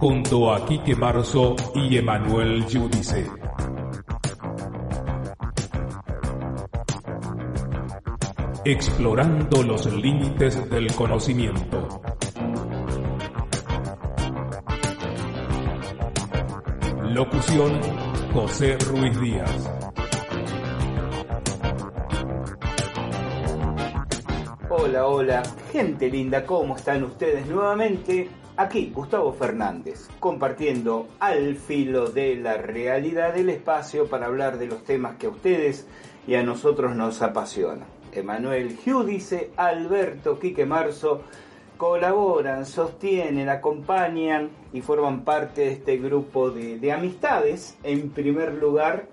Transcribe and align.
Junto 0.00 0.50
a 0.50 0.64
Quique 0.64 0.96
Marzo 0.96 1.54
y 1.74 1.98
Emanuel 1.98 2.66
Yudice. 2.66 3.30
Explorando 8.64 9.62
los 9.62 9.84
límites 9.92 10.70
del 10.70 10.94
conocimiento. 10.94 12.00
Locución 17.10 17.78
José 18.32 18.78
Ruiz 18.78 19.20
Díaz. 19.20 19.70
Hola, 24.70 25.06
hola, 25.06 25.42
gente 25.70 26.08
linda, 26.08 26.46
¿cómo 26.46 26.76
están 26.76 27.04
ustedes 27.04 27.46
nuevamente? 27.46 28.39
Aquí 28.60 28.92
Gustavo 28.94 29.32
Fernández, 29.32 30.10
compartiendo 30.20 31.08
al 31.18 31.56
filo 31.56 32.10
de 32.10 32.36
la 32.36 32.58
realidad 32.58 33.32
del 33.32 33.48
espacio 33.48 34.06
para 34.08 34.26
hablar 34.26 34.58
de 34.58 34.66
los 34.66 34.84
temas 34.84 35.16
que 35.16 35.28
a 35.28 35.30
ustedes 35.30 35.86
y 36.26 36.34
a 36.34 36.42
nosotros 36.42 36.94
nos 36.94 37.22
apasionan. 37.22 37.88
Emanuel 38.12 38.76
Giudice, 38.76 39.50
Alberto 39.56 40.38
Quique 40.38 40.66
Marzo 40.66 41.22
colaboran, 41.78 42.66
sostienen, 42.66 43.48
acompañan 43.48 44.50
y 44.74 44.82
forman 44.82 45.24
parte 45.24 45.62
de 45.62 45.72
este 45.72 45.96
grupo 45.96 46.50
de, 46.50 46.78
de 46.78 46.92
amistades, 46.92 47.78
en 47.82 48.10
primer 48.10 48.52
lugar, 48.52 49.06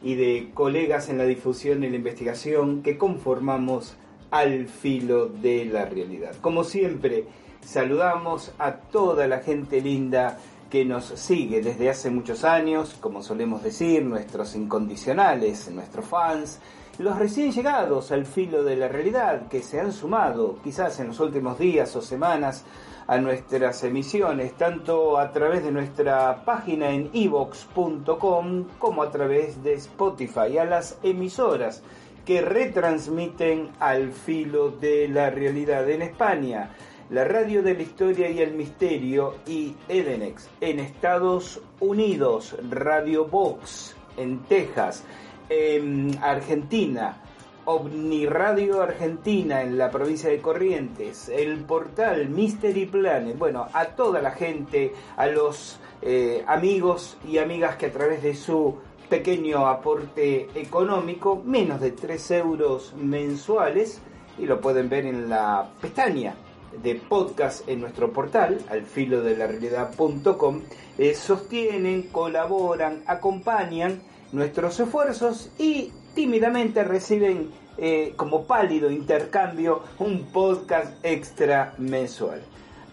y 0.00 0.14
de 0.14 0.52
colegas 0.54 1.08
en 1.08 1.18
la 1.18 1.24
difusión 1.24 1.82
y 1.82 1.90
la 1.90 1.96
investigación 1.96 2.84
que 2.84 2.98
conformamos 2.98 3.96
al 4.30 4.68
filo 4.68 5.26
de 5.26 5.64
la 5.64 5.86
realidad. 5.86 6.36
Como 6.40 6.62
siempre, 6.62 7.26
saludamos 7.64 8.52
a 8.58 8.72
toda 8.72 9.26
la 9.26 9.38
gente 9.38 9.80
linda 9.80 10.38
que 10.70 10.84
nos 10.84 11.04
sigue 11.04 11.60
desde 11.60 11.90
hace 11.90 12.10
muchos 12.10 12.44
años, 12.44 12.96
como 13.00 13.22
solemos 13.22 13.62
decir, 13.62 14.04
nuestros 14.04 14.54
incondicionales, 14.54 15.70
nuestros 15.70 16.06
fans, 16.06 16.60
los 16.98 17.18
recién 17.18 17.52
llegados 17.52 18.12
al 18.12 18.26
filo 18.26 18.62
de 18.62 18.76
la 18.76 18.88
realidad 18.88 19.48
que 19.48 19.62
se 19.62 19.80
han 19.80 19.92
sumado 19.92 20.58
quizás 20.62 20.98
en 21.00 21.08
los 21.08 21.20
últimos 21.20 21.58
días 21.58 21.94
o 21.96 22.02
semanas 22.02 22.64
a 23.06 23.18
nuestras 23.18 23.82
emisiones, 23.84 24.54
tanto 24.54 25.18
a 25.18 25.32
través 25.32 25.64
de 25.64 25.72
nuestra 25.72 26.44
página 26.44 26.90
en 26.90 27.10
evox.com 27.12 28.64
como 28.78 29.02
a 29.02 29.10
través 29.10 29.62
de 29.62 29.74
Spotify, 29.74 30.58
a 30.58 30.64
las 30.64 30.98
emisoras 31.02 31.82
que 32.24 32.40
retransmiten 32.40 33.70
al 33.80 34.12
filo 34.12 34.70
de 34.70 35.08
la 35.08 35.30
realidad 35.30 35.88
en 35.90 36.02
España, 36.02 36.70
la 37.12 37.24
radio 37.24 37.62
de 37.62 37.74
la 37.74 37.82
historia 37.82 38.30
y 38.30 38.40
el 38.40 38.54
misterio 38.54 39.34
y 39.46 39.74
Edenex 39.86 40.48
en 40.62 40.80
Estados 40.80 41.60
Unidos, 41.78 42.56
Radio 42.70 43.26
Box 43.26 43.94
en 44.16 44.38
Texas, 44.44 45.04
en 45.50 46.18
Argentina, 46.22 47.18
Omniradio 47.66 48.80
Argentina 48.80 49.60
en 49.60 49.76
la 49.76 49.90
provincia 49.90 50.30
de 50.30 50.40
Corrientes, 50.40 51.28
el 51.28 51.58
portal 51.58 52.30
Mystery 52.30 52.86
Planet, 52.86 53.36
bueno, 53.36 53.66
a 53.74 53.84
toda 53.88 54.22
la 54.22 54.30
gente, 54.30 54.94
a 55.18 55.26
los 55.26 55.78
eh, 56.00 56.42
amigos 56.46 57.18
y 57.28 57.36
amigas 57.36 57.76
que 57.76 57.86
a 57.86 57.92
través 57.92 58.22
de 58.22 58.34
su 58.34 58.78
pequeño 59.10 59.66
aporte 59.66 60.48
económico, 60.54 61.42
menos 61.44 61.78
de 61.78 61.92
3 61.92 62.30
euros 62.30 62.94
mensuales, 62.96 64.00
y 64.38 64.46
lo 64.46 64.62
pueden 64.62 64.88
ver 64.88 65.04
en 65.04 65.28
la 65.28 65.68
pestaña 65.78 66.34
de 66.82 66.94
podcast 66.96 67.68
en 67.68 67.80
nuestro 67.80 68.12
portal, 68.12 68.58
alfilodelarealidad.com, 68.68 70.60
eh, 70.98 71.14
sostienen, 71.14 72.02
colaboran, 72.04 73.02
acompañan 73.06 74.00
nuestros 74.32 74.78
esfuerzos 74.80 75.50
y 75.58 75.92
tímidamente 76.14 76.84
reciben 76.84 77.50
eh, 77.78 78.12
como 78.16 78.44
pálido 78.44 78.90
intercambio 78.90 79.82
un 79.98 80.26
podcast 80.26 80.94
extra 81.04 81.74
mensual. 81.78 82.42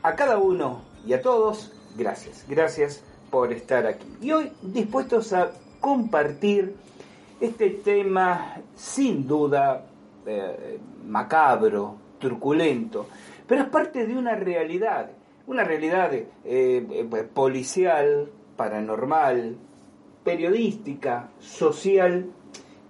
A 0.03 0.15
cada 0.15 0.37
uno 0.37 0.81
y 1.05 1.13
a 1.13 1.21
todos, 1.21 1.73
gracias, 1.97 2.45
gracias 2.47 3.03
por 3.29 3.51
estar 3.51 3.85
aquí. 3.85 4.07
Y 4.21 4.31
hoy 4.31 4.51
dispuestos 4.61 5.33
a 5.33 5.51
compartir 5.79 6.75
este 7.39 7.69
tema 7.69 8.57
sin 8.75 9.27
duda 9.27 9.85
eh, 10.25 10.79
macabro, 11.05 11.95
truculento, 12.19 13.07
pero 13.49 13.63
es 13.63 13.67
parte 13.69 14.07
de 14.07 14.15
una 14.15 14.35
realidad, 14.35 15.09
una 15.47 15.65
realidad 15.65 16.13
eh, 16.13 16.27
eh, 16.45 17.27
policial, 17.33 18.29
paranormal, 18.55 19.57
periodística, 20.23 21.31
social, 21.39 22.27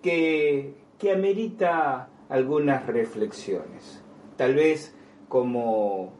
que, 0.03 0.75
que 0.99 1.13
amerita 1.13 2.09
algunas 2.27 2.85
reflexiones. 2.85 4.03
Tal 4.35 4.53
vez 4.53 4.93
como 5.27 6.13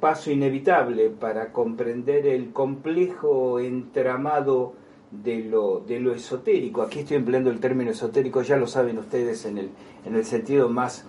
paso 0.00 0.30
inevitable 0.30 1.10
para 1.10 1.52
comprender 1.52 2.26
el 2.26 2.52
complejo 2.54 3.60
entramado 3.60 4.72
de 5.10 5.44
lo, 5.44 5.80
de 5.80 6.00
lo 6.00 6.12
esotérico. 6.14 6.82
Aquí 6.82 7.00
estoy 7.00 7.16
empleando 7.16 7.50
el 7.50 7.60
término 7.60 7.90
esotérico, 7.90 8.42
ya 8.42 8.56
lo 8.56 8.66
saben 8.66 8.98
ustedes, 8.98 9.44
en 9.46 9.58
el, 9.58 9.70
en 10.04 10.14
el 10.14 10.24
sentido 10.24 10.68
más 10.68 11.06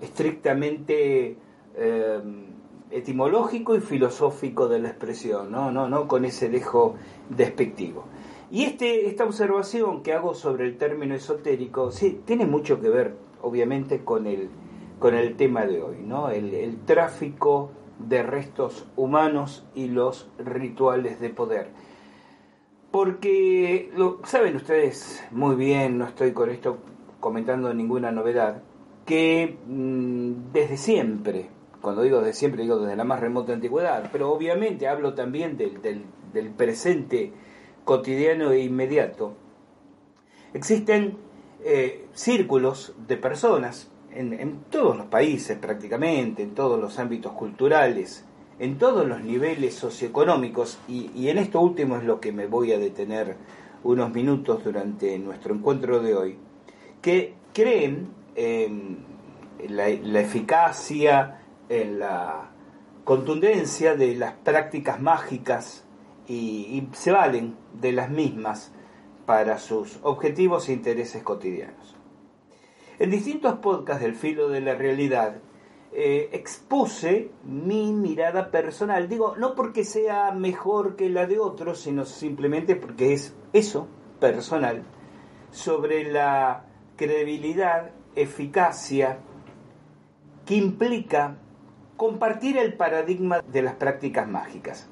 estrictamente 0.00 1.36
eh, 1.76 2.20
etimológico 2.90 3.74
y 3.74 3.80
filosófico 3.80 4.68
de 4.68 4.80
la 4.80 4.88
expresión, 4.88 5.50
¿no? 5.50 5.70
No, 5.70 5.88
no 5.88 6.08
con 6.08 6.24
ese 6.24 6.48
dejo 6.48 6.94
despectivo. 7.28 8.04
Y 8.50 8.64
este, 8.64 9.08
esta 9.08 9.24
observación 9.24 10.02
que 10.02 10.12
hago 10.12 10.34
sobre 10.34 10.66
el 10.66 10.76
término 10.76 11.14
esotérico 11.14 11.90
sí, 11.90 12.20
tiene 12.24 12.46
mucho 12.46 12.80
que 12.80 12.88
ver, 12.88 13.16
obviamente, 13.42 14.04
con 14.04 14.26
el, 14.26 14.50
con 14.98 15.14
el 15.14 15.36
tema 15.36 15.66
de 15.66 15.82
hoy, 15.82 15.96
¿no? 16.04 16.30
el, 16.30 16.54
el 16.54 16.78
tráfico 16.84 17.70
de 17.98 18.22
restos 18.22 18.86
humanos 18.94 19.66
y 19.74 19.88
los 19.88 20.28
rituales 20.38 21.20
de 21.20 21.30
poder 21.30 21.70
porque 22.96 23.90
lo 23.94 24.20
saben 24.24 24.56
ustedes 24.56 25.22
muy 25.30 25.54
bien, 25.54 25.98
no 25.98 26.06
estoy 26.06 26.32
con 26.32 26.48
esto 26.48 26.78
comentando 27.20 27.74
ninguna 27.74 28.10
novedad, 28.10 28.62
que 29.04 29.58
mm, 29.66 30.52
desde 30.54 30.78
siempre, 30.78 31.50
cuando 31.86 32.02
digo 32.02 32.18
desde 32.18 32.32
siempre 32.32 32.62
digo 32.62 32.80
desde 32.80 32.96
la 32.96 33.04
más 33.04 33.20
remota 33.20 33.52
antigüedad, 33.52 34.08
pero 34.10 34.32
obviamente 34.32 34.88
hablo 34.88 35.14
también 35.14 35.56
del, 35.56 36.50
presente 36.56 37.30
cotidiano 37.84 38.50
e 38.50 38.58
inmediato, 38.58 39.36
existen 40.52 41.16
eh, 41.64 42.08
círculos 42.12 42.92
de 43.06 43.16
personas 43.16 43.88
en, 44.10 44.32
en 44.32 44.64
todos 44.68 44.96
los 44.96 45.06
países 45.06 45.58
prácticamente, 45.58 46.42
en 46.42 46.56
todos 46.56 46.80
los 46.80 46.98
ámbitos 46.98 47.30
culturales, 47.34 48.24
en 48.58 48.78
todos 48.78 49.06
los 49.06 49.22
niveles 49.22 49.74
socioeconómicos, 49.74 50.80
y, 50.88 51.28
en 51.28 51.38
esto 51.38 51.60
último 51.60 51.98
es 51.98 52.02
lo 52.02 52.18
que 52.18 52.32
me 52.32 52.48
voy 52.48 52.72
a 52.72 52.80
detener 52.80 53.36
unos 53.84 54.12
minutos 54.12 54.64
durante 54.64 55.16
nuestro 55.20 55.54
encuentro 55.54 56.00
de 56.00 56.16
hoy, 56.16 56.38
que 57.00 57.34
creen 57.52 58.08
en 58.34 59.04
la, 59.68 59.88
eficacia, 59.88 61.45
en 61.68 61.98
la 61.98 62.50
contundencia 63.04 63.94
de 63.94 64.14
las 64.16 64.32
prácticas 64.34 65.00
mágicas 65.00 65.84
y, 66.28 66.88
se 66.92 67.12
valen 67.12 67.56
de 67.72 67.92
las 67.92 68.10
mismas 68.10 68.72
para 69.26 69.58
sus 69.58 69.98
objetivos 70.02 70.68
e 70.68 70.72
intereses 70.72 71.22
cotidianos. 71.22 71.96
En 72.98 73.10
distintos 73.10 73.58
podcasts 73.58 74.02
del 74.02 74.14
filo 74.14 74.48
de 74.48 74.60
la 74.60 74.74
realidad 74.74 75.36
eh, 75.92 76.30
expuse 76.32 77.30
mi 77.44 77.92
mirada 77.92 78.50
personal. 78.50 79.08
Digo, 79.08 79.36
no 79.36 79.54
porque 79.54 79.84
sea 79.84 80.32
mejor 80.32 80.96
que 80.96 81.08
la 81.08 81.26
de 81.26 81.38
otros, 81.38 81.80
sino 81.80 82.04
simplemente 82.04 82.76
porque 82.76 83.12
es 83.12 83.34
eso, 83.52 83.88
personal, 84.20 84.82
sobre 85.50 86.10
la 86.10 86.64
credibilidad, 86.96 87.92
eficacia 88.14 89.18
que 90.44 90.56
implica 90.56 91.38
compartir 91.96 92.58
el 92.58 92.74
paradigma 92.74 93.40
de 93.40 93.62
las 93.62 93.74
prácticas 93.74 94.28
mágicas. 94.28 94.88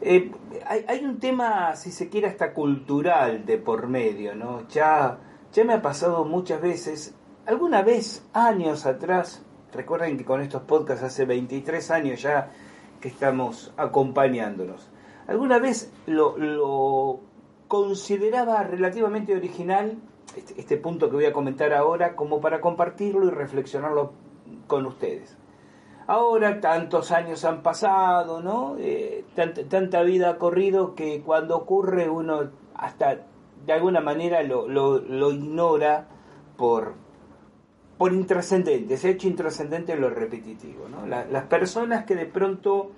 Eh, 0.00 0.30
hay, 0.66 1.04
un 1.04 1.18
tema, 1.18 1.74
si 1.74 1.90
se 1.90 2.08
quiere, 2.08 2.28
hasta 2.28 2.52
cultural 2.52 3.44
de 3.44 3.58
por 3.58 3.88
medio, 3.88 4.34
¿no? 4.34 4.68
Ya, 4.68 5.18
ya 5.52 5.64
me 5.64 5.74
ha 5.74 5.82
pasado 5.82 6.24
muchas 6.24 6.60
veces, 6.60 7.14
alguna 7.46 7.82
vez, 7.82 8.24
años 8.32 8.86
atrás, 8.86 9.42
recuerden 9.72 10.16
que 10.16 10.24
con 10.24 10.40
estos 10.40 10.62
podcasts 10.62 11.04
hace 11.04 11.24
23 11.24 11.90
años 11.90 12.22
ya 12.22 12.50
que 13.00 13.08
estamos 13.08 13.72
acompañándonos. 13.76 14.88
Alguna 15.26 15.58
vez 15.58 15.92
lo, 16.06 17.20
consideraba 17.66 18.62
relativamente 18.62 19.34
original, 19.34 19.98
este, 20.36 20.60
este 20.60 20.76
punto 20.76 21.10
que 21.10 21.16
voy 21.16 21.24
a 21.26 21.32
comentar 21.32 21.72
ahora, 21.72 22.14
como 22.14 22.40
para 22.40 22.60
compartirlo 22.60 23.26
y 23.26 23.30
reflexionarlo 23.30 24.12
con 24.66 24.86
ustedes. 24.86 25.36
Ahora 26.08 26.58
tantos 26.58 27.12
años 27.12 27.44
han 27.44 27.62
pasado, 27.62 28.40
¿no? 28.40 28.76
Eh, 28.78 29.26
tanta, 29.34 30.02
vida 30.02 30.30
ha 30.30 30.38
corrido 30.38 30.94
que 30.94 31.20
cuando 31.20 31.54
ocurre 31.54 32.08
uno 32.08 32.50
hasta 32.74 33.26
de 33.66 33.72
alguna 33.74 34.00
manera 34.00 34.42
lo, 34.42 34.66
lo, 34.66 35.30
ignora 35.30 36.08
por, 36.56 36.94
por 37.98 38.14
intrascendente, 38.14 38.96
se 38.96 39.08
ha 39.08 39.10
hecho 39.10 39.28
intrascendente 39.28 39.96
lo 39.96 40.08
repetitivo. 40.08 40.88
¿no? 40.88 41.06
las 41.06 41.44
personas 41.44 42.06
que 42.06 42.14
de 42.14 42.24
pronto, 42.24 42.90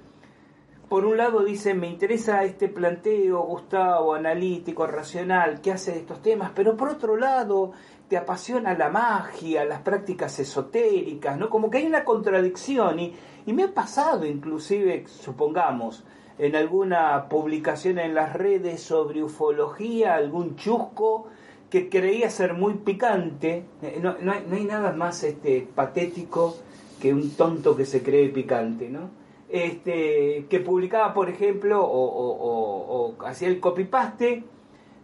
por 0.91 1.05
un 1.05 1.17
lado 1.17 1.45
dicen, 1.45 1.79
me 1.79 1.87
interesa 1.87 2.43
este 2.43 2.67
planteo, 2.67 3.41
Gustavo, 3.43 4.13
analítico, 4.13 4.89
racional, 4.89 5.61
que 5.61 5.71
hace 5.71 5.93
de 5.93 5.99
estos 5.99 6.21
temas, 6.21 6.51
pero 6.53 6.77
por 6.77 6.89
otro 6.89 7.17
lado 7.17 7.71
te 8.09 8.17
apasiona 8.17 8.77
la 8.77 8.91
magia, 8.91 9.65
las 9.65 9.83
prácticas 9.83 10.37
esotéricas, 10.41 11.39
¿no? 11.39 11.49
Como 11.49 11.71
que 11.71 11.79
hay 11.79 11.87
una 11.87 12.05
contradicción 12.05 12.99
y, 12.99 13.15
y 13.47 13.53
me 13.53 13.63
ha 13.63 13.73
pasado 13.73 14.27
inclusive, 14.27 15.05
supongamos, 15.07 16.05
en 16.39 16.57
alguna 16.57 17.29
publicación 17.29 18.01
en 18.01 18.17
las 18.17 18.33
redes 18.33 18.83
sobre 18.83 19.23
ufología, 19.23 20.17
algún 20.17 20.57
chusco 20.57 21.29
que 21.71 21.89
creía 21.89 22.31
ser 22.31 22.55
muy 22.55 22.75
picante. 22.75 23.65
Eh, 23.81 24.01
no, 24.03 24.17
no, 24.21 24.33
hay, 24.33 24.65
nada 24.65 24.91
más 24.91 25.23
este, 25.23 25.69
patético 25.73 26.57
que 27.01 27.15
un 27.15 27.31
tonto 27.37 27.77
que 27.77 27.87
se 27.87 28.03
cree 28.03 28.31
picante, 28.31 28.89
¿no? 28.89 29.19
Este, 29.52 30.47
que 30.49 30.61
publicaba, 30.61 31.12
por 31.12 31.29
ejemplo, 31.29 31.85
o, 31.85 33.14
hacía 33.26 33.49
el 33.49 33.58
copy-paste 33.58 34.44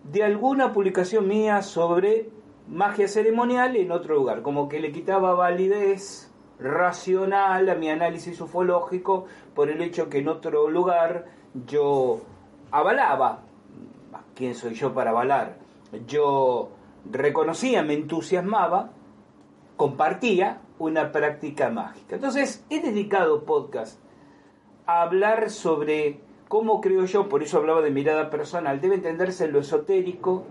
de 0.05 0.23
alguna 0.23 0.73
publicación 0.73 1.27
mía 1.27 1.63
sobre 1.63 2.31
magia 2.69 3.09
ceremonial 3.09 3.75
en 3.75 3.91
otro 3.91 4.15
lugar, 4.15 4.43
como 4.43 4.69
que 4.69 4.79
le 4.79 4.93
quitaba 4.93 5.35
validez 5.35 6.31
racional 6.61 7.69
a 7.69 7.75
mi 7.75 7.91
análisis 7.91 8.41
ufológico 8.41 9.27
por 9.55 9.69
el 9.69 9.83
hecho 9.83 10.09
que 10.09 10.19
en 10.19 10.29
otro 10.29 10.71
lugar 10.71 11.27
yo 11.67 12.21
avalaba, 12.71 13.41
¿quién 14.37 14.55
soy 14.55 14.75
yo 14.75 14.95
para 14.95 15.11
avalar? 15.11 15.59
Yo 16.07 16.71
reconocía, 17.11 17.83
me 17.83 17.95
entusiasmaba, 17.95 18.91
compartía 19.77 20.61
una 20.79 21.11
práctica 21.11 21.69
mágica. 21.69 22.15
Entonces, 22.15 22.65
he 22.71 22.81
dedicado 22.81 23.45
podcast 23.45 24.06
hablar 24.87 25.51
sobre 25.51 26.21
cómo 26.49 26.81
creo 26.81 27.05
yo, 27.05 27.29
por 27.29 27.43
eso 27.43 27.59
hablaba 27.59 27.83
de 27.83 27.91
mirada 27.91 28.31
personal, 28.31 28.81
debe 28.81 28.95
entenderse 28.95 29.49
lo 29.49 29.61
esotérico 29.61 30.45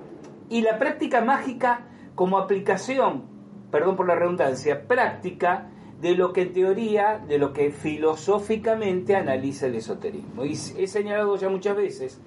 y 0.49 0.61
la 0.61 0.77
práctica 0.77 1.21
mágica 1.21 1.87
como 2.15 2.37
aplicación, 2.37 3.23
perdón 3.71 3.95
por 3.95 4.07
la 4.07 4.15
redundancia, 4.15 4.87
práctica 4.87 5.69
de 6.01 6.15
lo 6.15 6.33
que 6.33 6.43
en 6.43 6.53
teoría, 6.53 7.23
de 7.25 7.37
lo 7.37 7.53
que 7.53 7.71
filosóficamente 7.71 9.15
analiza 9.15 9.67
el 9.67 9.75
esoterismo. 9.75 10.45
Y 10.45 10.51
he 10.51 10.87
señalado 10.87 11.37
ya 11.37 11.49
muchas 11.49 11.75
veces 11.75 12.21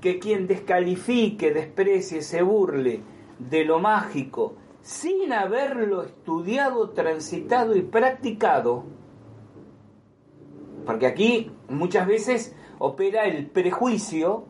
que 0.00 0.18
quien 0.18 0.48
descalifique, 0.48 1.52
desprecie, 1.52 2.22
se 2.22 2.42
burle 2.42 3.00
de 3.38 3.64
lo 3.64 3.78
mágico 3.78 4.56
sin 4.82 5.32
haberlo 5.32 6.02
estudiado, 6.02 6.90
transitado 6.90 7.76
y 7.76 7.82
practicado, 7.82 8.84
porque 10.84 11.06
aquí 11.06 11.50
muchas 11.68 12.06
veces 12.06 12.54
opera 12.78 13.24
el 13.24 13.46
prejuicio 13.46 14.46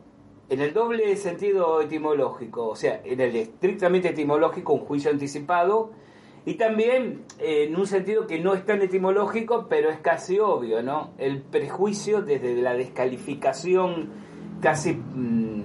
en 0.49 0.61
el 0.61 0.73
doble 0.73 1.15
sentido 1.15 1.81
etimológico, 1.81 2.67
o 2.67 2.75
sea, 2.75 3.01
en 3.03 3.21
el 3.21 3.35
estrictamente 3.35 4.09
etimológico, 4.09 4.73
un 4.73 4.81
juicio 4.81 5.09
anticipado, 5.09 5.91
y 6.45 6.55
también 6.55 7.23
eh, 7.39 7.65
en 7.67 7.75
un 7.75 7.87
sentido 7.87 8.27
que 8.27 8.39
no 8.39 8.53
es 8.53 8.65
tan 8.65 8.81
etimológico, 8.81 9.67
pero 9.69 9.89
es 9.89 9.99
casi 9.99 10.39
obvio, 10.39 10.83
¿no? 10.83 11.11
El 11.17 11.41
prejuicio 11.41 12.21
desde 12.21 12.55
la 12.61 12.73
descalificación 12.73 14.09
casi 14.61 14.93
mm, 14.93 15.63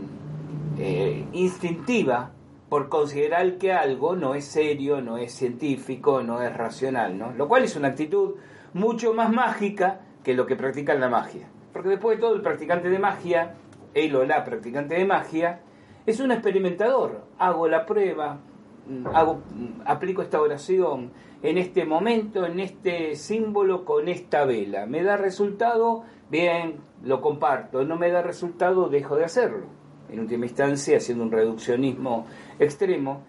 eh, 0.79 1.25
instintiva 1.33 2.33
por 2.69 2.89
considerar 2.89 3.59
que 3.59 3.73
algo 3.73 4.15
no 4.15 4.35
es 4.35 4.45
serio, 4.45 5.01
no 5.01 5.19
es 5.19 5.33
científico, 5.33 6.23
no 6.23 6.43
es 6.43 6.57
racional, 6.57 7.19
¿no? 7.19 7.33
Lo 7.33 7.49
cual 7.49 7.65
es 7.65 7.75
una 7.75 7.89
actitud 7.89 8.37
mucho 8.73 9.15
más 9.15 9.33
mágica 9.33 10.03
que 10.29 10.35
lo 10.35 10.45
que 10.45 10.57
practican 10.57 11.01
la 11.01 11.09
magia. 11.09 11.49
Porque 11.73 11.89
después 11.89 12.19
de 12.19 12.21
todo, 12.21 12.35
el 12.35 12.43
practicante 12.43 12.91
de 12.91 12.99
magia 12.99 13.55
él 13.95 14.15
o 14.15 14.27
la 14.27 14.45
practicante 14.45 14.95
de 14.95 15.07
magia, 15.07 15.61
es 16.05 16.21
un 16.21 16.33
experimentador. 16.33 17.23
Hago 17.39 17.67
la 17.67 17.87
prueba, 17.87 18.39
mm, 18.87 19.07
hago, 19.07 19.37
mm, 19.37 19.81
aplico 19.87 20.21
esta 20.21 20.39
oración 20.39 21.13
en 21.43 21.57
este 21.57 21.87
momento, 21.87 22.45
en 22.45 22.61
este 22.61 23.17
símbolo, 23.17 23.87
con 23.87 24.07
esta 24.07 24.45
vela. 24.45 24.85
¿Me 24.85 25.03
da 25.03 25.17
resultado? 25.17 26.03
Bien, 26.31 26.77
lo 27.03 27.23
comparto. 27.23 27.83
No 27.85 27.97
me 27.97 28.11
da 28.11 28.21
resultado, 28.21 28.91
dejo 28.91 29.17
de 29.17 29.25
hacerlo. 29.25 29.65
En 30.11 30.21
última 30.21 30.45
instancia, 30.45 30.99
haciendo 30.99 31.25
un 31.25 31.33
reduccionismo 31.33 32.27
extremo, 32.59 33.23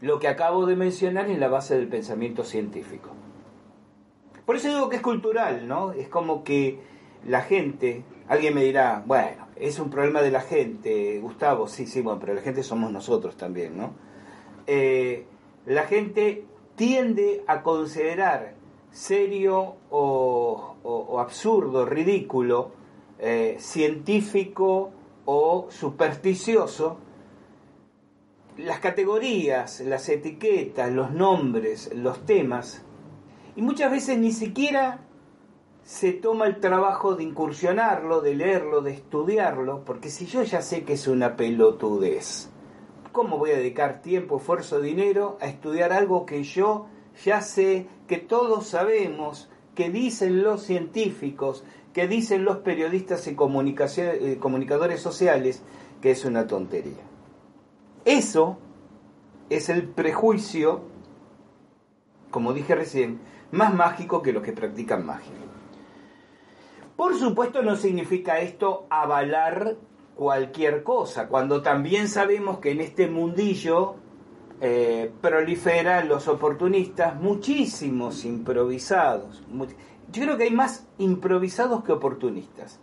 lo 0.00 0.20
que 0.20 0.28
acabo 0.28 0.66
de 0.66 0.76
mencionar 0.76 1.28
es 1.28 1.38
la 1.40 1.48
base 1.48 1.74
del 1.74 1.88
pensamiento 1.88 2.44
científico. 2.44 3.10
Por 4.46 4.56
eso 4.56 4.68
digo 4.68 4.88
que 4.88 4.96
es 4.96 5.02
cultural, 5.02 5.66
¿no? 5.66 5.92
Es 5.92 6.08
como 6.08 6.44
que 6.44 6.80
la 7.26 7.42
gente, 7.42 8.04
alguien 8.28 8.54
me 8.54 8.62
dirá, 8.64 9.02
bueno, 9.06 9.46
es 9.56 9.78
un 9.78 9.90
problema 9.90 10.20
de 10.20 10.30
la 10.30 10.40
gente, 10.40 11.18
Gustavo, 11.20 11.66
sí, 11.66 11.86
sí, 11.86 12.00
bueno, 12.02 12.20
pero 12.20 12.34
la 12.34 12.42
gente 12.42 12.62
somos 12.62 12.92
nosotros 12.92 13.36
también, 13.36 13.76
¿no? 13.76 13.92
Eh, 14.66 15.26
la 15.66 15.84
gente 15.84 16.44
tiende 16.76 17.44
a 17.46 17.62
considerar 17.62 18.54
serio 18.90 19.76
o, 19.90 21.18
absurdo, 21.18 21.86
ridículo, 21.86 22.72
eh, 23.18 23.56
científico 23.58 24.90
o 25.24 25.68
supersticioso 25.70 26.98
las 28.58 28.78
categorías, 28.78 29.80
las 29.80 30.08
etiquetas, 30.08 30.92
los 30.92 31.10
nombres, 31.10 31.92
los 31.94 32.24
temas, 32.24 32.83
y 33.56 33.62
muchas 33.62 33.90
veces 33.90 34.18
ni 34.18 34.32
siquiera 34.32 35.00
se 35.84 36.12
toma 36.12 36.46
el 36.46 36.60
trabajo 36.60 37.14
de 37.14 37.24
incursionarlo, 37.24 38.20
de 38.20 38.34
leerlo, 38.34 38.80
de 38.80 38.92
estudiarlo, 38.92 39.84
porque 39.84 40.08
si 40.08 40.26
yo 40.26 40.42
ya 40.42 40.62
sé 40.62 40.84
que 40.84 40.94
es 40.94 41.06
una 41.06 41.36
pelotudez, 41.36 42.48
¿cómo 43.12 43.38
voy 43.38 43.50
a 43.50 43.56
dedicar 43.56 44.00
tiempo, 44.00 44.38
esfuerzo, 44.38 44.80
dinero 44.80 45.36
a 45.40 45.46
estudiar 45.46 45.92
algo 45.92 46.24
que 46.24 46.42
yo 46.42 46.86
ya 47.22 47.42
sé, 47.42 47.86
que 48.08 48.16
todos 48.16 48.66
sabemos, 48.66 49.50
que 49.74 49.90
dicen 49.90 50.42
los 50.42 50.62
científicos, 50.62 51.64
que 51.92 52.08
dicen 52.08 52.44
los 52.44 52.58
periodistas 52.58 53.26
y 53.28 53.36
eh, 53.36 54.38
comunicadores 54.40 55.00
sociales, 55.00 55.62
que 56.00 56.10
es 56.10 56.24
una 56.24 56.46
tontería? 56.46 57.04
Eso 58.04 58.58
es 59.50 59.68
el 59.68 59.86
prejuicio, 59.86 60.82
como 62.30 62.52
dije 62.52 62.74
recién, 62.74 63.20
más 63.54 63.72
mágico 63.72 64.20
que 64.20 64.32
los 64.32 64.42
que 64.42 64.52
practican 64.52 65.06
magia. 65.06 65.32
Por 66.96 67.16
supuesto 67.16 67.62
no 67.62 67.76
significa 67.76 68.40
esto 68.40 68.86
avalar 68.90 69.76
cualquier 70.14 70.82
cosa, 70.82 71.28
cuando 71.28 71.62
también 71.62 72.08
sabemos 72.08 72.58
que 72.58 72.70
en 72.70 72.80
este 72.80 73.08
mundillo 73.08 73.96
eh, 74.60 75.10
proliferan 75.20 76.08
los 76.08 76.28
oportunistas, 76.28 77.20
muchísimos 77.20 78.24
improvisados. 78.24 79.42
Yo 80.12 80.22
creo 80.22 80.36
que 80.36 80.44
hay 80.44 80.52
más 80.52 80.86
improvisados 80.98 81.82
que 81.84 81.92
oportunistas. 81.92 82.80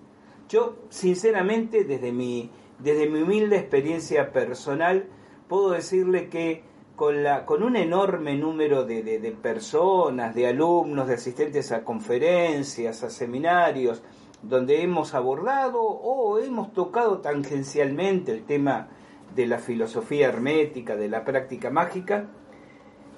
Yo, 0.49 0.75
sinceramente, 0.89 1.85
desde 1.85 2.11
mi, 2.11 2.51
desde 2.79 3.09
mi 3.09 3.21
humilde 3.21 3.57
experiencia 3.57 4.33
personal, 4.33 5.07
puedo 5.47 5.71
decirle 5.71 6.27
que 6.27 6.63
con, 7.01 7.23
la, 7.23 7.47
con 7.47 7.63
un 7.63 7.77
enorme 7.77 8.35
número 8.35 8.85
de, 8.85 9.01
de, 9.01 9.31
personas, 9.31 10.35
de 10.35 10.45
alumnos, 10.45 11.07
de 11.07 11.15
asistentes 11.15 11.71
a 11.71 11.83
conferencias, 11.83 13.01
a 13.01 13.09
seminarios, 13.09 14.03
donde 14.43 14.83
hemos 14.83 15.15
abordado 15.15 15.81
o 15.81 16.37
hemos 16.37 16.73
tocado 16.73 17.17
tangencialmente 17.17 18.31
el 18.31 18.43
tema 18.43 18.89
de 19.33 19.47
la 19.47 19.57
filosofía 19.57 20.27
hermética, 20.27 20.95
de 20.95 21.09
la 21.09 21.25
práctica 21.25 21.71
mágica, 21.71 22.27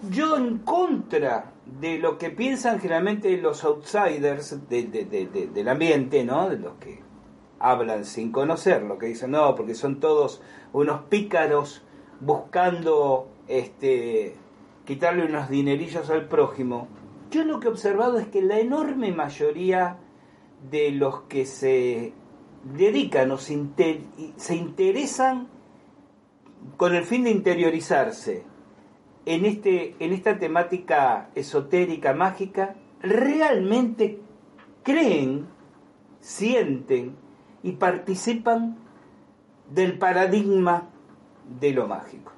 yo 0.09 0.37
en 0.37 0.59
contra 0.59 1.51
de 1.65 1.99
lo 1.99 2.17
que 2.17 2.29
piensan 2.29 2.79
generalmente 2.79 3.35
los 3.35 3.65
outsiders 3.65 4.65
del 4.69 5.67
ambiente, 5.67 6.23
¿no? 6.23 6.47
de 6.47 6.57
los 6.57 6.75
que 6.75 7.01
hablan 7.59 8.05
sin 8.05 8.31
conocerlo, 8.31 8.97
que 8.97 9.07
dicen 9.07 9.31
no, 9.31 9.53
porque 9.55 9.75
son 9.75 9.99
todos 9.99 10.41
unos 10.71 11.01
pícaros 11.09 11.83
buscando 12.21 13.32
este, 13.47 14.35
quitarle 14.85 15.25
unos 15.25 15.49
dinerillos 15.49 16.09
al 16.09 16.27
prójimo. 16.27 16.87
Yo 17.31 17.43
lo 17.43 17.59
que 17.59 17.67
he 17.67 17.71
observado 17.71 18.19
es 18.19 18.27
que 18.27 18.41
la 18.41 18.59
enorme 18.59 19.11
mayoría 19.11 19.97
de 20.69 20.91
los 20.91 21.21
que 21.23 21.45
se 21.45 22.13
dedican 22.63 23.31
o 23.31 23.37
se, 23.37 23.59
se 24.37 24.55
interesan 24.55 25.47
con 26.77 26.95
el 26.95 27.03
fin 27.03 27.25
de 27.25 27.31
interiorizarse 27.31 28.43
en, 29.25 29.45
este, 29.45 29.95
en 29.99 30.13
esta 30.13 30.37
temática 30.37 31.29
esotérica, 31.35 32.13
mágica, 32.13 32.75
realmente 33.01 34.19
creen, 34.83 35.47
sienten 36.19 37.15
y 37.63 37.73
participan 37.73 38.77
del 39.69 39.97
paradigma 39.97 40.89
de 41.59 41.71
lo 41.71 41.87
mágico. 41.87 42.31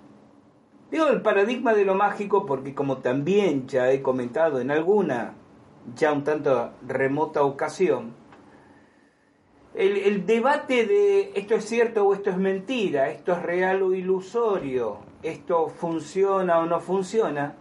El 0.95 1.21
paradigma 1.21 1.73
de 1.73 1.83
lo 1.83 1.93
mágico 1.93 2.45
porque 2.45 2.73
como 2.73 2.99
también 2.99 3.67
ya 3.67 3.91
he 3.91 4.01
comentado 4.01 4.61
en 4.61 4.71
alguna 4.71 5.33
ya 5.93 6.13
un 6.13 6.23
tanto 6.23 6.71
remota 6.87 7.43
ocasión, 7.43 8.13
el, 9.73 9.97
el, 9.97 10.25
debate 10.25 10.85
de 10.85 11.33
esto 11.35 11.55
es 11.55 11.65
cierto 11.65 12.05
o 12.07 12.13
esto 12.13 12.29
es 12.29 12.37
mentira, 12.37 13.09
esto 13.09 13.33
es 13.33 13.43
real 13.43 13.83
o 13.83 13.93
ilusorio, 13.93 14.99
esto 15.21 15.67
funciona 15.67 16.59
o 16.59 16.65
no 16.65 16.79
funciona, 16.79 17.55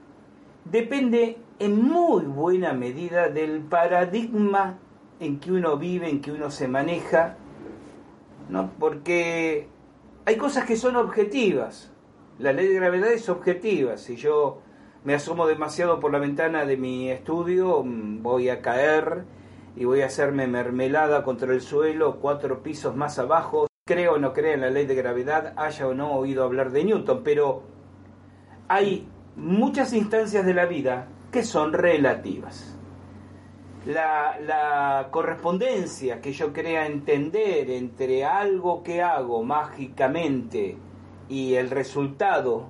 depende 0.64 1.36
en 1.58 1.82
muy 1.82 2.22
buena 2.26 2.72
medida 2.72 3.28
del 3.30 3.62
paradigma 3.62 4.78
en 5.18 5.40
que 5.40 5.50
uno 5.50 5.76
vive, 5.76 6.08
en 6.08 6.20
que 6.20 6.30
uno 6.30 6.52
se 6.52 6.68
maneja, 6.68 7.36
¿no? 8.48 8.70
porque 8.78 9.66
hay 10.24 10.36
cosas 10.36 10.64
que 10.66 10.76
son 10.76 10.94
objetivas. 10.94 11.93
La 12.38 12.52
ley 12.52 12.66
de 12.66 12.74
gravedad 12.74 13.12
es 13.12 13.28
objetiva. 13.28 13.96
Si 13.96 14.16
yo 14.16 14.60
me 15.04 15.14
asomo 15.14 15.46
demasiado 15.46 16.00
por 16.00 16.10
la 16.12 16.18
ventana 16.18 16.64
de 16.64 16.76
mi 16.76 17.08
estudio, 17.08 17.84
mm, 17.84 18.22
voy 18.22 18.48
a 18.48 18.60
caer 18.60 19.24
y 19.76 19.84
voy 19.84 20.00
a 20.00 20.06
hacerme 20.06 20.48
mermelada 20.48 21.22
contra 21.22 21.52
el 21.52 21.60
suelo 21.60 22.18
cuatro 22.20 22.62
pisos 22.62 22.96
más 22.96 23.20
abajo. 23.20 23.68
Creo 23.86 24.14
o 24.14 24.18
no 24.18 24.32
creo 24.32 24.54
en 24.54 24.62
la 24.62 24.70
ley 24.70 24.86
de 24.86 24.96
gravedad, 24.96 25.52
haya 25.56 25.86
o 25.86 25.94
no 25.94 26.12
oído 26.14 26.42
hablar 26.42 26.72
de 26.72 26.84
Newton, 26.84 27.22
pero 27.22 27.62
hay 28.66 29.08
muchas 29.36 29.92
instancias 29.92 30.44
de 30.44 30.54
la 30.54 30.66
vida 30.66 31.06
que 31.30 31.44
son 31.44 31.72
relativas. 31.72 32.76
La, 33.86 34.40
la, 34.40 35.08
correspondencia 35.10 36.20
que 36.20 36.32
yo 36.32 36.52
crea 36.52 36.86
entender 36.86 37.70
entre 37.70 38.24
algo 38.24 38.82
que 38.82 39.02
hago 39.02 39.44
mágicamente 39.44 40.78
y 41.28 41.54
el 41.54 41.70
resultado, 41.70 42.68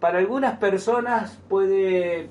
para 0.00 0.18
algunas 0.18 0.58
personas 0.58 1.38
puede 1.48 2.28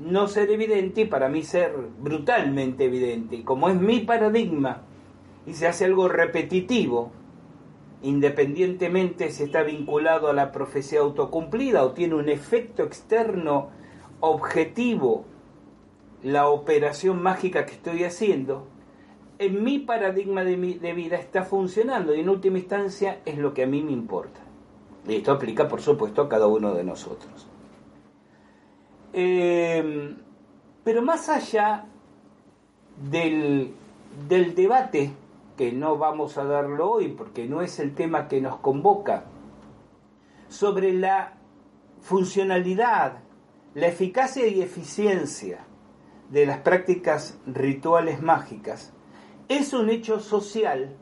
no 0.00 0.28
ser 0.28 0.50
evidente 0.50 1.02
y 1.02 1.04
para 1.04 1.28
mí 1.28 1.42
ser 1.42 1.74
brutalmente 2.00 2.84
evidente. 2.84 3.36
Y 3.36 3.42
como 3.42 3.68
es 3.68 3.76
mi 3.76 4.00
paradigma 4.00 4.82
y 5.46 5.54
se 5.54 5.66
hace 5.66 5.84
algo 5.84 6.08
repetitivo, 6.08 7.12
independientemente 8.02 9.30
si 9.30 9.44
está 9.44 9.62
vinculado 9.62 10.28
a 10.28 10.32
la 10.32 10.52
profecía 10.52 11.00
autocumplida 11.00 11.84
o 11.84 11.92
tiene 11.92 12.14
un 12.14 12.28
efecto 12.28 12.82
externo 12.82 13.68
objetivo, 14.20 15.24
la 16.22 16.48
operación 16.48 17.22
mágica 17.22 17.66
que 17.66 17.72
estoy 17.72 18.04
haciendo, 18.04 18.66
en 19.40 19.64
mi 19.64 19.78
paradigma 19.78 20.44
de, 20.44 20.54
de 20.56 20.92
vida 20.92 21.16
está 21.16 21.44
funcionando 21.44 22.14
y 22.14 22.20
en 22.20 22.28
última 22.28 22.58
instancia 22.58 23.22
es 23.24 23.38
lo 23.38 23.54
que 23.54 23.62
a 23.62 23.66
mí 23.66 23.82
me 23.82 23.90
importa. 23.90 24.38
Y 25.08 25.16
esto 25.16 25.32
aplica, 25.32 25.66
por 25.66 25.80
supuesto, 25.80 26.20
a 26.20 26.28
cada 26.28 26.46
uno 26.46 26.74
de 26.74 26.84
nosotros. 26.84 27.48
Eh, 29.14 30.14
pero 30.84 31.00
más 31.00 31.30
allá 31.30 31.86
del, 33.10 33.72
del 34.28 34.54
debate, 34.54 35.10
que 35.56 35.72
no 35.72 35.96
vamos 35.96 36.36
a 36.36 36.44
darlo 36.44 36.90
hoy 36.90 37.08
porque 37.08 37.46
no 37.46 37.62
es 37.62 37.80
el 37.80 37.94
tema 37.94 38.28
que 38.28 38.42
nos 38.42 38.58
convoca, 38.58 39.24
sobre 40.48 40.92
la 40.92 41.38
funcionalidad, 42.02 43.20
la 43.72 43.86
eficacia 43.86 44.46
y 44.46 44.60
eficiencia 44.60 45.64
de 46.28 46.44
las 46.44 46.58
prácticas 46.58 47.38
rituales 47.46 48.20
mágicas, 48.20 48.92
es 49.50 49.72
un 49.72 49.90
hecho 49.90 50.20
social, 50.20 50.96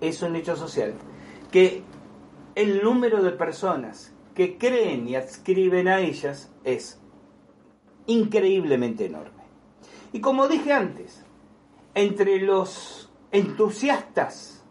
es 0.00 0.22
un 0.22 0.36
hecho 0.36 0.54
social, 0.54 0.94
que 1.50 1.82
el 2.54 2.80
número 2.80 3.22
de 3.24 3.32
personas 3.32 4.14
que 4.36 4.56
creen 4.56 5.08
y 5.08 5.16
adscriben 5.16 5.88
a 5.88 5.98
ellas 5.98 6.54
es 6.62 7.02
increíblemente 8.06 9.06
enorme. 9.06 9.42
Y 10.12 10.20
como 10.20 10.46
dije 10.46 10.72
antes, 10.72 11.24
entre 11.94 12.40
los 12.40 13.12
entusiastas, 13.32 14.64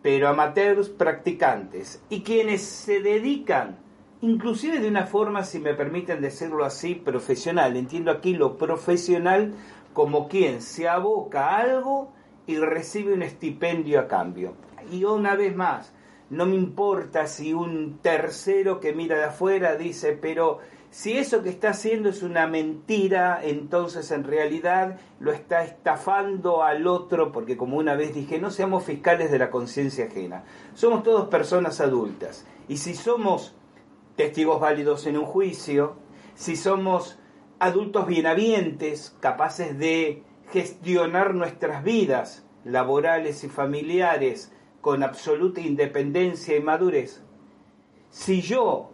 pero 0.00 0.28
amateurs 0.28 0.88
practicantes, 0.88 2.02
y 2.08 2.22
quienes 2.22 2.62
se 2.62 3.02
dedican, 3.02 3.78
inclusive 4.22 4.80
de 4.80 4.88
una 4.88 5.04
forma, 5.04 5.44
si 5.44 5.58
me 5.58 5.74
permiten 5.74 6.22
decirlo 6.22 6.64
así, 6.64 6.94
profesional, 6.94 7.76
entiendo 7.76 8.10
aquí 8.10 8.32
lo 8.32 8.56
profesional 8.56 9.52
como 9.92 10.28
quien 10.28 10.62
se 10.62 10.88
aboca 10.88 11.48
a 11.48 11.58
algo 11.58 12.12
y 12.46 12.56
recibe 12.56 13.12
un 13.12 13.22
estipendio 13.22 14.00
a 14.00 14.08
cambio. 14.08 14.54
Y 14.90 15.04
una 15.04 15.36
vez 15.36 15.54
más, 15.54 15.92
no 16.30 16.46
me 16.46 16.56
importa 16.56 17.26
si 17.26 17.52
un 17.54 17.98
tercero 17.98 18.80
que 18.80 18.92
mira 18.92 19.16
de 19.16 19.24
afuera 19.24 19.76
dice, 19.76 20.12
pero 20.20 20.58
si 20.90 21.16
eso 21.16 21.44
que 21.44 21.50
está 21.50 21.70
haciendo 21.70 22.08
es 22.08 22.24
una 22.24 22.48
mentira, 22.48 23.40
entonces 23.44 24.10
en 24.10 24.24
realidad 24.24 24.98
lo 25.20 25.32
está 25.32 25.62
estafando 25.62 26.64
al 26.64 26.88
otro, 26.88 27.30
porque 27.30 27.56
como 27.56 27.76
una 27.76 27.94
vez 27.94 28.12
dije, 28.12 28.40
no 28.40 28.50
seamos 28.50 28.82
fiscales 28.82 29.30
de 29.30 29.38
la 29.38 29.50
conciencia 29.50 30.06
ajena. 30.06 30.42
Somos 30.74 31.04
todos 31.04 31.28
personas 31.28 31.80
adultas. 31.80 32.44
Y 32.66 32.78
si 32.78 32.94
somos 32.94 33.54
testigos 34.16 34.60
válidos 34.60 35.06
en 35.06 35.16
un 35.16 35.26
juicio, 35.26 35.94
si 36.34 36.56
somos 36.56 37.19
adultos 37.60 38.06
bienhabientes, 38.06 39.14
capaces 39.20 39.78
de 39.78 40.22
gestionar 40.50 41.34
nuestras 41.34 41.84
vidas 41.84 42.46
laborales 42.64 43.44
y 43.44 43.50
familiares 43.50 44.50
con 44.80 45.02
absoluta 45.02 45.60
independencia 45.60 46.56
y 46.56 46.62
madurez, 46.62 47.22
si 48.08 48.40
yo 48.40 48.92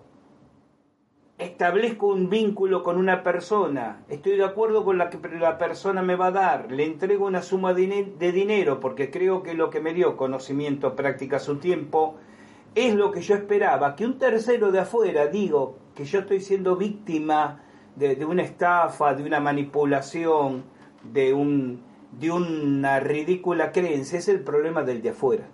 establezco 1.38 2.08
un 2.08 2.28
vínculo 2.28 2.82
con 2.82 2.98
una 2.98 3.22
persona, 3.22 4.04
estoy 4.08 4.36
de 4.36 4.44
acuerdo 4.44 4.84
con 4.84 4.98
la 4.98 5.10
que 5.10 5.18
la 5.38 5.58
persona 5.58 6.02
me 6.02 6.16
va 6.16 6.26
a 6.26 6.32
dar, 6.32 6.72
le 6.72 6.86
entrego 6.86 7.26
una 7.26 7.42
suma 7.42 7.72
de 7.72 8.32
dinero 8.32 8.80
porque 8.80 9.12
creo 9.12 9.44
que 9.44 9.54
lo 9.54 9.70
que 9.70 9.80
me 9.80 9.94
dio 9.94 10.16
conocimiento, 10.16 10.96
práctica, 10.96 11.38
su 11.38 11.58
tiempo, 11.58 12.16
es 12.74 12.96
lo 12.96 13.12
que 13.12 13.22
yo 13.22 13.36
esperaba, 13.36 13.94
que 13.94 14.04
un 14.04 14.18
tercero 14.18 14.72
de 14.72 14.80
afuera 14.80 15.28
digo 15.28 15.78
que 15.94 16.04
yo 16.04 16.18
estoy 16.18 16.40
siendo 16.40 16.74
víctima 16.74 17.62
de, 17.96 18.24
una 18.24 18.42
estafa, 18.42 19.14
de 19.14 19.24
una 19.24 19.40
manipulación, 19.40 20.64
de, 21.02 21.34
un, 21.34 21.82
de 22.12 22.30
una 22.30 23.00
ridícula 23.00 23.72
creencia, 23.72 24.18
es 24.18 24.28
el 24.28 24.40
problema 24.40 24.82
del 24.82 25.02
de 25.02 25.10
afuera. 25.10 25.48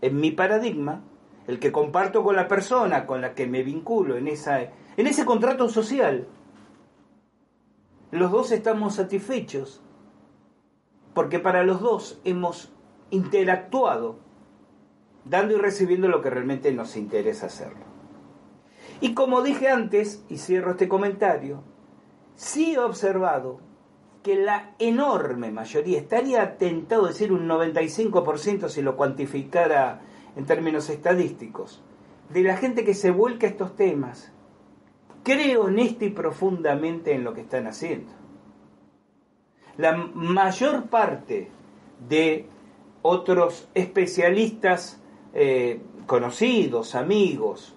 En 0.00 0.20
mi 0.20 0.30
paradigma, 0.30 1.02
el 1.46 1.58
que 1.58 1.72
comparto 1.72 2.22
con 2.22 2.36
la 2.36 2.48
persona 2.48 3.06
con 3.06 3.20
la 3.20 3.34
que 3.34 3.46
me 3.46 3.62
vinculo 3.62 4.16
en, 4.16 4.28
esa, 4.28 4.60
en 4.60 5.06
ese 5.06 5.24
contrato 5.24 5.68
social. 5.68 6.26
Los 8.10 8.30
dos 8.30 8.52
estamos 8.52 8.94
satisfechos 8.94 9.82
porque 11.14 11.38
para 11.38 11.62
los 11.62 11.80
dos 11.80 12.20
hemos 12.24 12.72
interactuado 13.10 14.18
dando 15.24 15.56
y 15.56 15.58
recibiendo 15.58 16.08
lo 16.08 16.20
que 16.20 16.30
realmente 16.30 16.72
nos 16.72 16.96
interesa 16.96 17.46
hacerlo. 17.46 17.95
Y 19.00 19.14
como 19.14 19.42
dije 19.42 19.68
antes, 19.68 20.24
y 20.28 20.38
cierro 20.38 20.72
este 20.72 20.88
comentario, 20.88 21.62
sí 22.34 22.74
he 22.74 22.78
observado 22.78 23.60
que 24.22 24.36
la 24.36 24.74
enorme 24.78 25.52
mayoría, 25.52 26.00
estaría 26.00 26.58
tentado 26.58 27.06
decir 27.06 27.32
un 27.32 27.46
95% 27.46 28.68
si 28.68 28.82
lo 28.82 28.96
cuantificara 28.96 30.00
en 30.34 30.46
términos 30.46 30.90
estadísticos, 30.90 31.82
de 32.30 32.42
la 32.42 32.56
gente 32.56 32.84
que 32.84 32.94
se 32.94 33.12
vuelca 33.12 33.46
a 33.46 33.50
estos 33.50 33.76
temas, 33.76 34.32
cree 35.22 35.56
honesta 35.56 36.04
y 36.04 36.10
profundamente 36.10 37.14
en 37.14 37.22
lo 37.22 37.34
que 37.34 37.42
están 37.42 37.68
haciendo. 37.68 38.12
La 39.76 39.96
mayor 39.96 40.86
parte 40.86 41.48
de 42.08 42.46
otros 43.02 43.68
especialistas 43.74 45.00
eh, 45.34 45.80
conocidos, 46.06 46.96
amigos, 46.96 47.75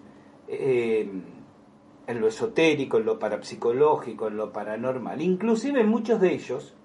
en 0.50 2.22
lo 2.22 2.28
esotérico, 2.28 2.98
en 2.98 3.06
lo 3.06 3.20
parapsicológico, 3.20 4.28
en 4.28 4.38
lo 4.38 4.52
paranormal, 4.52 5.22
inclusive 5.22 5.84
muchos 5.84 6.20
de 6.20 6.34
ellos 6.34 6.76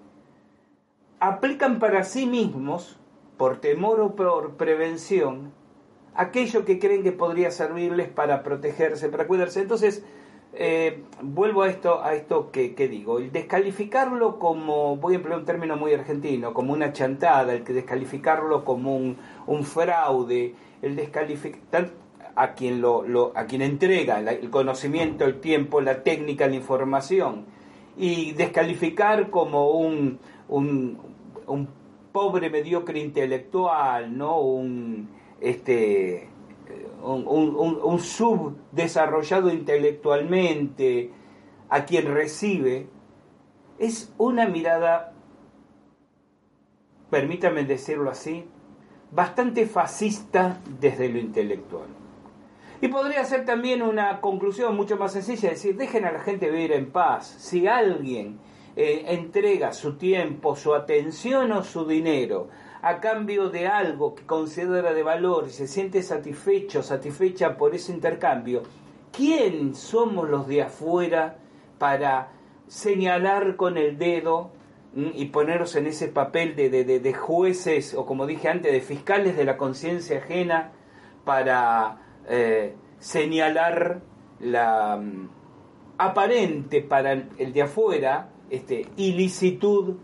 aplican 1.19 1.79
para 1.79 2.03
sí 2.03 2.25
mismos, 2.25 2.97
por 3.37 3.57
temor 3.57 3.99
o 3.99 4.15
por 4.15 4.55
prevención, 4.55 5.51
aquello 6.13 6.65
que 6.65 6.79
creen 6.79 7.03
que 7.03 7.11
podría 7.11 7.51
servirles 7.51 8.07
para 8.09 8.43
protegerse, 8.43 9.09
para 9.09 9.27
cuidarse. 9.27 9.61
Entonces, 9.61 10.05
eh, 10.53 11.03
vuelvo 11.21 11.63
a 11.63 11.69
esto, 11.69 12.01
a 12.01 12.15
esto 12.15 12.49
que, 12.51 12.69
digo, 12.87 13.19
el 13.19 13.31
descalificarlo 13.31 14.39
como, 14.39 14.95
voy 14.95 15.13
a 15.13 15.17
emplear 15.17 15.39
un 15.39 15.45
término 15.45 15.75
muy 15.75 15.93
argentino, 15.93 16.53
como 16.53 16.71
una 16.71 16.93
chantada, 16.93 17.53
el 17.53 17.63
que 17.63 17.73
descalificarlo 17.73 18.63
como 18.63 18.95
un, 18.95 19.63
fraude, 19.63 20.55
el 20.81 20.95
descalificar 20.95 21.89
a 22.35 22.53
quien 22.53 22.81
lo, 22.81 23.31
a 23.35 23.45
quien 23.45 23.61
entrega 23.61 24.19
el 24.19 24.49
conocimiento, 24.49 25.25
el 25.25 25.39
tiempo, 25.39 25.81
la 25.81 26.03
técnica, 26.03 26.47
la 26.47 26.55
información, 26.55 27.45
y 27.97 28.33
descalificar 28.33 29.29
como 29.29 29.71
un, 29.71 30.19
un, 30.49 30.97
un 31.47 31.69
pobre 32.11 32.49
mediocre 32.49 32.99
intelectual, 32.99 34.17
¿no? 34.17 34.39
un 34.39 35.09
este 35.39 36.29
un, 37.03 37.99
subdesarrollado 37.99 39.51
intelectualmente, 39.51 41.11
a 41.69 41.85
quien 41.85 42.13
recibe, 42.13 42.87
es 43.77 44.13
una 44.17 44.47
mirada, 44.47 45.13
permítame 47.09 47.63
decirlo 47.65 48.09
así, 48.09 48.45
bastante 49.11 49.67
fascista 49.67 50.61
desde 50.79 51.09
lo 51.09 51.19
intelectual. 51.19 52.04
Y 52.81 52.87
podría 52.89 53.23
ser 53.23 53.45
también 53.45 53.81
una 53.81 54.21
conclusión 54.21 54.75
mucho 54.75 54.97
más 54.97 55.13
sencilla, 55.13 55.49
decir, 55.49 55.77
dejen 55.77 56.05
a 56.05 56.11
la 56.11 56.19
gente 56.19 56.49
vivir 56.49 56.73
en 56.73 56.91
paz. 56.91 57.27
Si 57.39 57.67
alguien 57.67 58.39
eh, 58.75 59.05
entrega 59.07 59.71
su 59.73 59.97
tiempo, 59.97 60.55
su 60.55 60.73
atención 60.73 61.51
o 61.53 61.63
su 61.63 61.85
dinero 61.85 62.49
a 62.81 62.99
cambio 62.99 63.49
de 63.49 63.67
algo 63.67 64.13
que 64.13 64.25
considera 64.25 64.93
de 64.93 65.01
valor 65.01 65.45
y 65.47 65.51
se 65.51 65.67
siente 65.67 66.03
satisfecho, 66.03 66.83
satisfecha 66.83 67.57
por 67.57 67.73
ese 67.73 67.91
intercambio, 67.91 68.63
¿quién 69.11 69.73
somos 69.73 70.29
los 70.29 70.47
de 70.47 70.61
afuera 70.61 71.37
para 71.79 72.31
señalar 72.67 73.55
con 73.55 73.77
el 73.77 73.97
dedo 73.97 74.51
y 74.95 75.25
ponernos 75.25 75.75
en 75.75 75.87
ese 75.87 76.07
papel 76.07 76.55
de, 76.55 76.69
de, 76.69 77.13
jueces 77.13 77.93
o 77.93 78.05
como 78.05 78.25
dije 78.25 78.47
antes, 78.47 78.71
de 78.71 78.81
fiscales 78.81 79.35
de 79.35 79.43
la 79.43 79.57
conciencia 79.57 80.19
ajena 80.19 80.71
para 81.25 82.04
eh, 82.27 82.75
señalar 82.99 84.01
la 84.39 84.97
mm, 84.97 85.29
aparente 85.97 86.81
para 86.81 87.13
el 87.13 87.53
de 87.53 87.61
afuera 87.61 88.29
este, 88.49 88.87
ilicitud 88.97 89.95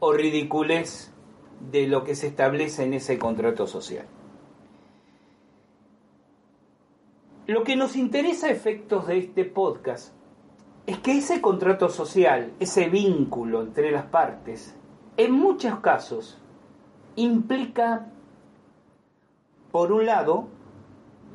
o 0.00 0.12
ridiculez 0.12 1.12
de 1.70 1.86
lo 1.86 2.04
que 2.04 2.14
se 2.14 2.28
establece 2.28 2.84
en 2.84 2.94
ese 2.94 3.18
contrato 3.18 3.66
social. 3.66 4.06
Lo 7.46 7.64
que 7.64 7.76
nos 7.76 7.96
interesa 7.96 8.50
efectos 8.50 9.06
de 9.08 9.18
este 9.18 9.44
podcast 9.44 10.14
es 10.86 10.98
que 10.98 11.18
ese 11.18 11.40
contrato 11.40 11.88
social, 11.88 12.52
ese 12.60 12.88
vínculo 12.88 13.62
entre 13.62 13.90
las 13.90 14.06
partes, 14.06 14.76
en 15.16 15.32
muchos 15.32 15.80
casos 15.80 16.38
implica, 17.16 18.06
por 19.70 19.92
un 19.92 20.06
lado, 20.06 20.48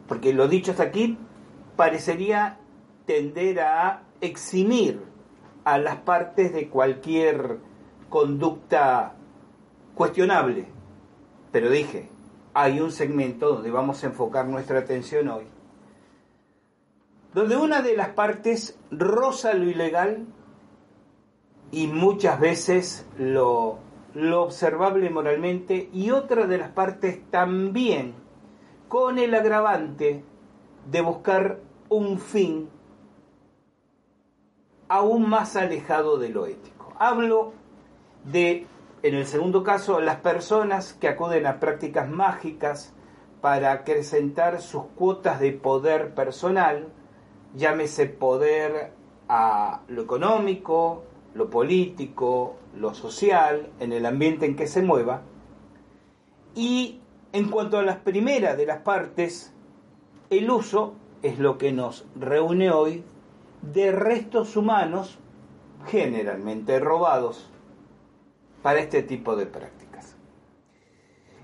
porque 0.07 0.33
lo 0.33 0.47
dicho 0.47 0.71
hasta 0.71 0.83
aquí 0.83 1.17
parecería 1.75 2.57
tender 3.05 3.59
a 3.59 4.03
eximir 4.21 5.01
a 5.63 5.77
las 5.77 5.97
partes 5.97 6.53
de 6.53 6.69
cualquier 6.69 7.59
conducta 8.09 9.15
cuestionable. 9.95 10.67
Pero 11.51 11.69
dije, 11.69 12.09
hay 12.53 12.79
un 12.79 12.91
segmento 12.91 13.53
donde 13.53 13.71
vamos 13.71 14.03
a 14.03 14.07
enfocar 14.07 14.47
nuestra 14.47 14.79
atención 14.79 15.27
hoy, 15.29 15.45
donde 17.33 17.57
una 17.57 17.81
de 17.81 17.97
las 17.97 18.09
partes 18.09 18.79
roza 18.91 19.53
lo 19.53 19.69
ilegal 19.69 20.25
y 21.71 21.87
muchas 21.87 22.39
veces 22.39 23.07
lo, 23.17 23.79
lo 24.13 24.43
observable 24.43 25.09
moralmente 25.09 25.89
y 25.91 26.11
otra 26.11 26.47
de 26.47 26.57
las 26.57 26.69
partes 26.69 27.19
también 27.31 28.24
con 28.87 29.19
el 29.19 29.33
agravante 29.33 30.23
de 30.89 31.01
buscar 31.01 31.59
un 31.89 32.19
fin 32.19 32.69
aún 34.87 35.27
más 35.29 35.55
alejado 35.55 36.17
de 36.17 36.29
lo 36.29 36.45
ético. 36.45 36.93
Hablo 36.99 37.53
de 38.23 38.67
en 39.05 39.13
el 39.13 39.27
segundo 39.27 39.61
caso, 39.61 39.99
las 39.99 40.15
personas 40.15 40.93
que 40.93 41.07
acuden 41.07 41.45
a 41.45 41.59
prácticas 41.59 42.09
mágicas 42.09 42.91
para 43.39 43.71
acrecentar 43.71 44.63
sus 44.63 44.85
cuotas 44.95 45.39
de 45.39 45.51
poder 45.51 46.15
personal, 46.15 46.87
llámese 47.53 48.07
poder 48.07 48.93
a 49.29 49.81
lo 49.89 50.01
económico, 50.01 51.03
lo 51.35 51.51
político, 51.51 52.55
lo 52.75 52.95
social, 52.95 53.69
en 53.79 53.93
el 53.93 54.07
ambiente 54.07 54.47
en 54.47 54.55
que 54.55 54.65
se 54.65 54.81
mueva. 54.81 55.21
Y 56.55 57.01
en 57.35 57.49
cuanto 57.49 57.77
a 57.77 57.83
las 57.83 57.97
primeras 57.97 58.55
de 58.55 58.65
las 58.65 58.79
partes, 58.79 59.53
el 60.29 60.49
uso 60.49 60.93
es 61.21 61.37
lo 61.37 61.57
que 61.57 61.73
nos 61.73 62.05
reúne 62.15 62.71
hoy 62.71 63.03
de 63.61 63.91
restos 63.91 64.55
humanos 64.55 65.19
generalmente 65.85 66.79
robados 66.79 67.49
para 68.61 68.79
este 68.79 69.03
tipo 69.03 69.35
de 69.35 69.47
prácticas. 69.47 70.15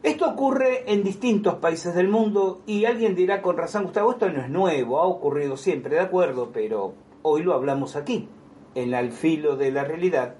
Esto 0.01 0.29
ocurre 0.29 0.89
en 0.89 1.03
distintos 1.03 1.55
países 1.55 1.93
del 1.93 2.07
mundo 2.07 2.61
y 2.65 2.85
alguien 2.85 3.13
dirá 3.13 3.41
con 3.41 3.57
razón, 3.57 3.83
Gustavo, 3.83 4.11
esto 4.11 4.29
no 4.29 4.41
es 4.41 4.49
nuevo, 4.49 4.97
ha 5.01 5.05
ocurrido 5.05 5.57
siempre, 5.57 5.95
de 5.95 6.01
acuerdo, 6.01 6.51
pero 6.53 6.93
hoy 7.21 7.43
lo 7.43 7.53
hablamos 7.53 7.97
aquí, 7.97 8.29
en 8.75 8.93
el 8.93 9.11
filo 9.11 9.57
de 9.57 9.71
la 9.71 9.83
realidad. 9.83 10.35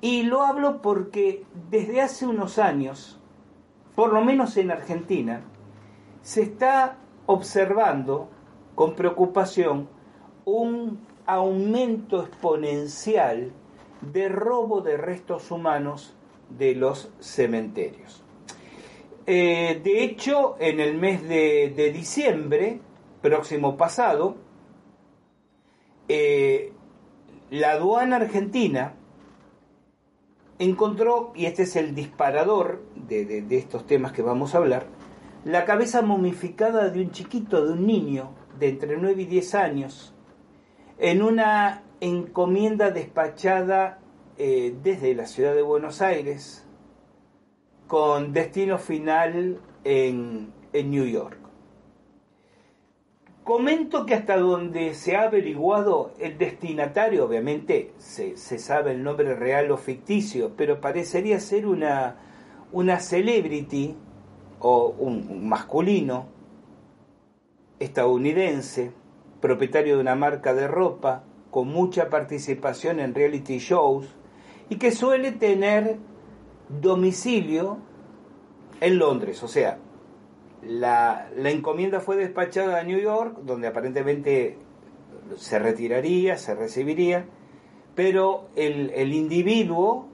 Y 0.00 0.22
lo 0.22 0.42
hablo 0.42 0.80
porque 0.80 1.44
desde 1.70 2.00
hace 2.00 2.26
unos 2.26 2.58
años, 2.58 3.18
por 3.94 4.12
lo 4.12 4.22
menos 4.22 4.56
en 4.56 4.70
Argentina, 4.70 5.42
se 6.22 6.42
está 6.42 6.96
observando 7.26 8.28
con 8.74 8.94
preocupación 8.94 9.88
un 10.44 11.00
aumento 11.26 12.22
exponencial 12.22 13.52
de 14.00 14.28
robo 14.28 14.80
de 14.80 14.96
restos 14.96 15.50
humanos 15.50 16.14
de 16.48 16.74
los 16.74 17.10
cementerios. 17.20 18.22
Eh, 19.26 19.80
de 19.84 20.02
hecho, 20.02 20.56
en 20.58 20.80
el 20.80 20.98
mes 20.98 21.22
de, 21.28 21.92
diciembre, 21.94 22.80
próximo 23.20 23.76
pasado, 23.76 24.36
eh, 26.08 26.72
la 27.50 27.72
aduana 27.72 28.16
argentina 28.16 28.94
encontró, 30.58 31.32
y 31.34 31.46
este 31.46 31.62
es 31.62 31.76
el 31.76 31.94
disparador 31.94 32.82
de, 33.12 33.56
estos 33.56 33.86
temas 33.86 34.12
que 34.12 34.22
vamos 34.22 34.54
a 34.54 34.58
hablar, 34.58 34.86
la 35.44 35.64
cabeza 35.64 36.02
momificada 36.02 36.88
de 36.88 37.02
un 37.02 37.10
chiquito, 37.10 37.64
de 37.64 37.72
un 37.72 37.86
niño 37.86 38.30
de 38.58 38.68
entre 38.68 38.96
9 38.96 39.22
y 39.22 39.26
10 39.26 39.54
años, 39.54 40.14
en 40.98 41.22
una 41.22 41.82
encomienda 42.00 42.90
despachada 42.90 43.98
eh, 44.38 44.74
desde 44.82 45.14
la 45.14 45.26
ciudad 45.26 45.54
de 45.54 45.62
Buenos 45.62 46.00
Aires 46.02 46.66
con 47.86 48.32
destino 48.32 48.78
final 48.78 49.58
en, 49.84 50.52
New 50.72 51.04
York. 51.04 51.36
Comento 53.44 54.06
que 54.06 54.14
hasta 54.14 54.38
donde 54.38 54.94
se 54.94 55.14
ha 55.14 55.24
averiguado 55.24 56.14
el 56.18 56.38
destinatario, 56.38 57.26
obviamente 57.26 57.92
se, 57.98 58.36
sabe 58.36 58.92
el 58.92 59.02
nombre 59.02 59.34
real 59.34 59.70
o 59.70 59.76
ficticio, 59.76 60.52
pero 60.56 60.80
parecería 60.80 61.38
ser 61.38 61.66
una, 61.66 62.16
una 62.72 63.00
celebrity 63.00 63.94
o 64.60 64.94
un 64.98 65.48
masculino 65.48 66.26
estadounidense, 67.78 68.92
propietario 69.40 69.96
de 69.96 70.00
una 70.00 70.14
marca 70.14 70.54
de 70.54 70.68
ropa, 70.68 71.24
con 71.50 71.68
mucha 71.68 72.08
participación 72.08 73.00
en 73.00 73.14
reality 73.14 73.58
shows 73.58 74.06
y 74.68 74.76
que 74.76 74.90
suele 74.90 75.32
tener 75.32 75.98
domicilio 76.80 77.78
en 78.80 78.98
Londres. 78.98 79.42
O 79.42 79.48
sea, 79.48 79.78
la, 80.62 81.28
encomienda 81.44 82.00
fue 82.00 82.16
despachada 82.16 82.80
a 82.80 82.84
New 82.84 82.98
York, 82.98 83.38
donde 83.42 83.68
aparentemente 83.68 84.56
se 85.36 85.58
retiraría, 85.58 86.38
se 86.38 86.54
recibiría, 86.54 87.26
pero 87.94 88.48
el, 88.56 89.12
individuo 89.12 90.08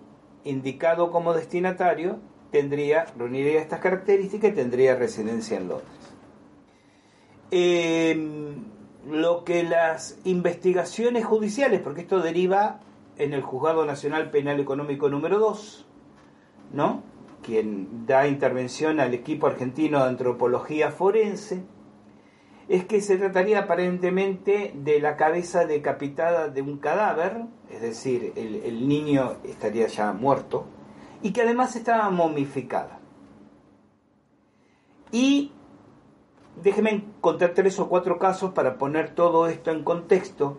indicado 0.45 1.11
como 1.11 1.35
destinatario 1.35 2.19
tendría, 2.51 3.07
reuniría 3.17 3.61
estas 3.61 3.81
características 3.81 4.53
y 4.53 4.55
tendría 4.55 4.97
residencia 4.97 5.57
en 5.57 5.69
Londres. 5.69 5.89
Em, 7.51 8.65
lo 9.09 9.45
que 9.45 9.63
las 9.63 10.19
investigaciones 10.25 11.25
judiciales, 11.25 11.81
porque 11.81 12.03
esto 12.03 12.21
deriva 12.21 12.81
en 13.17 13.33
el 13.33 13.43
Juzgado 13.43 13.85
Nacional 13.87 14.31
Penal 14.31 14.61
Económico 14.61 15.09
número 15.09 15.39
2, 15.39 15.87
¿no? 16.73 17.03
quien 17.43 18.07
da 18.07 18.27
intervención 18.27 19.01
al 19.01 19.15
equipo 19.15 19.47
argentino 19.47 20.03
de 20.03 20.11
antropología 20.11 20.91
forense, 20.91 21.63
es 22.69 22.85
que 22.85 23.01
se 23.01 23.17
trataría 23.17 23.61
aparentemente 23.61 24.73
de 24.75 25.01
la 25.01 25.17
cabeza 25.17 25.65
decapitada 25.65 26.49
de 26.49 26.61
un 26.61 26.77
cadáver, 26.79 27.47
es 27.71 27.81
decir, 27.81 28.33
el, 28.37 28.57
el 28.57 28.87
niño 28.87 29.37
estaría 29.45 29.87
ya 29.87 30.13
muerto, 30.13 30.67
y 31.23 31.33
que 31.33 31.43
además 31.43 31.77
estaba 31.77 32.11
momificada. 32.11 33.01
Y 35.11 35.53
déjenme 36.63 37.05
contar 37.21 37.55
tres 37.55 37.79
o 37.79 37.89
cuatro 37.89 38.19
casos 38.19 38.53
para 38.53 38.79
poner 38.79 39.15
todo 39.15 39.47
esto 39.47 39.71
en 39.71 39.85
contexto. 39.85 40.59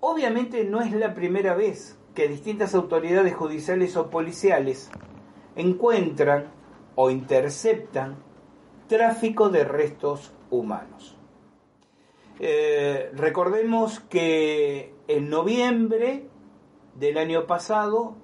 Obviamente 0.00 0.64
no 0.64 0.80
es 0.80 0.92
la 0.92 1.14
primera 1.14 1.54
vez 1.54 1.98
que 2.14 2.28
distintas 2.28 2.74
autoridades 2.74 3.34
judiciales 3.34 3.96
o 3.96 4.10
policiales 4.10 4.90
encuentran 5.54 6.46
o 6.94 7.10
interceptan 7.10 8.16
tráfico 8.88 9.48
de 9.48 9.64
restos 9.64 10.32
humanos. 10.50 11.16
Eh, 12.38 13.10
recordemos 13.14 14.00
que 14.00 14.94
en 15.08 15.30
noviembre 15.30 16.26
del 16.94 17.18
año 17.18 17.46
pasado, 17.46 18.16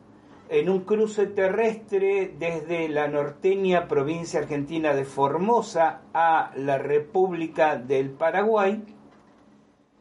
en 0.53 0.69
un 0.69 0.81
cruce 0.81 1.27
terrestre 1.27 2.35
desde 2.38 2.87
la 2.91 3.09
norteña 3.09 3.88
provincia 3.88 4.38
argentina 4.38 4.93
de 4.93 5.07
Formosa 5.07 6.03
a 6.12 6.53
la 6.57 6.77
República 6.77 7.77
del 7.77 8.11
Paraguay, 8.11 8.85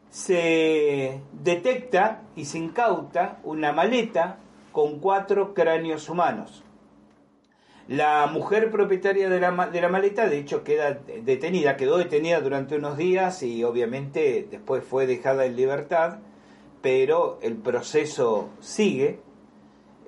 se 0.10 1.22
detecta 1.32 2.24
y 2.36 2.44
se 2.44 2.58
incauta 2.58 3.40
una 3.46 3.72
maleta 3.72 4.40
con 4.74 5.00
cuatro 5.00 5.54
cráneos 5.54 6.10
humanos. 6.10 6.66
La 7.88 8.28
mujer 8.28 8.72
propietaria 8.72 9.30
de 9.30 9.40
la, 9.40 9.68
de 9.68 9.82
la 9.82 9.88
maleta, 9.88 10.28
de 10.28 10.38
hecho, 10.38 10.66
queda 10.66 11.00
detenida, 11.24 11.78
quedó 11.78 11.98
detenida 11.98 12.42
durante 12.42 12.76
unos 12.76 12.98
días 12.98 13.42
y 13.42 13.64
obviamente 13.64 14.46
después 14.52 14.84
fue 14.84 15.08
dejada 15.08 15.46
en 15.46 15.56
libertad, 15.56 16.20
pero 16.82 17.40
el 17.42 17.56
proceso 17.56 18.50
sigue 18.60 19.22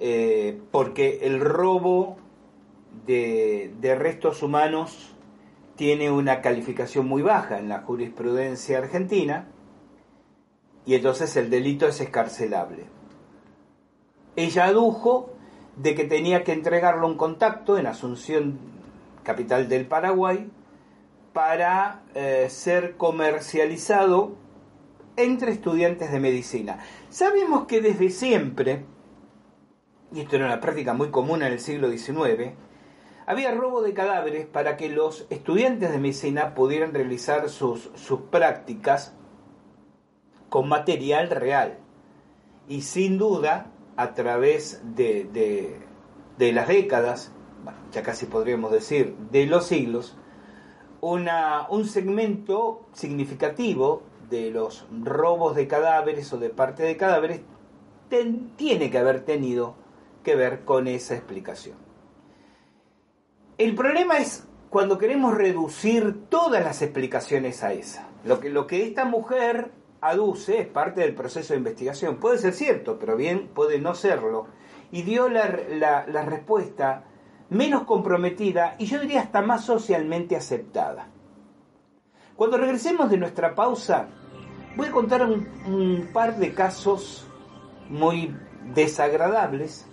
eh, 0.05 0.59
porque 0.69 1.19
el 1.21 1.39
robo 1.39 2.17
de, 3.05 3.95
restos 3.97 4.43
humanos 4.43 5.15
tiene 5.77 6.11
una 6.11 6.41
calificación 6.41 7.07
muy 7.07 7.21
baja 7.21 7.57
en 7.57 7.69
la 7.69 7.83
jurisprudencia 7.83 8.79
argentina 8.79 9.47
y 10.85 10.95
entonces 10.95 11.37
el 11.37 11.49
delito 11.49 11.87
es 11.87 12.01
escarcelable. 12.01 12.83
Ella 14.35 14.65
adujo 14.65 15.29
de 15.77 15.95
que 15.95 16.03
tenía 16.03 16.43
que 16.43 16.51
entregarlo 16.51 17.07
un 17.07 17.15
contacto 17.15 17.77
en 17.77 17.87
Asunción, 17.87 18.59
capital 19.23 19.69
del 19.69 19.85
Paraguay, 19.85 20.51
para 21.31 22.01
eh, 22.13 22.47
ser 22.49 22.97
comercializado 22.97 24.35
entre 25.15 25.53
estudiantes 25.53 26.11
de 26.11 26.19
medicina. 26.19 26.79
Sabemos 27.09 27.67
que 27.67 27.79
desde 27.79 28.09
siempre, 28.09 28.83
y 30.13 30.21
esto 30.21 30.36
era 30.36 30.45
una 30.45 30.60
práctica 30.60 30.93
muy 30.93 31.10
común 31.10 31.41
en 31.41 31.52
el 31.52 31.60
siglo 31.60 31.89
XIX, 31.89 32.54
había 33.26 33.52
robo 33.52 33.82
de 33.82 33.93
cadáveres 33.93 34.45
para 34.45 34.78
que 34.78 34.89
los 34.89 35.26
estudiantes 35.30 35.91
de 35.91 35.97
medicina 35.97 36.54
pudieran 36.54 36.93
realizar 36.93 37.49
sus, 37.49 37.89
sus 37.95 38.21
prácticas 38.21 39.15
con 40.49 40.69
material 40.69 41.30
real. 41.30 41.80
Y 42.67 42.82
sin 42.82 43.17
duda, 43.17 43.71
a 43.95 44.13
través 44.13 44.82
de, 44.95 45.80
de, 46.38 46.52
las 46.54 46.67
décadas, 46.67 47.32
ya 47.91 48.04
casi 48.04 48.26
podríamos 48.26 48.71
decir 48.71 49.15
de 49.32 49.45
los 49.45 49.65
siglos, 49.65 50.17
una, 51.02 51.67
un 51.69 51.86
segmento 51.86 52.86
significativo 52.93 54.04
de 54.30 54.52
los 54.52 54.86
robos 55.04 55.56
de 55.56 55.67
cadáveres 55.67 56.32
o 56.34 56.38
de 56.38 56.49
parte 56.49 56.84
de 56.84 56.97
cadáveres 56.97 57.41
tiene 58.58 58.91
que 58.91 58.97
haber 58.97 59.21
tenido 59.21 59.76
que 60.23 60.36
ver 60.36 60.65
con 60.65 60.88
esa 60.88 61.15
explicación. 61.15 61.77
El 63.57 63.75
problema 63.75 64.17
es 64.17 64.47
cuando 64.69 64.97
queremos 64.97 65.36
reducir 65.36 66.27
todas 66.29 66.63
las 66.63 66.81
explicaciones 66.81 67.63
a 67.63 67.73
esa. 67.73 68.07
Lo 68.25 68.39
que, 68.39 68.49
lo 68.49 68.65
que 68.65 68.88
esta 68.88 69.05
mujer 69.05 69.71
aduce 70.01 70.59
es 70.59 70.67
parte 70.67 71.01
del 71.01 71.13
proceso 71.13 71.53
de 71.53 71.59
investigación. 71.59 72.17
Puede 72.17 72.39
ser 72.39 72.53
cierto, 72.53 72.97
pero 72.97 73.15
bien 73.15 73.49
puede 73.53 73.79
no 73.79 73.93
serlo. 73.93 74.47
Y 74.91 75.03
dio 75.03 75.29
la, 75.29 75.45
respuesta 76.25 77.03
menos 77.49 77.83
comprometida 77.83 78.75
y 78.79 78.86
yo 78.86 78.99
diría 78.99 79.21
hasta 79.21 79.41
más 79.41 79.63
socialmente 79.63 80.36
aceptada. 80.36 81.07
Cuando 82.36 82.57
regresemos 82.57 83.12
de 83.12 83.17
nuestra 83.17 83.53
pausa, 83.53 84.07
voy 84.75 84.88
a 84.88 84.91
contar 84.91 85.21
un, 85.21 85.47
un 85.67 86.09
par 86.12 86.38
de 86.38 86.53
casos 86.53 87.27
muy 87.89 88.36
desagradables 88.73 89.88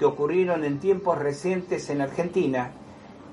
que 0.00 0.06
ocurrieron 0.06 0.64
en 0.64 0.80
tiempos 0.80 1.18
recientes 1.18 1.90
en 1.90 2.00
Argentina 2.00 2.72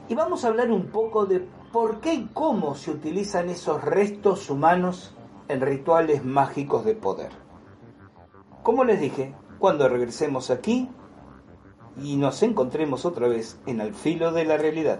y 0.10 0.16
vamos 0.16 0.44
a 0.44 0.50
hablar 0.50 0.70
un 0.70 0.88
poco 0.88 1.26
de 1.26 1.40
por 1.72 2.02
qué 2.02 2.14
y 2.14 2.30
cómo 2.34 2.76
se 2.76 2.92
utilizan 2.92 3.48
esos 3.48 3.82
restos 3.82 4.50
humanos 4.50 5.16
en 5.48 5.62
rituales 5.62 6.26
mágicos 6.26 6.84
de 6.84 6.94
poder. 6.94 7.32
Como 8.64 8.84
les 8.84 9.00
dije, 9.00 9.34
cuando 9.60 9.88
regresemos 9.88 10.52
aquí 10.52 10.90
y 12.04 12.18
nos 12.18 12.44
encontremos 12.44 13.06
otra 13.06 13.30
vez 13.30 13.58
en 13.66 13.80
el 13.80 13.94
filo 13.94 14.34
de 14.34 14.44
la 14.44 14.58
realidad. 14.58 15.00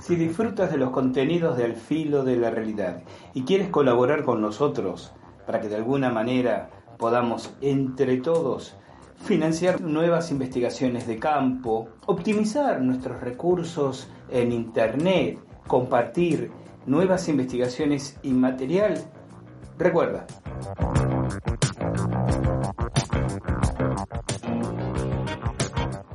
Si 0.00 0.16
disfrutas 0.16 0.72
de 0.72 0.78
los 0.78 0.90
contenidos 0.90 1.56
del 1.56 1.76
filo 1.76 2.24
de 2.24 2.36
la 2.36 2.50
realidad 2.50 3.02
y 3.34 3.42
quieres 3.42 3.68
colaborar 3.68 4.24
con 4.24 4.40
nosotros 4.40 5.12
para 5.46 5.60
que 5.60 5.68
de 5.68 5.76
alguna 5.76 6.10
manera 6.10 6.70
podamos 6.96 7.54
entre 7.60 8.16
todos 8.16 8.76
financiar 9.16 9.82
nuevas 9.82 10.30
investigaciones 10.30 11.06
de 11.06 11.18
campo, 11.18 11.88
optimizar 12.06 12.80
nuestros 12.80 13.20
recursos 13.20 14.08
en 14.30 14.52
Internet, 14.52 15.38
compartir 15.66 16.50
nuevas 16.86 17.28
investigaciones 17.28 18.18
y 18.22 18.32
material, 18.32 18.94
recuerda, 19.78 20.26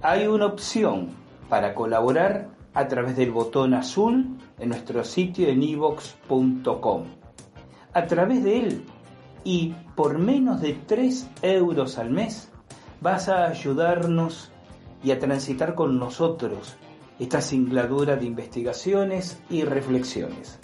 hay 0.01 0.25
una 0.25 0.47
opción 0.47 1.09
para 1.49 1.75
colaborar 1.75 2.54
a 2.75 2.87
través 2.87 3.15
del 3.15 3.31
botón 3.31 3.73
azul 3.73 4.37
en 4.59 4.69
nuestro 4.69 5.03
sitio 5.03 5.47
en 5.47 5.63
evox.com. 5.63 7.05
A 7.93 8.05
través 8.05 8.43
de 8.43 8.59
él 8.59 8.83
y 9.43 9.73
por 9.95 10.19
menos 10.19 10.61
de 10.61 10.73
3 10.73 11.29
euros 11.41 11.97
al 11.97 12.11
mes 12.11 12.49
vas 13.01 13.29
a 13.29 13.45
ayudarnos 13.45 14.51
y 15.03 15.11
a 15.11 15.19
transitar 15.19 15.73
con 15.73 15.97
nosotros 15.97 16.75
esta 17.17 17.39
singladura 17.39 18.17
de 18.17 18.25
investigaciones 18.25 19.39
y 19.49 19.63
reflexiones. 19.63 20.59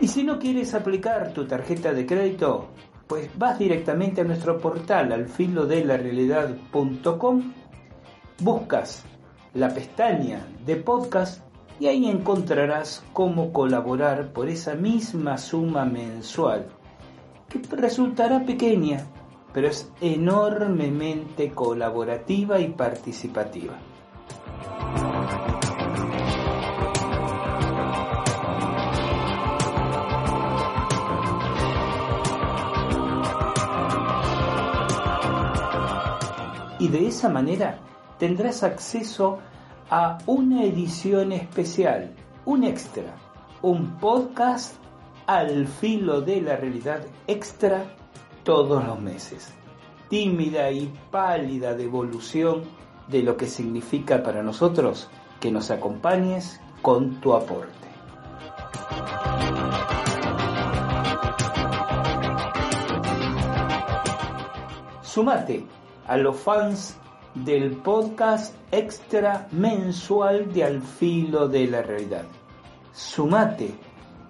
Y 0.00 0.08
si 0.08 0.22
no 0.22 0.38
quieres 0.38 0.74
aplicar 0.74 1.32
tu 1.32 1.46
tarjeta 1.46 1.92
de 1.92 2.06
crédito, 2.06 2.68
pues 3.06 3.30
vas 3.38 3.58
directamente 3.58 4.20
a 4.20 4.24
nuestro 4.24 4.58
portal 4.58 5.12
al 5.12 5.28
filo 5.28 5.66
de 5.66 5.84
la 5.84 5.96
realidad.com, 5.96 7.52
buscas 8.40 9.04
la 9.54 9.68
pestaña 9.70 10.46
de 10.64 10.76
podcast 10.76 11.42
y 11.78 11.86
ahí 11.86 12.08
encontrarás 12.08 13.04
cómo 13.12 13.52
colaborar 13.52 14.32
por 14.32 14.48
esa 14.48 14.74
misma 14.74 15.38
suma 15.38 15.84
mensual, 15.84 16.66
que 17.48 17.60
resultará 17.76 18.44
pequeña, 18.44 19.06
pero 19.52 19.68
es 19.68 19.90
enormemente 20.00 21.50
colaborativa 21.52 22.60
y 22.60 22.68
participativa. 22.68 23.74
Y 36.86 36.88
de 36.88 37.08
esa 37.08 37.28
manera 37.28 37.80
tendrás 38.16 38.62
acceso 38.62 39.40
a 39.90 40.18
una 40.26 40.62
edición 40.62 41.32
especial, 41.32 42.14
un 42.44 42.62
extra, 42.62 43.16
un 43.60 43.96
podcast 43.98 44.76
al 45.26 45.66
filo 45.66 46.20
de 46.20 46.42
la 46.42 46.54
realidad 46.54 47.00
extra 47.26 47.84
todos 48.44 48.84
los 48.84 49.00
meses. 49.00 49.52
Tímida 50.08 50.70
y 50.70 50.92
pálida 51.10 51.74
devolución 51.74 52.62
de 53.08 53.24
lo 53.24 53.36
que 53.36 53.46
significa 53.46 54.22
para 54.22 54.44
nosotros 54.44 55.08
que 55.40 55.50
nos 55.50 55.72
acompañes 55.72 56.60
con 56.82 57.20
tu 57.20 57.34
aporte. 57.34 57.88
Sumate 65.02 65.66
a 66.06 66.16
los 66.16 66.36
fans 66.36 66.96
del 67.34 67.76
podcast 67.76 68.54
extra 68.70 69.48
mensual 69.52 70.52
de 70.52 70.64
Al 70.64 70.80
Filo 70.82 71.48
de 71.48 71.66
la 71.66 71.82
Realidad. 71.82 72.24
Sumate 72.92 73.74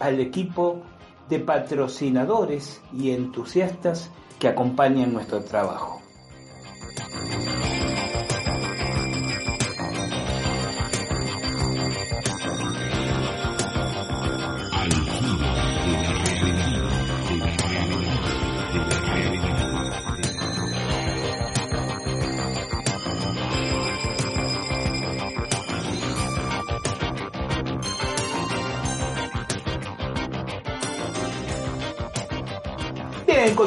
al 0.00 0.20
equipo 0.20 0.82
de 1.28 1.38
patrocinadores 1.40 2.80
y 2.92 3.10
entusiastas 3.10 4.10
que 4.38 4.48
acompañan 4.48 5.12
nuestro 5.12 5.42
trabajo. 5.42 6.00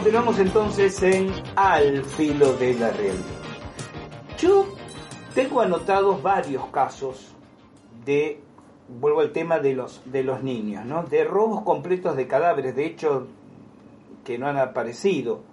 Continuamos 0.09 0.39
entonces 0.39 1.03
en 1.03 1.31
Al 1.55 2.03
filo 2.03 2.53
de 2.53 2.73
la 2.73 2.89
realidad. 2.89 3.23
Yo 4.39 4.65
tengo 5.35 5.61
anotados 5.61 6.23
varios 6.23 6.65
casos 6.69 7.35
de, 8.03 8.41
vuelvo 8.87 9.19
al 9.19 9.31
tema 9.33 9.59
de 9.59 9.75
los, 9.75 10.01
de 10.11 10.23
los 10.23 10.41
niños, 10.41 10.83
¿no? 10.83 11.03
de 11.03 11.25
robos 11.25 11.61
completos 11.61 12.17
de 12.17 12.25
cadáveres, 12.25 12.75
de 12.75 12.87
hecho, 12.87 13.27
que 14.23 14.39
no 14.39 14.47
han 14.47 14.57
aparecido. 14.57 15.43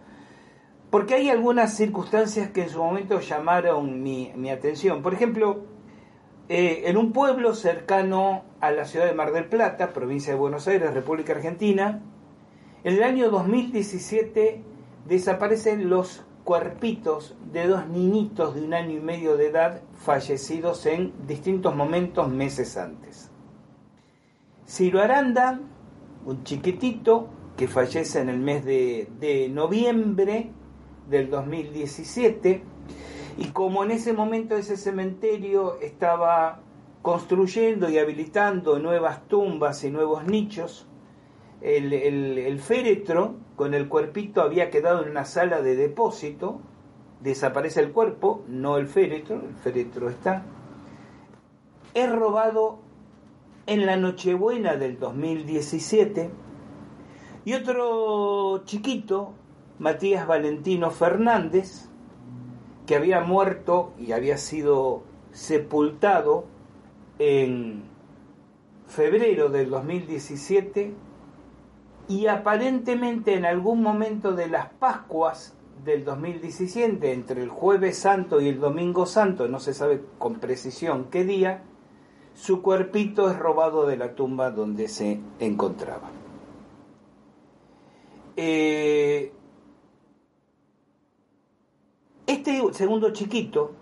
Porque 0.89 1.17
hay 1.17 1.29
algunas 1.29 1.77
circunstancias 1.77 2.49
que 2.49 2.63
en 2.63 2.71
su 2.71 2.83
momento 2.83 3.21
llamaron 3.21 4.03
mi, 4.03 4.33
mi 4.37 4.49
atención. 4.49 5.03
Por 5.03 5.13
ejemplo, 5.13 5.67
eh, 6.49 6.85
en 6.87 6.97
un 6.97 7.13
pueblo 7.13 7.53
cercano 7.53 8.45
a 8.63 8.71
la 8.71 8.87
ciudad 8.87 9.05
de 9.05 9.13
Mar 9.13 9.33
del 9.33 9.51
Plata, 9.51 9.93
provincia 9.93 10.33
de 10.33 10.39
Buenos 10.39 10.67
Aires, 10.67 10.95
República 10.95 11.35
Argentina, 11.35 12.01
en 12.87 12.95
el 12.95 13.03
año 13.03 13.31
2017 13.33 14.63
desaparecen 15.09 15.91
los 15.91 16.23
cuerpitos 16.45 17.35
de 17.53 17.67
dos 17.67 17.89
niñitos 17.89 18.55
de 18.55 18.63
un 18.63 18.75
año 18.75 18.97
y 18.97 19.01
medio 19.01 19.37
de 19.37 19.49
edad 19.49 19.83
fallecidos 19.97 20.87
en 20.87 21.13
distintos 21.27 21.75
momentos 21.75 22.29
meses 22.29 22.77
antes. 22.77 23.33
Ciro 24.69 25.01
Aranda, 25.01 25.59
un 26.27 26.45
chiquitito 26.45 27.27
que 27.57 27.67
fallece 27.67 28.21
en 28.21 28.29
el 28.29 28.39
mes 28.39 28.65
de, 28.65 29.09
de 29.19 29.49
noviembre 29.49 30.53
del 31.11 31.29
2017, 31.29 32.63
y 33.37 33.45
como 33.47 33.83
en 33.83 33.91
ese 33.91 34.13
momento 34.13 34.57
ese 34.57 34.77
cementerio 34.77 35.81
estaba 35.81 36.61
construyendo 37.03 37.91
y 37.91 37.99
habilitando 37.99 38.79
nuevas 38.79 39.27
tumbas 39.27 39.83
y 39.83 39.91
nuevos 39.91 40.25
nichos, 40.25 40.87
el, 41.61 42.61
féretro 42.61 43.37
con 43.57 43.75
el 43.75 43.89
cuerpito 43.89 44.43
había 44.43 44.71
quedado 44.71 45.03
en 45.03 45.11
una 45.11 45.25
sala 45.25 45.63
de 45.63 45.77
depósito, 45.77 46.61
desaparece 47.21 47.81
el 47.81 47.93
cuerpo, 47.93 48.45
no 48.49 48.77
el 48.77 48.87
féretro, 48.87 49.37
el 49.37 49.55
féretro 49.55 50.09
está. 50.09 50.45
Es 51.95 52.13
robado 52.13 52.79
en 53.67 53.87
la 53.87 53.97
Nochebuena 53.97 54.77
del 54.77 54.99
2017 54.99 56.31
y 57.45 57.53
otro 57.55 58.63
chiquito, 58.65 59.33
Matías 59.79 60.27
Valentino 60.27 60.91
Fernández, 60.91 61.89
que 62.87 62.97
había 62.97 63.21
muerto 63.21 63.93
y 63.99 64.13
había 64.13 64.39
sido 64.39 65.03
sepultado 65.33 66.45
en 67.19 67.83
febrero 68.87 69.49
del 69.49 69.71
2017 69.71 71.06
y 72.09 72.27
aparentemente 72.29 73.35
en 73.35 73.45
algún 73.45 73.83
momento 73.83 74.33
de 74.33 74.49
las 74.49 74.69
Pascuas 74.71 75.57
del 75.85 76.05
2017, 76.05 77.13
entre 77.13 77.43
el 77.43 77.49
jueves 77.49 77.99
santo 77.99 78.41
y 78.41 78.49
el 78.49 78.61
domingo 78.61 79.07
santo, 79.07 79.49
no 79.49 79.61
se 79.61 79.75
sabe 79.75 80.03
con 80.19 80.37
precisión 80.37 81.07
qué 81.11 81.25
día, 81.25 81.63
su 82.35 82.63
cuerpito 82.63 83.31
es 83.31 83.39
robado 83.39 83.87
de 83.87 83.97
la 83.97 84.15
tumba 84.15 84.51
donde 84.51 84.89
se 84.89 85.21
encontraba. 85.41 86.11
Eh, 88.37 89.33
este 92.27 92.63
segundo 92.73 93.11
chiquito, 93.13 93.73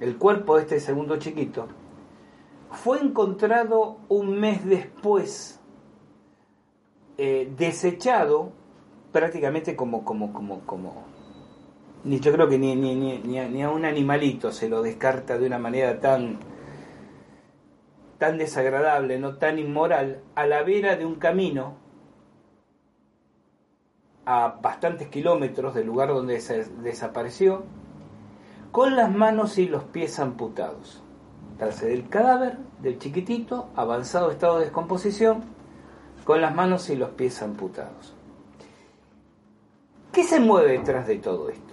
el 0.00 0.16
cuerpo 0.16 0.56
de 0.56 0.62
este 0.62 0.80
segundo 0.80 1.18
chiquito, 1.18 1.66
fue 2.70 3.00
encontrado 3.00 3.98
un 4.08 4.38
mes 4.38 4.64
después 4.64 5.57
eh, 7.18 7.52
desechado 7.56 8.52
prácticamente 9.12 9.74
como, 9.74 10.04
como, 10.04 10.32
como, 10.32 10.60
como, 10.60 11.04
ni 12.04 12.20
yo 12.20 12.32
creo 12.32 12.48
que 12.48 12.58
ni, 12.58 12.76
ni, 12.76 12.94
ni, 12.94 13.18
ni, 13.18 13.62
a, 13.62 13.70
un 13.70 13.84
animalito 13.84 14.52
se 14.52 14.68
lo 14.68 14.82
descarta 14.82 15.36
de 15.36 15.46
una 15.46 15.58
manera 15.58 15.98
tan, 16.00 16.38
tan 18.18 18.38
desagradable, 18.38 19.18
no 19.18 19.36
tan 19.36 19.58
inmoral, 19.58 20.22
a 20.36 20.46
la 20.46 20.62
vera 20.62 20.96
de 20.96 21.06
un 21.06 21.16
camino 21.16 21.74
a 24.24 24.58
bastantes 24.62 25.08
kilómetros 25.08 25.74
del 25.74 25.86
lugar 25.86 26.10
donde 26.10 26.40
desapareció, 26.82 27.64
con 28.70 28.94
las 28.94 29.10
manos 29.10 29.58
y 29.58 29.66
los 29.66 29.82
pies 29.84 30.20
amputados. 30.20 31.02
Trase 31.56 31.88
del 31.88 32.08
cadáver 32.08 32.58
del 32.80 32.98
chiquitito, 32.98 33.70
avanzado 33.74 34.30
estado 34.30 34.58
de 34.58 34.66
descomposición, 34.66 35.57
con 36.28 36.42
las 36.42 36.54
manos 36.54 36.90
y 36.90 36.94
los 36.94 37.08
pies 37.12 37.40
amputados. 37.40 38.12
¿Qué 40.12 40.22
se 40.24 40.40
mueve 40.40 40.72
detrás 40.72 41.06
de 41.06 41.16
todo 41.16 41.48
esto? 41.48 41.72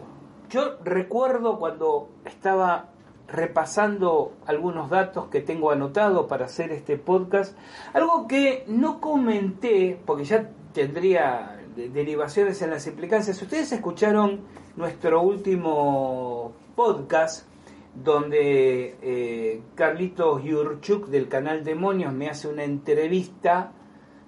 Yo 0.50 0.78
recuerdo 0.82 1.60
cuando 1.60 2.08
estaba 2.24 2.86
repasando 3.28 4.32
algunos 4.46 4.90
datos 4.90 5.28
que 5.28 5.42
tengo 5.42 5.72
anotados 5.72 6.28
para 6.28 6.46
hacer 6.46 6.72
este 6.72 6.96
podcast, 6.98 7.58
algo 7.92 8.30
que 8.30 8.64
no 8.68 9.02
comenté, 9.02 10.00
porque 10.06 10.24
ya 10.24 10.50
tendría 10.72 11.60
derivaciones 11.76 12.62
en 12.62 12.70
las 12.70 12.88
implicancias. 12.88 13.42
Ustedes 13.42 13.74
escucharon 13.74 14.40
nuestro 14.78 15.22
último 15.22 16.54
podcast 16.78 17.46
donde 17.94 18.96
eh, 19.02 19.62
Carlitos 19.76 20.46
Yurchuk 20.46 21.08
del 21.08 21.28
canal 21.28 21.66
Demonios 21.66 22.14
me 22.14 22.30
hace 22.30 22.48
una 22.48 22.64
entrevista 22.64 23.74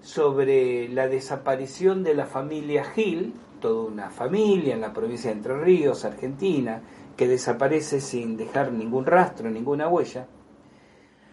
sobre 0.01 0.89
la 0.89 1.07
desaparición 1.07 2.03
de 2.03 2.13
la 2.13 2.25
familia 2.25 2.83
Gil, 2.83 3.33
toda 3.59 3.89
una 3.89 4.09
familia 4.09 4.73
en 4.73 4.81
la 4.81 4.93
provincia 4.93 5.31
de 5.31 5.37
Entre 5.37 5.57
Ríos, 5.57 6.05
Argentina, 6.05 6.81
que 7.15 7.27
desaparece 7.27 7.99
sin 7.99 8.37
dejar 8.37 8.71
ningún 8.71 9.05
rastro, 9.05 9.49
ninguna 9.49 9.87
huella. 9.87 10.27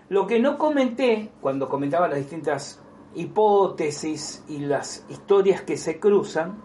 Lo 0.09 0.27
que 0.27 0.41
no 0.41 0.59
comenté 0.59 1.31
cuando 1.41 1.69
comentaba 1.69 2.09
las 2.09 2.19
distintas 2.19 2.81
hipótesis 3.15 4.45
y 4.49 4.59
las 4.59 5.05
historias 5.09 5.63
que 5.63 5.77
se 5.77 6.01
cruzan 6.01 6.63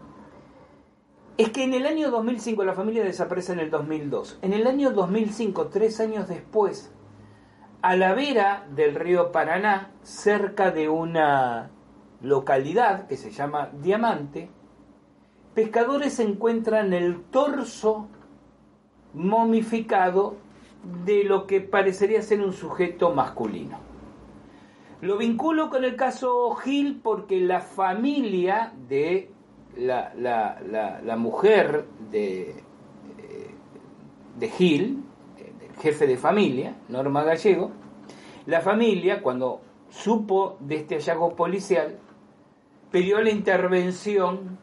es 1.38 1.50
que 1.52 1.64
en 1.64 1.74
el 1.74 1.86
año 1.86 2.12
2005 2.12 2.64
la 2.66 2.74
familia 2.74 3.04
desaparece 3.04 3.54
en 3.54 3.60
el 3.60 3.70
2002. 3.70 4.40
En 4.42 4.52
el 4.52 4.68
año 4.68 4.92
2005, 4.92 5.68
tres 5.68 6.02
años 6.02 6.28
después, 6.28 6.92
a 7.82 7.96
la 7.96 8.14
vera 8.14 8.68
del 8.76 8.96
río 8.96 9.32
Paraná, 9.32 9.94
cerca 10.04 10.72
de 10.72 10.90
una 10.90 11.72
localidad 12.22 13.08
que 13.08 13.18
se 13.18 13.32
llama 13.32 13.70
Diamante, 13.82 14.50
pescadores 15.54 16.20
encuentran 16.20 16.94
el 16.94 17.22
torso 17.24 18.08
momificado 19.14 20.36
de 21.06 21.24
lo 21.24 21.48
que 21.48 21.62
parecería 21.62 22.22
ser 22.22 22.42
un 22.42 22.54
sujeto 22.54 23.14
masculino. 23.14 23.78
Lo 25.02 25.18
vinculo 25.18 25.70
con 25.70 25.86
el 25.86 25.96
caso 25.96 26.52
Gil 26.56 27.00
porque 27.02 27.40
la 27.40 27.62
familia 27.62 28.74
de 28.88 29.32
la, 29.78 30.14
la, 30.16 31.16
mujer 31.16 31.86
de, 32.12 32.50
eh, 32.52 33.56
de 34.38 34.50
Gil, 34.50 35.04
el 35.38 35.82
jefe 35.82 36.06
de 36.06 36.18
familia, 36.18 36.76
Norma 36.90 37.24
Gallego, 37.24 37.72
la 38.46 38.62
familia, 38.62 39.22
cuando 39.22 39.62
supo 39.90 40.58
de 40.60 40.76
este 40.76 40.96
hallazgo 40.96 41.36
policial, 41.36 41.98
pidió 42.92 43.22
la 43.22 43.30
intervención 43.30 44.58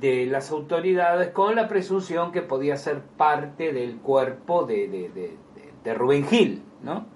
de 0.00 0.26
las 0.26 0.50
autoridades 0.50 1.30
con 1.30 1.54
la 1.54 1.68
presunción 1.68 2.32
que 2.32 2.42
podía 2.42 2.76
ser 2.76 3.02
parte 3.02 3.72
del 3.72 3.98
cuerpo 3.98 4.64
de, 4.64 4.88
de, 4.88 5.36
de, 5.84 5.94
Rubén 5.94 6.26
Gil, 6.26 6.62
¿no? 6.82 7.06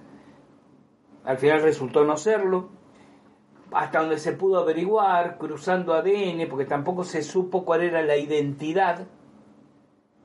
Al 1.25 1.39
final 1.39 1.63
resultó 1.63 2.05
no 2.05 2.17
serlo, 2.17 2.69
hasta 3.73 4.01
donde 4.01 4.19
se 4.19 4.33
pudo 4.33 4.59
averiguar, 4.59 5.39
cruzando 5.39 5.95
ADN, 5.95 6.49
porque 6.49 6.67
tampoco 6.67 7.03
se 7.03 7.23
supo 7.23 7.65
cuál 7.65 7.83
era 7.83 8.03
la 8.03 8.17
identidad 8.17 9.07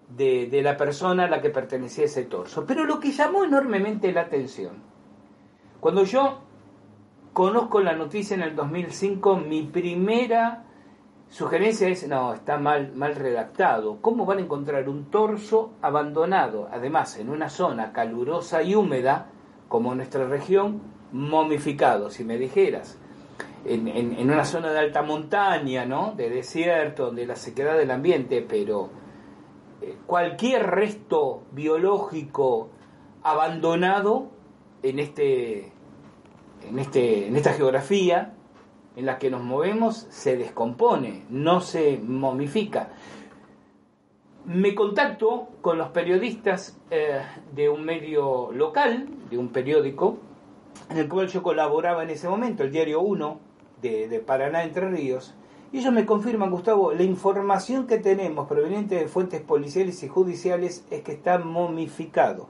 de, 0.09 0.47
de 0.47 0.61
la 0.61 0.77
persona 0.77 1.23
a 1.23 1.29
la 1.29 1.41
que 1.41 1.49
pertenecía 1.49 2.05
ese 2.05 2.25
torso. 2.25 2.65
Pero 2.67 2.85
lo 2.85 2.99
que 2.99 3.11
llamó 3.11 3.43
enormemente 3.43 4.11
la 4.11 4.21
atención, 4.21 4.83
cuando 5.79 6.03
yo 6.03 6.43
conozco 7.33 7.81
la 7.81 7.93
noticia 7.93 8.35
en 8.35 8.41
el 8.41 8.55
2005, 8.55 9.37
mi 9.37 9.63
primera 9.63 10.65
Sugerencia 11.31 11.87
es, 11.87 12.05
no, 12.09 12.33
está 12.33 12.57
mal, 12.57 12.91
mal 12.93 13.15
redactado. 13.15 13.99
¿Cómo 14.01 14.25
van 14.25 14.39
a 14.39 14.41
encontrar 14.41 14.89
un 14.89 15.05
torso 15.05 15.71
abandonado, 15.81 16.67
además 16.69 17.17
en 17.17 17.29
una 17.29 17.49
zona 17.49 17.93
calurosa 17.93 18.61
y 18.63 18.75
húmeda, 18.75 19.29
como 19.69 19.95
nuestra 19.95 20.27
región, 20.27 20.81
momificado? 21.13 22.09
Si 22.09 22.25
me 22.25 22.37
dijeras, 22.37 22.99
en, 23.63 24.29
una 24.29 24.43
zona 24.43 24.73
de 24.73 24.79
alta 24.79 25.03
montaña, 25.03 25.85
¿no? 25.85 26.13
De 26.17 26.29
desierto, 26.29 27.11
de 27.11 27.25
la 27.25 27.37
sequedad 27.37 27.77
del 27.77 27.91
ambiente, 27.91 28.45
pero 28.47 28.89
eh, 29.81 29.95
cualquier 30.05 30.67
resto 30.67 31.43
biológico 31.53 32.71
abandonado 33.23 34.31
en 34.83 34.99
este 34.99 35.71
en 36.67 36.79
este 36.79 37.27
en 37.27 37.35
esta 37.35 37.53
geografía 37.53 38.33
en 38.95 39.05
la 39.05 39.17
que 39.17 39.29
nos 39.29 39.43
movemos 39.43 40.07
se 40.09 40.37
descompone, 40.37 41.23
no 41.29 41.61
se 41.61 41.97
momifica. 41.97 42.89
Me 44.45 44.75
contacto 44.75 45.49
con 45.61 45.77
los 45.77 45.89
periodistas 45.89 46.77
eh, 46.89 47.21
de 47.53 47.69
un 47.69 47.85
medio 47.85 48.51
local, 48.51 49.07
de 49.29 49.37
un 49.37 49.49
periódico, 49.49 50.17
en 50.89 50.97
el 50.97 51.07
cual 51.07 51.27
yo 51.27 51.43
colaboraba 51.43 52.03
en 52.03 52.09
ese 52.09 52.27
momento, 52.27 52.63
el 52.63 52.71
Diario 52.71 53.01
1 53.01 53.39
de, 53.81 54.07
de 54.07 54.19
Paraná 54.19 54.63
Entre 54.63 54.89
Ríos, 54.89 55.35
y 55.71 55.77
ellos 55.77 55.93
me 55.93 56.05
confirman, 56.05 56.51
Gustavo, 56.51 56.91
la 56.91 57.03
información 57.03 57.87
que 57.87 57.97
tenemos 57.97 58.47
proveniente 58.47 58.95
de 58.95 59.07
fuentes 59.07 59.41
policiales 59.41 60.03
y 60.03 60.09
judiciales 60.09 60.85
es 60.89 61.01
que 61.01 61.13
está 61.13 61.37
momificado 61.37 62.49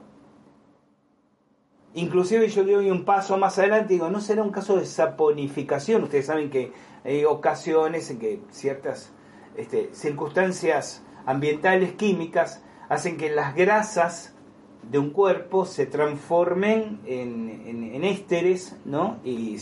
Inclusive 1.94 2.48
yo 2.48 2.64
doy 2.64 2.90
un 2.90 3.04
paso 3.04 3.36
más 3.36 3.58
adelante 3.58 3.92
y 3.92 3.96
digo, 3.96 4.08
¿no 4.08 4.20
será 4.20 4.42
un 4.42 4.50
caso 4.50 4.76
de 4.76 4.86
saponificación? 4.86 6.04
Ustedes 6.04 6.26
saben 6.26 6.48
que 6.48 6.72
hay 7.04 7.24
ocasiones 7.24 8.10
en 8.10 8.18
que 8.18 8.40
ciertas 8.50 9.12
este, 9.56 9.90
circunstancias 9.92 11.02
ambientales, 11.26 11.92
químicas, 11.92 12.62
hacen 12.88 13.18
que 13.18 13.30
las 13.30 13.54
grasas 13.54 14.34
de 14.90 14.98
un 14.98 15.10
cuerpo 15.10 15.66
se 15.66 15.86
transformen 15.86 17.00
en, 17.04 18.04
ésteres, 18.04 18.76
¿no? 18.84 19.18
Y 19.22 19.58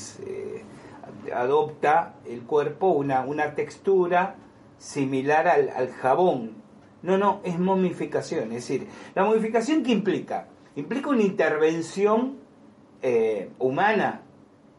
adopta 1.34 2.14
el 2.26 2.42
cuerpo 2.42 2.88
una, 2.88 3.20
una 3.22 3.54
textura 3.54 4.36
similar 4.78 5.48
al, 5.48 5.68
al 5.70 5.90
jabón. 5.90 6.54
No, 7.02 7.18
no, 7.18 7.40
es 7.44 7.58
momificación. 7.58 8.52
Es 8.52 8.68
decir, 8.68 8.86
la 9.14 9.24
momificación 9.24 9.82
que 9.82 9.92
implica 9.92 10.48
implica 10.76 11.10
una 11.10 11.22
intervención 11.22 12.38
eh, 13.02 13.50
humana, 13.58 14.22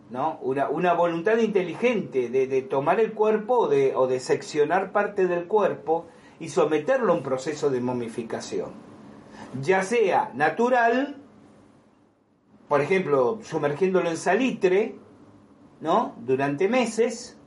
¿no? 0.09 0.39
Una, 0.41 0.69
una, 0.69 0.93
voluntad 0.93 1.37
inteligente 1.37 2.29
de, 2.29 2.61
tomar 2.63 2.99
el 2.99 3.13
cuerpo 3.13 3.67
de, 3.67 3.95
o 3.95 4.07
de 4.07 4.19
seccionar 4.19 4.91
parte 4.91 5.27
del 5.27 5.45
cuerpo 5.47 6.07
y 6.39 6.49
someterlo 6.49 7.13
a 7.13 7.15
un 7.15 7.23
proceso 7.23 7.69
de 7.69 7.81
momificación. 7.81 8.71
Ya 9.61 9.83
sea 9.83 10.31
natural, 10.33 11.17
por 12.67 12.81
ejemplo, 12.81 13.39
sumergiéndolo 13.43 14.09
en 14.09 14.17
salitre, 14.17 14.95
¿no? 15.79 16.15
Durante 16.19 16.67
meses, 16.67 17.37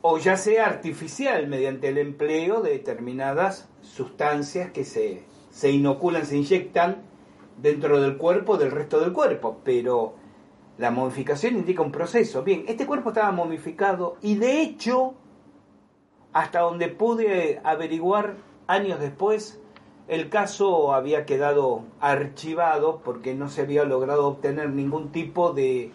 o 0.00 0.18
ya 0.18 0.36
sea 0.36 0.66
artificial 0.66 1.46
mediante 1.46 1.88
el 1.88 1.98
empleo 1.98 2.60
de 2.62 2.72
determinadas 2.72 3.68
sustancias 3.80 4.70
que 4.70 4.84
se, 4.84 5.24
se 5.50 5.70
inoculan, 5.70 6.26
se 6.26 6.36
inyectan 6.36 7.02
dentro 7.60 8.00
del 8.00 8.16
cuerpo 8.16 8.56
del 8.56 8.70
resto 8.70 9.00
del 9.00 9.12
cuerpo, 9.12 9.60
pero 9.64 10.14
la 10.78 10.90
momificación 10.90 11.56
indica 11.56 11.82
un 11.82 11.92
proceso. 11.92 12.42
Bien, 12.42 12.64
este 12.68 12.86
cuerpo 12.86 13.10
estaba 13.10 13.30
momificado 13.32 14.16
y 14.22 14.36
de 14.36 14.60
hecho, 14.60 15.14
hasta 16.32 16.60
donde 16.60 16.88
pude 16.88 17.60
averiguar 17.64 18.36
años 18.66 18.98
después, 19.00 19.60
el 20.08 20.28
caso 20.28 20.92
había 20.92 21.24
quedado 21.24 21.84
archivado 22.00 23.00
porque 23.04 23.34
no 23.34 23.48
se 23.48 23.62
había 23.62 23.84
logrado 23.84 24.26
obtener 24.26 24.70
ningún 24.70 25.12
tipo 25.12 25.52
de, 25.52 25.92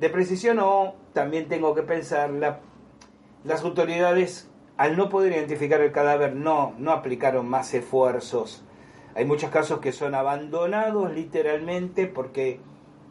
de 0.00 0.10
precisión 0.10 0.58
o 0.60 0.94
también 1.12 1.48
tengo 1.48 1.74
que 1.74 1.82
pensar, 1.82 2.30
la, 2.30 2.60
las 3.44 3.62
autoridades 3.62 4.48
al 4.76 4.96
no 4.96 5.08
poder 5.08 5.32
identificar 5.32 5.80
el 5.80 5.92
cadáver 5.92 6.34
no, 6.34 6.74
no 6.78 6.90
aplicaron 6.90 7.48
más 7.48 7.74
esfuerzos 7.74 8.64
hay 9.14 9.24
muchos 9.24 9.50
casos 9.50 9.80
que 9.80 9.92
son 9.92 10.14
abandonados 10.14 11.12
literalmente 11.12 12.06
porque, 12.06 12.60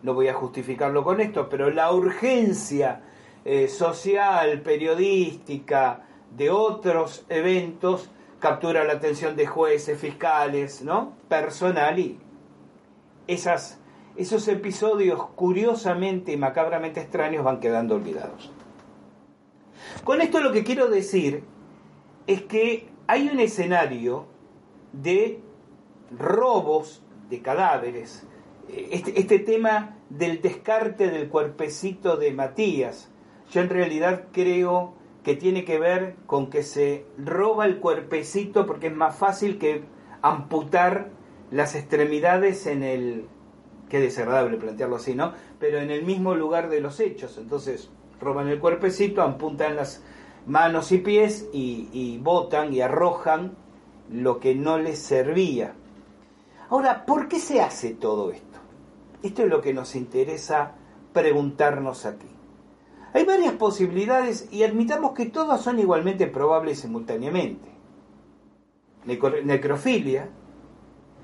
no 0.01 0.13
voy 0.13 0.27
a 0.27 0.33
justificarlo 0.33 1.03
con 1.03 1.21
esto, 1.21 1.47
pero 1.49 1.69
la 1.69 1.91
urgencia 1.91 3.01
eh, 3.45 3.67
social, 3.67 4.61
periodística, 4.61 6.01
de 6.35 6.49
otros 6.49 7.25
eventos 7.29 8.09
captura 8.39 8.83
la 8.83 8.93
atención 8.93 9.37
de 9.37 9.47
jueces, 9.47 9.97
fiscales, 9.97 10.81
¿no? 10.81 11.13
Personal 11.29 11.97
y 11.99 12.19
esas, 13.27 13.79
esos 14.17 14.47
episodios 14.49 15.25
curiosamente 15.35 16.33
y 16.33 16.37
macabramente 16.37 16.99
extraños 16.99 17.45
van 17.45 17.61
quedando 17.61 17.95
olvidados. 17.95 18.51
Con 20.03 20.19
esto 20.19 20.41
lo 20.41 20.51
que 20.51 20.65
quiero 20.65 20.89
decir 20.89 21.43
es 22.27 22.41
que 22.41 22.89
hay 23.07 23.29
un 23.29 23.39
escenario 23.39 24.25
de 24.91 25.39
robos 26.17 27.03
de 27.29 27.41
cadáveres. 27.41 28.27
Este, 28.69 29.19
este, 29.19 29.39
tema 29.39 29.97
del 30.09 30.41
descarte 30.41 31.09
del 31.09 31.29
cuerpecito 31.29 32.17
de 32.17 32.31
Matías, 32.31 33.11
yo 33.51 33.61
en 33.61 33.69
realidad 33.69 34.27
creo 34.31 34.93
que 35.23 35.35
tiene 35.35 35.63
que 35.65 35.79
ver 35.79 36.15
con 36.25 36.49
que 36.49 36.63
se 36.63 37.05
roba 37.17 37.65
el 37.65 37.79
cuerpecito 37.79 38.65
porque 38.65 38.87
es 38.87 38.95
más 38.95 39.15
fácil 39.15 39.57
que 39.57 39.83
amputar 40.21 41.09
las 41.51 41.75
extremidades 41.75 42.65
en 42.67 42.83
el... 42.83 43.27
Qué 43.89 43.99
desagradable 43.99 44.57
plantearlo 44.57 44.95
así, 44.95 45.13
¿no? 45.13 45.33
Pero 45.59 45.77
en 45.77 45.91
el 45.91 46.03
mismo 46.03 46.33
lugar 46.33 46.69
de 46.69 46.81
los 46.81 46.99
hechos. 46.99 47.37
Entonces, 47.37 47.91
roban 48.19 48.47
el 48.47 48.59
cuerpecito, 48.59 49.21
amputan 49.21 49.75
las 49.75 50.03
manos 50.47 50.91
y 50.91 50.97
pies 50.97 51.47
y, 51.53 51.89
y 51.93 52.17
botan 52.17 52.73
y 52.73 52.81
arrojan 52.81 53.55
lo 54.09 54.39
que 54.39 54.55
no 54.55 54.79
les 54.79 54.97
servía. 54.99 55.75
Ahora, 56.73 57.05
¿por 57.05 57.27
qué 57.27 57.37
se 57.37 57.61
hace 57.61 57.91
todo 57.93 58.31
esto? 58.31 58.57
Esto 59.21 59.43
es 59.43 59.47
lo 59.47 59.61
que 59.61 59.75
nos 59.75 59.95
interesa 59.95 60.71
preguntarnos 61.13 62.07
aquí. 62.07 62.25
Hay 63.13 63.25
varias 63.25 63.53
posibilidades 63.53 64.47
y 64.51 64.63
admitamos 64.63 65.11
que 65.11 65.27
todas 65.27 65.61
son 65.61 65.77
igualmente 65.77 66.25
probables 66.25 66.79
simultáneamente. 66.79 67.69
necrofilia, 69.05 70.29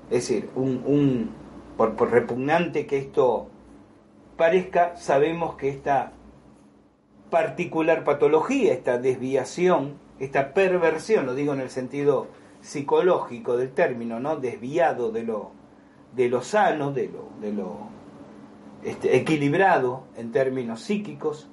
es 0.08 0.28
decir, 0.28 0.48
un, 0.54 1.30
por, 1.76 1.96
por 1.96 2.12
repugnante 2.12 2.86
que 2.86 2.98
esto 2.98 3.48
parezca, 4.36 4.94
sabemos 4.94 5.56
que 5.56 5.68
esta 5.68 6.12
particular 7.28 8.04
patología, 8.04 8.72
esta 8.72 8.98
desviación, 8.98 9.94
esta 10.20 10.54
perversión, 10.54 11.26
lo 11.26 11.34
digo 11.34 11.52
en 11.54 11.60
el 11.60 11.70
sentido 11.70 12.28
psicológico 12.60 13.56
del 13.56 13.72
término, 13.72 14.20
¿no? 14.20 14.36
Desviado 14.36 15.10
de 15.12 15.24
lo, 15.24 15.52
de 16.14 16.28
lo 16.28 16.42
sano, 16.42 16.92
de 16.92 17.08
lo, 17.08 17.28
de 17.40 17.52
lo 17.52 17.88
este, 18.82 19.16
equilibrado 19.16 20.04
en 20.16 20.32
términos 20.32 20.82
psíquicos. 20.82 21.50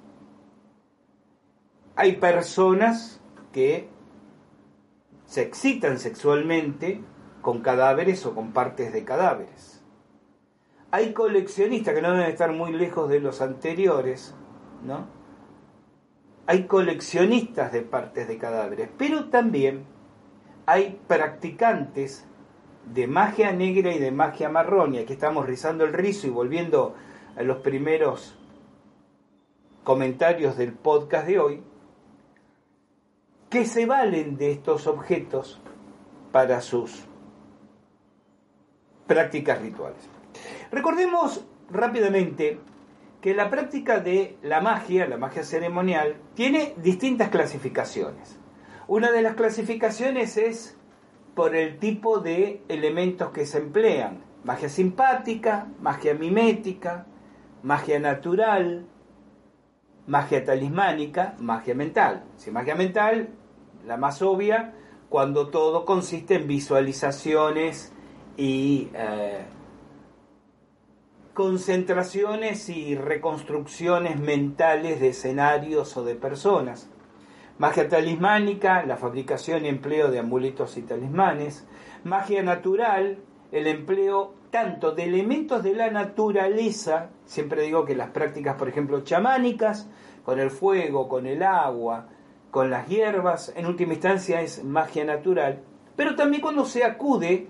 Hay 1.96 2.18
personas 2.18 3.22
que 3.52 3.90
se 5.26 5.42
excitan 5.42 6.00
sexualmente 6.00 7.02
con 7.42 7.62
cadáveres 7.62 8.26
o 8.26 8.34
con 8.36 8.52
partes 8.52 8.94
de 8.94 9.04
cadáveres. 9.04 9.84
Hay 10.92 11.14
coleccionistas 11.14 11.94
que 11.94 12.02
no 12.02 12.12
deben 12.12 12.30
estar 12.30 12.54
muy 12.54 12.72
lejos 12.72 13.10
de 13.10 13.20
los 13.20 13.42
anteriores, 13.42 14.34
¿no? 14.84 15.08
Hay 16.46 16.66
coleccionistas 16.66 17.74
de 17.74 17.82
partes 17.82 18.28
de 18.30 18.38
cadáveres, 18.38 18.90
pero 18.98 19.26
también 19.26 19.86
hay 20.68 21.00
practicantes 21.08 22.26
de 22.94 23.08
magia 23.08 23.54
negra 23.54 23.94
y 23.94 24.00
de 24.00 24.12
magia 24.12 24.50
marrón, 24.50 24.94
y 24.94 25.00
aquí 25.00 25.14
estamos 25.14 25.48
rizando 25.48 25.86
el 25.86 25.94
rizo 25.94 26.28
y 26.28 26.30
volviendo 26.30 26.94
a 27.38 27.44
los 27.44 27.60
primeros 27.60 28.38
comentarios 29.86 30.58
del 30.58 30.74
podcast 30.74 31.26
de 31.26 31.40
hoy, 31.40 31.64
que 33.50 33.66
se 33.66 33.86
valen 33.86 34.36
de 34.36 34.52
estos 34.52 34.88
objetos 34.88 35.62
para 36.34 36.60
sus 36.60 37.06
prácticas 39.08 39.62
rituales. 39.62 40.10
Recordemos 40.70 41.46
rápidamente 41.72 42.60
que 43.22 43.34
la 43.34 43.50
práctica 43.50 44.02
de 44.02 44.38
la 44.42 44.60
magia, 44.60 45.08
la 45.08 45.18
magia 45.18 45.44
ceremonial, 45.44 46.18
tiene 46.36 46.74
distintas 46.76 47.30
clasificaciones. 47.30 48.38
Una 48.88 49.12
de 49.12 49.22
las 49.22 49.36
clasificaciones 49.36 50.38
es 50.38 50.78
por 51.36 51.56
el 51.56 51.78
tipo 51.78 52.20
de 52.20 52.62
elementos 52.70 53.32
que 53.32 53.46
se 53.46 53.58
emplean. 53.58 54.24
Magia 54.46 54.70
simpática, 54.70 55.68
magia 55.82 56.14
mimética, 56.14 57.06
magia 57.64 58.00
natural, 58.00 58.86
magia 60.08 60.46
talismánica, 60.46 61.36
magia 61.38 61.76
mental. 61.76 62.24
Si 62.38 62.50
magia 62.50 62.76
mental, 62.76 63.30
la 63.86 63.98
más 63.98 64.22
obvia, 64.22 64.74
cuando 65.10 65.50
todo 65.50 65.84
consiste 65.84 66.36
en 66.36 66.48
visualizaciones 66.48 67.94
y 68.38 68.90
eh, 68.94 69.46
concentraciones 71.34 72.70
y 72.70 72.96
reconstrucciones 72.96 74.18
mentales 74.18 75.02
de 75.02 75.10
escenarios 75.10 75.98
o 75.98 76.06
de 76.06 76.16
personas. 76.16 76.90
Magia 77.60 77.90
talismánica, 77.90 78.86
la 78.86 78.98
fabricación 78.98 79.66
y 79.66 79.70
empleo 79.70 80.12
de 80.12 80.20
amuletos 80.20 80.78
y 80.78 80.84
talismanes. 80.84 81.66
Magia 82.04 82.44
natural, 82.44 83.18
el 83.52 83.66
empleo 83.66 84.36
tanto 84.52 84.92
de 84.92 85.06
elementos 85.06 85.64
de 85.64 85.74
la 85.74 85.90
naturaleza, 85.90 87.10
siempre 87.26 87.64
digo 87.64 87.84
que 87.84 87.96
las 87.96 88.12
prácticas, 88.12 88.56
por 88.58 88.70
ejemplo, 88.70 89.02
chamánicas, 89.02 89.90
con 90.24 90.40
el 90.40 90.52
fuego, 90.52 91.08
con 91.08 91.26
el 91.26 91.42
agua, 91.42 92.10
con 92.52 92.70
las 92.70 92.88
hierbas, 92.88 93.52
en 93.56 93.66
última 93.66 93.94
instancia 93.94 94.42
es 94.42 94.64
magia 94.64 95.04
natural, 95.04 95.64
pero 95.96 96.16
también 96.16 96.42
cuando 96.42 96.64
se 96.66 96.84
acude 96.84 97.48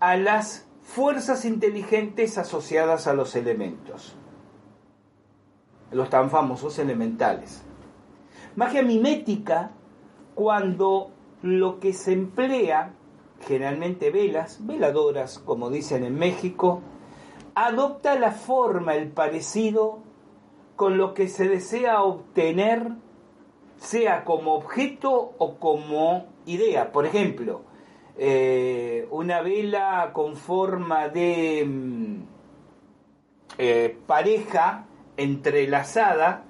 a 0.00 0.16
las 0.16 0.68
fuerzas 0.82 1.44
inteligentes 1.44 2.36
asociadas 2.36 3.06
a 3.06 3.14
los 3.14 3.36
elementos, 3.36 4.16
los 5.92 6.10
tan 6.10 6.30
famosos 6.30 6.78
elementales. 6.78 7.64
Magia 8.56 8.82
mimética 8.82 9.70
cuando 10.34 11.10
lo 11.42 11.80
que 11.80 11.92
se 11.92 12.12
emplea, 12.12 12.94
generalmente 13.46 14.10
velas, 14.10 14.66
veladoras, 14.66 15.38
como 15.38 15.70
dicen 15.70 16.04
en 16.04 16.18
México, 16.18 16.82
adopta 17.54 18.18
la 18.18 18.32
forma, 18.32 18.94
el 18.94 19.08
parecido 19.08 19.98
con 20.76 20.96
lo 20.96 21.14
que 21.14 21.28
se 21.28 21.48
desea 21.48 22.02
obtener, 22.02 22.92
sea 23.76 24.24
como 24.24 24.54
objeto 24.54 25.34
o 25.38 25.56
como 25.56 26.26
idea. 26.46 26.92
Por 26.92 27.06
ejemplo, 27.06 27.62
eh, 28.18 29.06
una 29.10 29.40
vela 29.42 30.10
con 30.12 30.36
forma 30.36 31.08
de 31.08 31.64
mm, 31.66 32.22
eh, 33.58 33.96
pareja 34.06 34.86
entrelazada, 35.16 36.44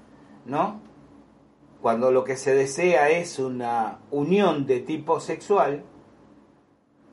¿no? 0.46 0.89
Cuando 1.82 2.10
lo 2.10 2.24
que 2.24 2.36
se 2.36 2.54
desea 2.54 3.10
es 3.10 3.38
una 3.38 4.00
unión 4.10 4.66
de 4.66 4.80
tipo 4.80 5.20
sexual, 5.20 5.84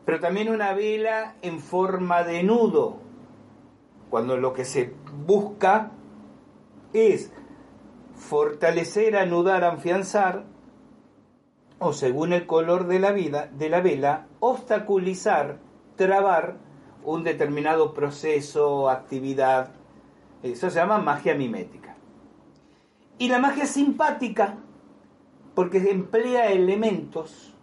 pero 0.06 0.20
también 0.20 0.50
una 0.50 0.74
vela 0.74 1.36
en 1.42 1.60
forma 1.60 2.24
de 2.24 2.44
nudo, 2.44 2.98
cuando 4.10 4.38
lo 4.38 4.54
que 4.54 4.66
se 4.66 4.94
busca 5.26 5.92
es 6.94 7.32
fortalecer, 8.16 9.16
anudar, 9.16 9.64
afianzar, 9.64 10.46
o 11.80 11.94
según 11.94 12.34
el 12.34 12.46
color 12.46 12.88
de 12.88 13.00
la 13.00 13.12
vida 13.12 13.50
de 13.54 13.70
la 13.70 13.82
vela, 13.82 14.28
obstaculizar, 14.40 15.60
trabar 15.96 16.58
un 17.04 17.24
determinado 17.24 17.94
proceso, 17.94 18.90
actividad. 18.90 19.72
Eso 20.44 20.70
se 20.70 20.80
llama 20.80 20.98
magia 20.98 21.36
mimética. 21.36 21.87
Y 23.18 23.30
la 23.30 23.40
magia 23.40 23.66
simpática, 23.66 24.58
porque 25.56 25.78
emplea 25.90 26.52
elementos 26.52 27.56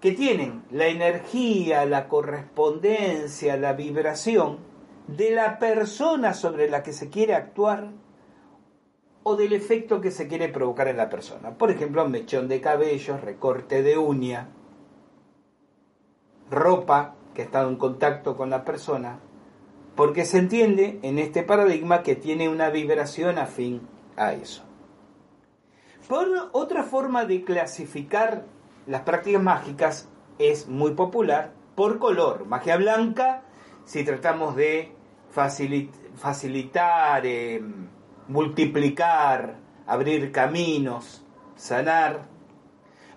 que 0.00 0.12
tienen 0.12 0.64
la 0.70 0.86
energía, 0.86 1.84
la 1.86 2.08
correspondencia, 2.08 3.56
la 3.56 3.72
vibración 3.72 4.58
de 5.06 5.30
la 5.30 5.58
persona 5.58 6.34
sobre 6.34 6.68
la 6.68 6.82
que 6.82 6.92
se 6.92 7.08
quiere 7.08 7.34
actuar 7.34 7.90
o 9.22 9.36
del 9.36 9.52
efecto 9.52 10.00
que 10.00 10.10
se 10.10 10.28
quiere 10.28 10.48
provocar 10.48 10.88
en 10.88 10.98
la 10.98 11.08
persona. 11.08 11.56
Por 11.56 11.70
ejemplo, 11.70 12.08
mechón 12.08 12.48
de 12.48 12.60
cabello, 12.60 13.18
recorte 13.18 13.82
de 13.82 13.98
uña, 13.98 14.50
ropa 16.50 17.14
que 17.34 17.42
ha 17.42 17.44
estado 17.46 17.68
en 17.68 17.76
contacto 17.76 18.36
con 18.36 18.50
la 18.50 18.64
persona, 18.64 19.20
porque 19.96 20.24
se 20.24 20.38
entiende 20.38 20.98
en 21.02 21.18
este 21.18 21.42
paradigma 21.42 22.02
que 22.02 22.14
tiene 22.14 22.48
una 22.48 22.70
vibración 22.70 23.38
afín 23.38 23.88
a 24.18 24.32
eso. 24.32 24.62
Por 26.08 26.26
otra 26.52 26.82
forma 26.84 27.24
de 27.24 27.44
clasificar 27.44 28.44
las 28.86 29.02
prácticas 29.02 29.42
mágicas 29.42 30.08
es 30.38 30.68
muy 30.68 30.92
popular 30.92 31.52
por 31.74 31.98
color. 31.98 32.46
Magia 32.46 32.76
blanca, 32.76 33.42
si 33.84 34.04
tratamos 34.04 34.56
de 34.56 34.92
facilitar, 36.14 37.26
em, 37.26 37.88
multiplicar, 38.28 39.56
abrir 39.86 40.32
caminos, 40.32 41.24
sanar. 41.56 42.26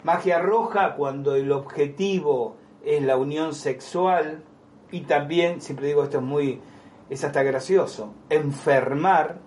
Magia 0.03 0.39
roja 0.39 0.95
cuando 0.95 1.35
el 1.35 1.51
objetivo 1.51 2.57
es 2.83 3.01
la 3.01 3.15
unión 3.17 3.53
sexual 3.53 4.43
y 4.91 5.01
también, 5.01 5.61
siempre 5.61 5.87
digo 5.87 6.03
esto 6.03 6.17
es 6.17 6.23
muy, 6.23 6.59
es 7.09 7.23
hasta 7.23 7.43
gracioso, 7.43 8.13
enfermar 8.29 9.39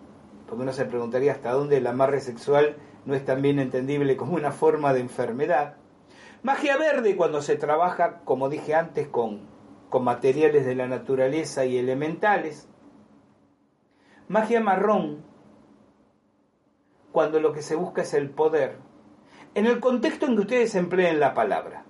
porque 0.54 0.62
uno 0.62 0.72
se 0.72 0.84
preguntaría 0.84 1.32
hasta 1.32 1.50
dónde 1.50 1.78
el 1.78 1.86
amarre 1.88 2.20
sexual 2.20 2.76
no 3.06 3.16
es 3.16 3.24
también 3.24 3.58
entendible 3.58 4.16
como 4.16 4.36
una 4.36 4.52
forma 4.52 4.92
de 4.94 5.00
enfermedad. 5.00 5.74
Magia 6.44 6.76
verde 6.76 7.16
cuando 7.16 7.42
se 7.42 7.56
trabaja, 7.56 8.20
como 8.24 8.48
dije 8.48 8.72
antes, 8.72 9.08
con, 9.08 9.48
con 9.90 10.04
materiales 10.04 10.64
de 10.64 10.76
la 10.76 10.86
naturaleza 10.86 11.64
y 11.64 11.76
elementales. 11.76 12.68
Magia 14.28 14.60
marrón 14.60 15.24
cuando 17.10 17.40
lo 17.40 17.52
que 17.52 17.62
se 17.62 17.74
busca 17.74 18.02
es 18.02 18.14
el 18.14 18.30
poder. 18.30 18.76
En 19.56 19.66
el 19.66 19.80
contexto 19.80 20.26
en 20.26 20.36
que 20.36 20.42
ustedes 20.42 20.76
empleen 20.76 21.18
la 21.18 21.34
palabra. 21.34 21.84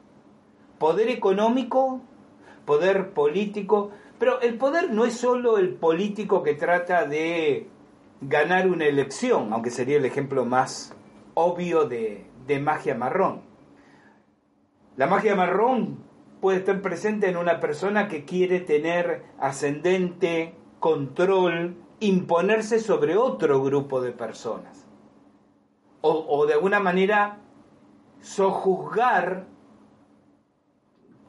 Poder 0.78 1.10
económico, 1.10 2.00
poder 2.64 3.12
político, 3.12 3.90
pero 4.18 4.40
el 4.40 4.56
poder 4.56 4.90
no 4.90 5.04
es 5.04 5.12
solo 5.12 5.58
el 5.58 5.74
político 5.74 6.42
que 6.42 6.54
trata 6.54 7.04
de 7.04 7.68
ganar 8.28 8.68
una 8.68 8.86
elección, 8.86 9.52
aunque 9.52 9.70
sería 9.70 9.96
el 9.96 10.04
ejemplo 10.04 10.44
más 10.44 10.94
obvio 11.34 11.84
de, 11.84 12.26
de 12.46 12.58
magia 12.60 12.94
marrón. 12.94 13.42
La 14.96 15.06
magia 15.06 15.34
marrón 15.34 15.98
puede 16.40 16.58
estar 16.58 16.80
presente 16.82 17.28
en 17.28 17.36
una 17.36 17.60
persona 17.60 18.08
que 18.08 18.24
quiere 18.24 18.60
tener 18.60 19.24
ascendente, 19.38 20.54
control, 20.78 21.76
imponerse 22.00 22.78
sobre 22.78 23.16
otro 23.16 23.62
grupo 23.62 24.00
de 24.00 24.12
personas. 24.12 24.86
O, 26.00 26.26
o 26.28 26.46
de 26.46 26.54
alguna 26.54 26.80
manera 26.80 27.38
sojuzgar 28.20 29.46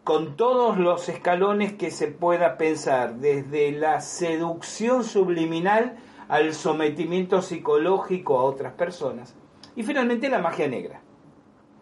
con 0.04 0.36
todos 0.36 0.78
los 0.78 1.10
escalones 1.10 1.74
que 1.74 1.90
se 1.90 2.08
pueda 2.08 2.58
pensar, 2.58 3.16
desde 3.16 3.72
la 3.72 4.02
seducción 4.02 5.04
subliminal 5.04 5.98
al 6.28 6.54
sometimiento 6.54 7.42
psicológico 7.42 8.40
a 8.40 8.44
otras 8.44 8.74
personas. 8.74 9.36
Y 9.76 9.84
finalmente 9.84 10.30
la 10.30 10.40
magia 10.40 10.68
negra. 10.68 11.02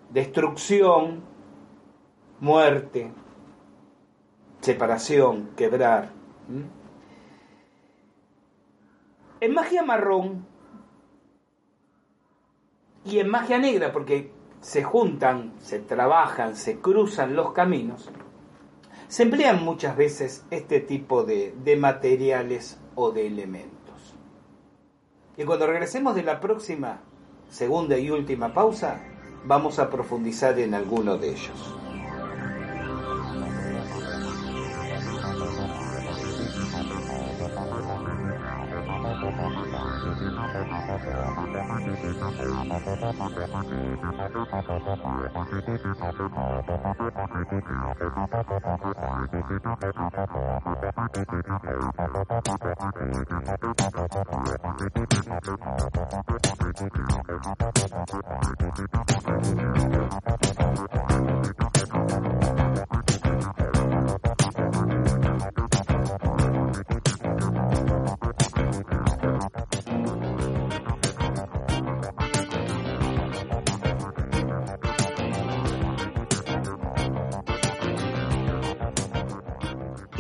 Destrucción, 0.09 1.23
muerte, 2.39 3.11
separación, 4.61 5.51
quebrar. 5.55 6.11
En 9.39 9.53
magia 9.53 9.83
marrón 9.83 10.45
y 13.05 13.19
en 13.19 13.29
magia 13.29 13.57
negra, 13.57 13.91
porque 13.91 14.31
se 14.61 14.83
juntan, 14.83 15.53
se 15.59 15.79
trabajan, 15.79 16.55
se 16.55 16.79
cruzan 16.79 17.35
los 17.35 17.51
caminos, 17.51 18.09
se 19.09 19.23
emplean 19.23 19.63
muchas 19.63 19.97
veces 19.97 20.45
este 20.49 20.79
tipo 20.79 21.23
de, 21.23 21.53
de 21.63 21.75
materiales 21.75 22.79
o 22.95 23.11
de 23.11 23.27
elementos. 23.27 23.72
Y 25.37 25.43
cuando 25.45 25.65
regresemos 25.65 26.15
de 26.15 26.23
la 26.23 26.39
próxima, 26.39 27.01
segunda 27.49 27.97
y 27.97 28.11
última 28.11 28.53
pausa, 28.53 28.99
vamos 29.45 29.79
a 29.79 29.89
profundizar 29.89 30.59
en 30.59 30.73
alguno 30.73 31.17
de 31.17 31.29
ellos. 31.29 31.82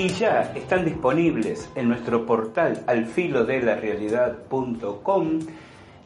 Y 0.03 0.09
ya 0.09 0.51
están 0.53 0.83
disponibles 0.83 1.69
en 1.75 1.87
nuestro 1.87 2.25
portal 2.25 2.83
alfilodelarealidad.com 2.87 5.39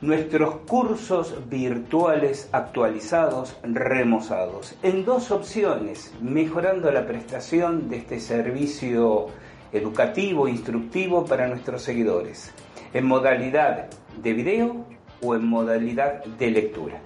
nuestros 0.02 0.58
cursos 0.68 1.50
virtuales 1.50 2.48
actualizados, 2.52 3.58
remozados, 3.64 4.76
en 4.84 5.04
dos 5.04 5.32
opciones, 5.32 6.14
mejorando 6.22 6.92
la 6.92 7.08
prestación 7.08 7.90
de 7.90 7.98
este 7.98 8.20
servicio 8.20 9.30
educativo, 9.74 10.48
instructivo 10.48 11.26
para 11.26 11.48
nuestros 11.48 11.82
seguidores, 11.82 12.54
en 12.94 13.08
modalidad 13.08 13.90
de 14.22 14.34
video 14.34 14.86
o 15.24 15.34
en 15.34 15.48
modalidad 15.48 16.24
de 16.24 16.52
lectura. 16.52 17.02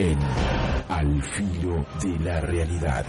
en 0.00 0.18
Al 0.88 1.22
filo 1.22 1.84
de 2.02 2.18
la 2.24 2.40
realidad. 2.40 3.04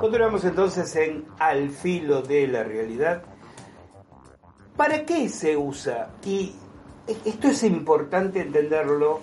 Continuamos 0.00 0.44
entonces 0.44 0.96
en 0.96 1.24
Al 1.38 1.70
filo 1.70 2.22
de 2.22 2.46
la 2.46 2.64
realidad. 2.64 3.22
¿Para 4.76 5.04
qué 5.04 5.28
se 5.28 5.56
usa? 5.56 6.10
Y 6.24 6.54
esto 7.24 7.48
es 7.48 7.62
importante 7.62 8.40
entenderlo 8.40 9.20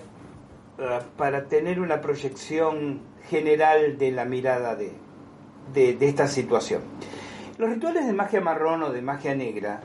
eh, 0.78 0.98
para 1.16 1.44
tener 1.44 1.80
una 1.80 2.00
proyección 2.00 3.00
general 3.28 3.96
de 3.98 4.10
la 4.10 4.24
mirada 4.24 4.74
de, 4.74 4.92
de 5.72 6.08
esta 6.08 6.26
situación. 6.26 6.82
Los 7.58 7.70
rituales 7.70 8.06
de 8.06 8.12
magia 8.12 8.40
marrón 8.40 8.82
o 8.82 8.90
de 8.90 9.00
magia 9.00 9.34
negra 9.34 9.80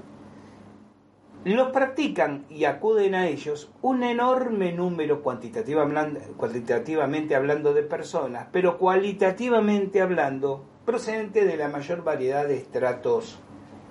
los 1.45 1.69
practican 1.69 2.45
y 2.49 2.65
acuden 2.65 3.15
a 3.15 3.27
ellos 3.27 3.71
un 3.81 4.03
enorme 4.03 4.73
número 4.73 5.21
cuantitativamente 5.21 7.35
hablando 7.35 7.73
de 7.73 7.83
personas, 7.83 8.47
pero 8.51 8.77
cualitativamente 8.77 10.01
hablando 10.01 10.65
procedente 10.85 11.45
de 11.45 11.55
la 11.55 11.69
mayor 11.69 12.03
variedad 12.03 12.45
de 12.45 12.57
estratos 12.57 13.39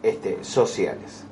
este, 0.02 0.44
sociales. 0.44 1.26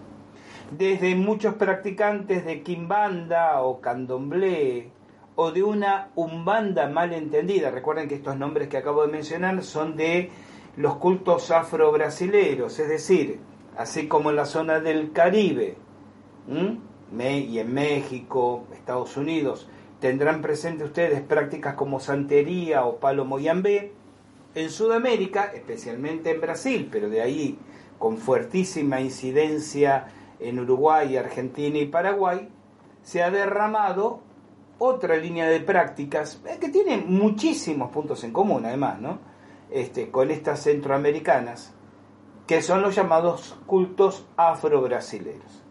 Desde 0.70 1.14
muchos 1.14 1.54
practicantes 1.54 2.46
de 2.46 2.62
quimbanda 2.62 3.62
o 3.62 3.80
candomblé 3.80 4.90
o 5.34 5.52
de 5.52 5.62
una 5.62 6.08
umbanda 6.14 6.88
mal 6.88 7.12
entendida, 7.12 7.70
recuerden 7.70 8.08
que 8.08 8.14
estos 8.14 8.38
nombres 8.38 8.68
que 8.68 8.78
acabo 8.78 9.04
de 9.04 9.12
mencionar 9.12 9.62
son 9.62 9.96
de 9.96 10.30
los 10.76 10.96
cultos 10.96 11.50
afro-brasileros, 11.50 12.78
es 12.78 12.88
decir, 12.88 13.38
así 13.76 14.08
como 14.08 14.30
en 14.30 14.36
la 14.36 14.46
zona 14.46 14.80
del 14.80 15.12
Caribe, 15.12 15.76
y 16.49 17.59
en 17.59 17.74
México, 17.74 18.66
Estados 18.72 19.16
Unidos, 19.16 19.68
tendrán 20.01 20.42
presente 20.42 20.84
ustedes 20.84 21.20
prácticas 21.22 21.74
como 21.74 22.01
santería 22.01 22.84
o 22.84 22.99
palo 22.99 23.24
moyambé. 23.24 23.92
En 24.55 24.70
Sudamérica, 24.70 25.53
especialmente 25.55 26.30
en 26.30 26.40
Brasil, 26.40 26.88
pero 26.90 27.11
de 27.11 27.20
ahí 27.20 27.59
con 27.99 28.16
fuertísima 28.16 29.01
incidencia 29.01 30.07
en 30.40 30.59
Uruguay, 30.59 31.16
Argentina 31.16 31.78
y 31.78 31.86
Paraguay, 31.86 32.49
se 33.03 33.22
ha 33.22 33.30
derramado 33.30 34.20
otra 34.78 35.16
línea 35.16 35.47
de 35.49 35.61
prácticas 35.61 36.40
eh, 36.47 36.59
que 36.61 36.68
tiene 36.68 36.99
muchísimos 36.99 37.90
puntos 37.90 38.24
en 38.24 38.32
común, 38.32 38.64
además, 38.66 39.01
¿no? 39.01 39.18
Este, 39.70 40.11
con 40.11 40.30
estas 40.30 40.62
centroamericanas, 40.62 41.74
que 42.47 42.62
son 42.62 42.82
los 42.82 42.94
llamados 42.94 43.59
cultos 43.66 44.26
afro-brasileros 44.36 45.65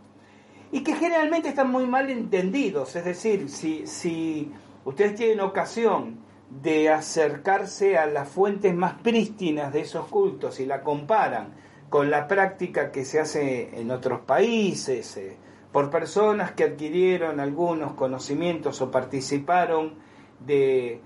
y 0.72 0.82
que 0.82 0.96
generalmente 0.96 1.50
están 1.50 1.72
muy 1.72 1.86
mal 1.86 2.10
entendidos. 2.10 2.96
Es 2.96 3.06
decir, 3.06 3.50
si, 3.50 3.88
si 3.88 4.52
ustedes 4.84 5.16
tienen 5.16 5.40
ocasión 5.42 6.20
de 6.50 6.90
acercarse 6.90 7.98
a 7.98 8.06
las 8.06 8.30
fuentes 8.30 8.74
más 8.74 8.94
prístinas 9.02 9.74
de 9.74 9.82
esos 9.82 10.08
cultos 10.08 10.60
y 10.60 10.66
la 10.66 10.82
comparan 10.82 11.54
con 11.90 12.10
la 12.10 12.28
práctica 12.28 12.92
que 12.92 13.06
se 13.06 13.20
hace 13.20 13.80
en 13.80 13.92
otros 13.92 14.22
países, 14.22 15.18
eh, 15.18 15.38
por 15.72 15.90
personas 15.90 16.52
que 16.52 16.64
adquirieron 16.64 17.40
algunos 17.40 17.94
conocimientos 17.94 18.82
o 18.82 18.92
participaron 18.92 19.96
de, 20.40 21.02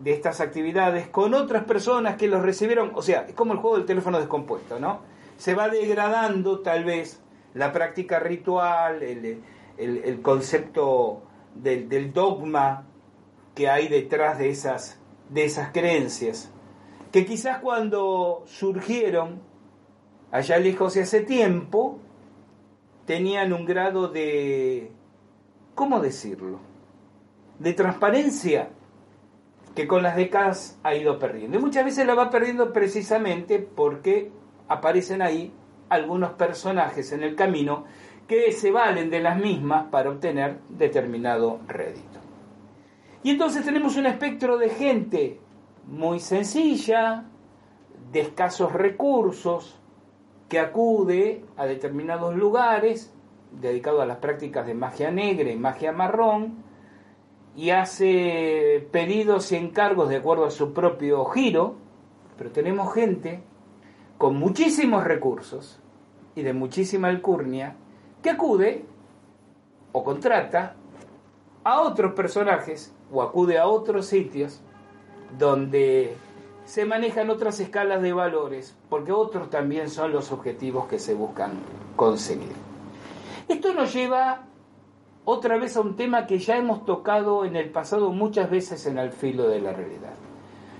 de, 0.00 0.12
estas 0.12 0.40
actividades 0.40 1.08
con 1.08 1.34
otras 1.34 1.64
personas 1.64 2.16
que 2.16 2.28
los 2.28 2.42
recibieron, 2.42 2.92
o 2.94 3.02
sea, 3.02 3.26
es 3.28 3.34
como 3.34 3.52
el 3.52 3.58
juego 3.58 3.76
del 3.76 3.86
teléfono 3.86 4.18
descompuesto, 4.18 4.78
¿no? 4.78 5.00
Se 5.36 5.54
va 5.54 5.68
degradando 5.68 6.60
tal 6.60 6.84
vez 6.84 7.20
la 7.54 7.72
práctica 7.72 8.18
ritual, 8.18 9.02
el, 9.02 10.20
concepto 10.22 11.22
del, 11.54 12.12
dogma 12.12 12.86
que 13.54 13.68
hay 13.68 13.88
detrás 13.88 14.38
de 14.38 14.50
esas, 14.50 15.00
de 15.30 15.44
esas 15.44 15.70
creencias, 15.70 16.50
que 17.12 17.24
quizás 17.24 17.58
cuando 17.58 18.42
surgieron 18.46 19.40
allá 20.32 20.58
lejos 20.58 20.94
de 20.94 21.02
hace 21.02 21.20
tiempo, 21.20 22.00
tenían 23.06 23.52
un 23.52 23.64
grado 23.64 24.08
de, 24.08 24.90
¿cómo 25.74 26.00
decirlo?, 26.00 26.58
de 27.60 27.72
transparencia 27.72 28.70
que 29.76 29.86
con 29.86 30.02
las 30.02 30.16
décadas 30.16 30.78
ha 30.82 30.96
ido 30.96 31.20
perdiendo. 31.20 31.56
Y 31.56 31.60
muchas 31.60 31.84
veces 31.84 32.04
la 32.04 32.14
va 32.14 32.30
perdiendo 32.30 32.72
precisamente 32.72 33.60
porque 33.60 34.32
aparecen 34.66 35.22
ahí 35.22 35.52
algunos 35.94 36.32
personajes 36.32 37.12
en 37.12 37.22
el 37.22 37.34
camino 37.34 37.84
que 38.26 38.52
se 38.52 38.70
valen 38.70 39.10
de 39.10 39.20
las 39.20 39.38
mismas 39.38 39.86
para 39.90 40.10
obtener 40.10 40.58
determinado 40.68 41.60
rédito. 41.66 42.20
Y 43.22 43.30
entonces 43.30 43.64
tenemos 43.64 43.96
un 43.96 44.06
espectro 44.06 44.58
de 44.58 44.70
gente 44.70 45.40
muy 45.86 46.20
sencilla, 46.20 47.24
de 48.12 48.20
escasos 48.20 48.72
recursos, 48.72 49.78
que 50.48 50.58
acude 50.58 51.44
a 51.56 51.66
determinados 51.66 52.34
lugares 52.34 53.12
dedicados 53.50 54.02
a 54.02 54.06
las 54.06 54.18
prácticas 54.18 54.66
de 54.66 54.74
magia 54.74 55.10
negra 55.10 55.50
y 55.50 55.56
magia 55.56 55.92
marrón 55.92 56.64
y 57.56 57.70
hace 57.70 58.86
pedidos 58.90 59.52
y 59.52 59.56
encargos 59.56 60.08
de 60.08 60.16
acuerdo 60.16 60.44
a 60.44 60.50
su 60.50 60.72
propio 60.72 61.24
giro, 61.26 61.76
pero 62.36 62.50
tenemos 62.50 62.92
gente 62.92 63.42
con 64.18 64.36
muchísimos 64.36 65.04
recursos 65.04 65.80
y 66.34 66.42
de 66.42 66.52
muchísima 66.52 67.08
alcurnia 67.08 67.76
que 68.22 68.30
acude 68.30 68.84
o 69.92 70.02
contrata 70.02 70.74
a 71.62 71.80
otros 71.80 72.12
personajes 72.12 72.94
o 73.12 73.22
acude 73.22 73.58
a 73.58 73.66
otros 73.66 74.06
sitios 74.06 74.60
donde 75.38 76.16
se 76.64 76.84
manejan 76.84 77.30
otras 77.30 77.60
escalas 77.60 78.02
de 78.02 78.12
valores, 78.12 78.76
porque 78.88 79.12
otros 79.12 79.50
también 79.50 79.90
son 79.90 80.12
los 80.12 80.32
objetivos 80.32 80.86
que 80.86 80.98
se 80.98 81.14
buscan 81.14 81.52
conseguir. 81.96 82.52
Esto 83.48 83.74
nos 83.74 83.92
lleva 83.92 84.46
otra 85.24 85.58
vez 85.58 85.76
a 85.76 85.80
un 85.80 85.96
tema 85.96 86.26
que 86.26 86.38
ya 86.38 86.56
hemos 86.56 86.84
tocado 86.84 87.44
en 87.44 87.56
el 87.56 87.70
pasado 87.70 88.10
muchas 88.10 88.50
veces 88.50 88.86
en 88.86 88.98
el 88.98 89.10
filo 89.10 89.48
de 89.48 89.60
la 89.60 89.72
realidad. 89.72 90.14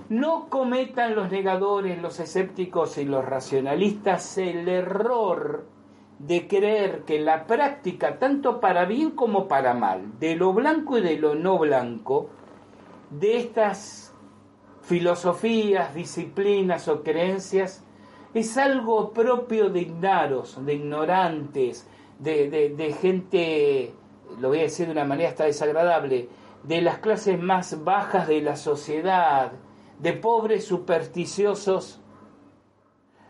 No 0.09 0.49
cometan 0.49 1.15
los 1.15 1.31
negadores, 1.31 2.01
los 2.01 2.19
escépticos 2.19 2.97
y 2.97 3.05
los 3.05 3.25
racionalistas 3.25 4.37
el 4.37 4.67
error 4.67 5.65
de 6.19 6.47
creer 6.47 7.03
que 7.03 7.19
la 7.19 7.45
práctica, 7.45 8.19
tanto 8.19 8.59
para 8.59 8.85
bien 8.85 9.11
como 9.11 9.47
para 9.47 9.73
mal, 9.73 10.19
de 10.19 10.35
lo 10.35 10.53
blanco 10.53 10.97
y 10.97 11.01
de 11.01 11.17
lo 11.17 11.35
no 11.35 11.57
blanco, 11.57 12.29
de 13.09 13.37
estas 13.37 14.13
filosofías, 14.81 15.93
disciplinas 15.93 16.87
o 16.87 17.01
creencias 17.03 17.83
es 18.33 18.57
algo 18.57 19.11
propio 19.11 19.69
de 19.69 19.81
ignaros, 19.81 20.63
de 20.65 20.73
ignorantes, 20.73 21.89
de, 22.19 22.49
de, 22.49 22.93
gente, 22.93 23.93
lo 24.39 24.49
voy 24.49 24.59
a 24.59 24.63
decir 24.63 24.87
de 24.87 24.91
una 24.91 25.05
manera 25.05 25.29
hasta 25.29 25.45
desagradable, 25.45 26.29
de 26.63 26.81
las 26.81 26.99
clases 26.99 27.39
más 27.39 27.83
bajas 27.83 28.27
de 28.27 28.41
la 28.41 28.55
sociedad, 28.55 29.53
de 29.99 30.13
pobres 30.13 30.65
supersticiosos. 30.65 32.01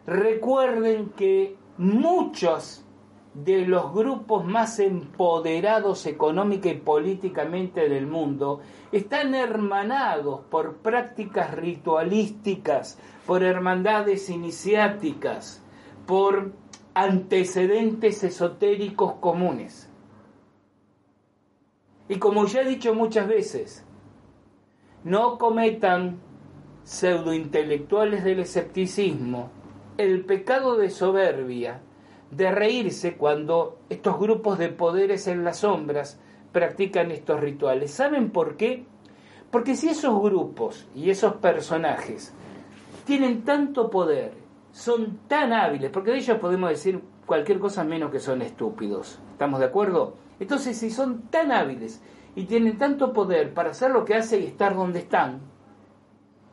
Recuerden 0.05 1.09
que 1.09 1.57
muchos 1.77 2.85
de 3.33 3.65
los 3.65 3.93
grupos 3.93 4.45
más 4.45 4.79
empoderados 4.79 6.05
económica 6.05 6.69
y 6.69 6.77
políticamente 6.77 7.89
del 7.89 8.07
mundo 8.07 8.61
están 8.93 9.35
hermanados 9.35 10.41
por 10.49 10.77
prácticas 10.77 11.53
ritualísticas, 11.53 12.97
por 13.25 13.43
hermandades 13.43 14.29
iniciáticas, 14.29 15.61
por 16.05 16.53
antecedentes 16.93 18.23
esotéricos 18.23 19.15
comunes. 19.15 19.89
Y 22.07 22.17
como 22.19 22.45
ya 22.45 22.61
he 22.61 22.65
dicho 22.65 22.93
muchas 22.93 23.27
veces, 23.27 23.85
no 25.03 25.37
cometan 25.37 26.19
pseudointelectuales 26.85 28.23
del 28.23 28.39
escepticismo 28.39 29.49
el 29.97 30.23
pecado 30.23 30.77
de 30.77 30.89
soberbia 30.89 31.81
de 32.31 32.51
reírse 32.51 33.17
cuando 33.17 33.79
estos 33.89 34.19
grupos 34.19 34.57
de 34.59 34.69
poderes 34.69 35.27
en 35.27 35.43
las 35.43 35.59
sombras 35.59 36.19
practican 36.51 37.11
estos 37.11 37.39
rituales. 37.39 37.91
¿Saben 37.91 38.29
por 38.29 38.55
qué? 38.55 38.85
Porque 39.51 39.75
si 39.75 39.89
esos 39.89 40.21
grupos 40.21 40.87
y 40.95 41.09
esos 41.09 41.33
personajes 41.35 42.33
tienen 43.05 43.43
tanto 43.43 43.89
poder, 43.89 44.33
son 44.71 45.19
tan 45.27 45.53
hábiles, 45.53 45.89
porque 45.91 46.11
de 46.11 46.17
ellos 46.17 46.37
podemos 46.39 46.69
decir 46.69 47.01
cualquier 47.25 47.59
cosa 47.59 47.83
menos 47.83 48.11
que 48.11 48.19
son 48.19 48.41
estúpidos, 48.41 49.19
¿estamos 49.31 49.59
de 49.59 49.65
acuerdo? 49.65 50.15
Entonces, 50.39 50.77
si 50.77 50.91
son 50.91 51.23
tan 51.29 51.51
hábiles 51.51 52.01
y 52.35 52.43
tienen 52.43 52.77
tanto 52.77 53.13
poder 53.13 53.53
para 53.53 53.71
hacer 53.71 53.91
lo 53.91 54.03
que 54.03 54.15
hacen 54.15 54.43
y 54.43 54.47
estar 54.47 54.75
donde 54.75 54.99
están, 54.99 55.39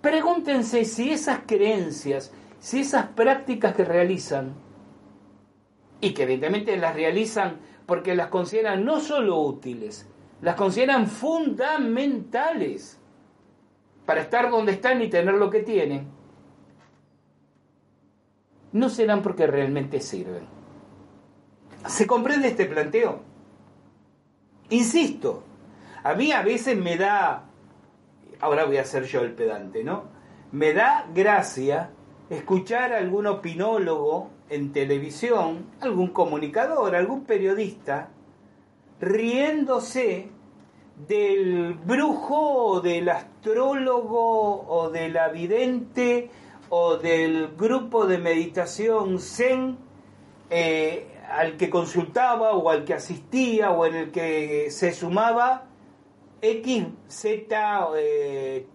pregúntense 0.03 0.85
si 0.85 1.11
esas 1.11 1.41
creencias, 1.47 2.33
si 2.61 2.81
esas 2.81 3.07
prácticas 3.07 3.75
que 3.75 3.85
realizan, 3.85 4.55
y 6.03 6.13
que 6.13 6.25
evidentemente 6.25 6.77
las 6.77 6.95
realizan 6.95 7.61
porque 7.87 8.15
las 8.15 8.27
consideran 8.27 8.85
no 8.85 9.01
solo 9.01 9.41
útiles, 9.41 10.09
las 10.43 10.57
consideran 10.57 11.07
fundamentales 11.07 12.99
para 14.05 14.23
estar 14.23 14.51
donde 14.51 14.73
están 14.73 15.01
y 15.01 15.09
tener 15.09 15.35
lo 15.35 15.49
que 15.49 15.61
tienen, 15.61 16.09
no 18.73 18.89
serán 18.89 19.23
porque 19.23 19.47
realmente 19.47 20.01
sirven. 20.01 20.45
¿Se 21.87 22.07
comprende 22.07 22.49
este 22.49 22.67
planteo? 22.67 23.21
Insisto, 24.71 25.45
a 26.03 26.15
mí 26.15 26.33
a 26.33 26.43
veces 26.43 26.77
me 26.77 26.97
da, 26.97 27.45
ahora 28.43 28.65
voy 28.67 28.77
a 28.77 28.85
ser 28.85 29.05
yo 29.05 29.21
el 29.23 29.33
pedante, 29.33 29.83
¿no? 29.83 30.05
Me 30.51 30.75
da 30.75 31.07
gracia 31.15 31.91
escuchar 32.29 32.93
a 32.93 32.99
algún 32.99 33.27
opinólogo 33.27 34.31
en 34.51 34.73
televisión, 34.73 35.67
algún 35.81 36.09
comunicador, 36.09 36.95
algún 36.95 37.25
periodista, 37.25 38.11
riéndose 39.01 40.29
del 41.09 41.75
brujo 41.75 42.67
o 42.67 42.81
del 42.81 43.09
astrólogo 43.09 44.67
o 44.69 44.91
del 44.91 45.17
avidente 45.17 46.29
o 46.69 46.97
del 46.97 47.55
grupo 47.57 48.07
de 48.07 48.19
meditación 48.19 49.19
zen 49.21 49.79
eh, 50.51 51.07
al 51.31 51.57
que 51.57 51.71
consultaba 51.71 52.53
o 52.53 52.69
al 52.71 52.85
que 52.85 52.95
asistía 52.95 53.71
o 53.71 53.87
en 53.87 53.95
el 53.95 54.11
que 54.11 54.71
se 54.71 54.93
sumaba 54.93 55.72
X, 56.43 56.87
Z, 57.07 57.89
eh, 57.97 58.67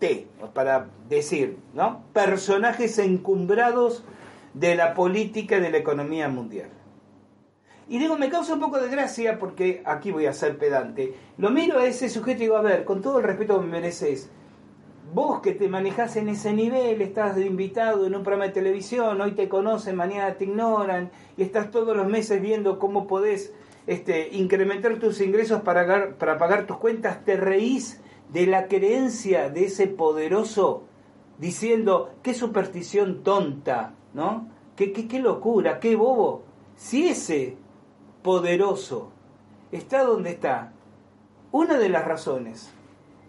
para 0.53 0.89
decir, 1.09 1.57
¿no? 1.73 2.01
Personajes 2.13 2.97
encumbrados 2.97 4.05
de 4.53 4.75
la 4.75 4.93
política 4.93 5.57
y 5.57 5.61
de 5.61 5.69
la 5.69 5.77
economía 5.77 6.29
mundial. 6.29 6.69
Y 7.89 7.99
digo, 7.99 8.17
me 8.17 8.29
causa 8.29 8.53
un 8.53 8.61
poco 8.61 8.79
de 8.79 8.89
gracia 8.89 9.37
porque 9.37 9.81
aquí 9.85 10.11
voy 10.11 10.25
a 10.25 10.33
ser 10.33 10.57
pedante. 10.57 11.13
Lo 11.37 11.49
miro 11.49 11.79
a 11.79 11.85
ese 11.85 12.09
sujeto 12.09 12.39
y 12.39 12.45
digo, 12.45 12.57
a 12.57 12.61
ver, 12.61 12.85
con 12.85 13.01
todo 13.01 13.19
el 13.19 13.25
respeto 13.25 13.59
que 13.59 13.65
me 13.65 13.71
mereces, 13.73 14.29
vos 15.13 15.41
que 15.41 15.53
te 15.53 15.67
manejás 15.67 16.15
en 16.15 16.29
ese 16.29 16.53
nivel, 16.53 17.01
estás 17.01 17.35
de 17.35 17.45
invitado 17.45 18.05
en 18.05 18.15
un 18.15 18.23
programa 18.23 18.47
de 18.47 18.53
televisión, 18.53 19.19
hoy 19.19 19.31
te 19.33 19.49
conocen, 19.49 19.95
mañana 19.95 20.35
te 20.35 20.45
ignoran, 20.45 21.11
y 21.37 21.43
estás 21.43 21.71
todos 21.71 21.95
los 21.95 22.07
meses 22.07 22.41
viendo 22.41 22.79
cómo 22.79 23.07
podés 23.07 23.53
este, 23.87 24.35
incrementar 24.35 24.99
tus 24.99 25.21
ingresos 25.21 25.61
para, 25.61 26.17
pagar 26.17 26.67
tus 26.67 26.77
cuentas, 26.77 27.23
te 27.23 27.37
reís 27.37 28.01
de 28.29 28.45
la 28.45 28.67
creencia 28.67 29.49
de 29.49 29.65
ese 29.65 29.87
poderoso 29.87 30.83
diciendo 31.37 32.11
qué 32.21 32.33
superstición 32.33 33.23
tonta, 33.23 33.95
¿no? 34.13 34.49
Qué, 34.75 34.91
qué, 34.91 35.07
qué 35.07 35.19
locura, 35.19 35.79
qué 35.79 35.95
bobo. 35.95 36.43
Si 36.75 37.07
ese 37.07 37.57
poderoso 38.21 39.11
está 39.71 40.03
donde 40.03 40.31
está, 40.31 40.73
una 41.51 41.77
de 41.77 41.89
las 41.89 42.05
razones 42.05 42.71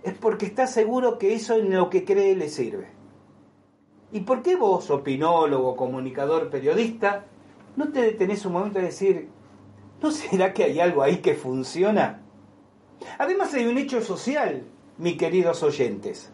es 0.03 0.15
porque 0.15 0.47
está 0.47 0.67
seguro 0.67 1.19
que 1.19 1.35
eso 1.35 1.55
en 1.55 1.75
lo 1.75 1.89
que 1.89 2.05
cree 2.05 2.35
le 2.35 2.49
sirve. 2.49 2.89
¿Y 4.11 4.21
por 4.21 4.43
qué 4.43 4.57
vos, 4.57 4.91
opinólogo, 4.91 5.77
comunicador, 5.77 6.51
periodista, 6.51 7.27
no 7.77 7.93
te 7.93 8.01
detenés 8.01 8.45
un 8.47 8.55
momento 8.55 8.79
a 8.79 8.83
decir, 8.83 9.29
¿No 10.01 10.11
será 10.13 10.53
que 10.53 10.65
hay 10.65 10.79
algo 10.79 11.03
ahí 11.03 11.19
que 11.19 11.35
funciona? 11.35 12.23
Además 13.19 13.53
hay 13.55 13.67
un 13.67 13.79
hecho 13.79 14.01
social, 14.01 14.65
mis 14.97 15.17
queridos 15.17 15.63
oyentes. 15.63 16.31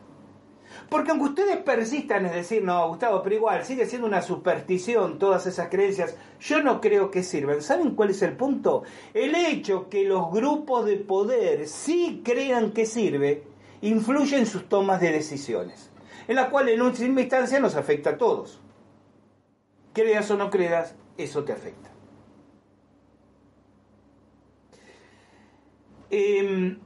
Porque 0.90 1.10
aunque 1.10 1.28
ustedes 1.28 1.56
persistan 1.58 2.26
en 2.26 2.32
decir, 2.32 2.62
no, 2.62 2.88
Gustavo, 2.88 3.22
pero 3.22 3.36
igual 3.36 3.64
sigue 3.64 3.86
siendo 3.86 4.06
una 4.06 4.22
superstición 4.22 5.18
todas 5.18 5.46
esas 5.46 5.68
creencias, 5.68 6.16
yo 6.40 6.62
no 6.62 6.80
creo 6.80 7.10
que 7.10 7.22
sirvan. 7.22 7.62
¿Saben 7.62 7.94
cuál 7.94 8.10
es 8.10 8.20
el 8.22 8.36
punto? 8.36 8.82
El 9.14 9.34
hecho 9.34 9.88
que 9.88 10.04
los 10.04 10.30
grupos 10.30 10.84
de 10.84 10.96
poder 10.96 11.66
sí 11.66 12.22
crean 12.24 12.72
que 12.72 12.84
sirve, 12.84 13.44
influye 13.80 14.36
en 14.36 14.46
sus 14.46 14.68
tomas 14.68 15.00
de 15.00 15.12
decisiones, 15.12 15.90
en 16.28 16.36
la 16.36 16.50
cual 16.50 16.68
en 16.68 16.82
última 16.82 17.22
instancia 17.22 17.60
nos 17.60 17.76
afecta 17.76 18.10
a 18.10 18.18
todos. 18.18 18.60
Creas 19.94 20.30
o 20.30 20.36
no 20.36 20.50
creas, 20.50 20.96
eso 21.16 21.44
te 21.44 21.52
afecta. 21.52 21.93
Em, 26.16 26.78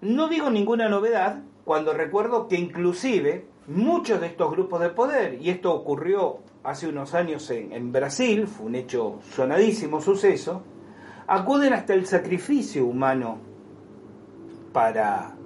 no 0.00 0.28
digo 0.28 0.48
ninguna 0.48 0.88
novedad 0.88 1.42
cuando 1.66 1.92
recuerdo 1.92 2.48
que 2.48 2.56
inclusive 2.56 3.44
muchos 3.66 4.22
de 4.22 4.28
estos 4.28 4.50
grupos 4.52 4.80
de 4.80 4.88
poder, 4.88 5.34
y 5.34 5.50
esto 5.50 5.74
ocurrió 5.74 6.38
hace 6.64 6.88
unos 6.88 7.12
años 7.12 7.50
en, 7.50 7.92
Brasil, 7.92 8.46
fue 8.46 8.68
un 8.68 8.74
hecho 8.76 9.18
sonadísimo 9.34 10.00
suceso, 10.00 10.62
acuden 11.26 11.74
hasta 11.74 11.92
el 11.92 12.06
sacrificio 12.06 12.86
humano 12.86 13.36
para, 14.72 15.36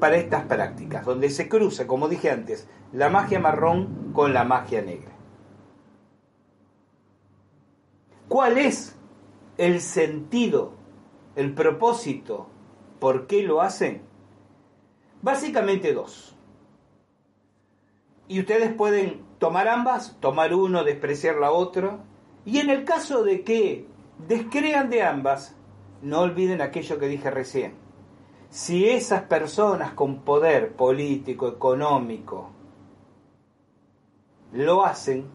para 0.00 0.16
estas 0.16 0.46
prácticas, 0.46 1.06
donde 1.06 1.30
se 1.30 1.48
cruza, 1.48 1.86
como 1.86 2.08
dije 2.08 2.32
antes, 2.32 2.68
la 2.92 3.10
magia 3.10 3.38
marrón 3.38 4.10
con 4.12 4.34
la 4.34 4.42
magia 4.42 4.82
negra. 4.82 5.12
¿Cuál 8.26 8.58
es 8.58 8.96
el 9.56 9.80
sentido 9.80 10.79
el 11.40 11.54
propósito, 11.54 12.46
por 12.98 13.26
qué 13.26 13.42
lo 13.42 13.62
hacen, 13.62 14.02
básicamente 15.22 15.92
dos. 15.94 16.36
Y 18.28 18.40
ustedes 18.40 18.72
pueden 18.74 19.22
tomar 19.38 19.66
ambas, 19.66 20.16
tomar 20.20 20.54
uno, 20.54 20.84
despreciar 20.84 21.36
la 21.36 21.50
otra, 21.50 21.98
y 22.44 22.58
en 22.58 22.70
el 22.70 22.84
caso 22.84 23.24
de 23.24 23.42
que 23.42 23.86
descrean 24.28 24.90
de 24.90 25.02
ambas, 25.02 25.56
no 26.02 26.20
olviden 26.20 26.60
aquello 26.60 26.98
que 26.98 27.08
dije 27.08 27.30
recién. 27.30 27.74
Si 28.50 28.88
esas 28.88 29.22
personas 29.22 29.92
con 29.92 30.20
poder 30.22 30.74
político, 30.74 31.48
económico, 31.48 32.50
lo 34.52 34.84
hacen, 34.84 35.26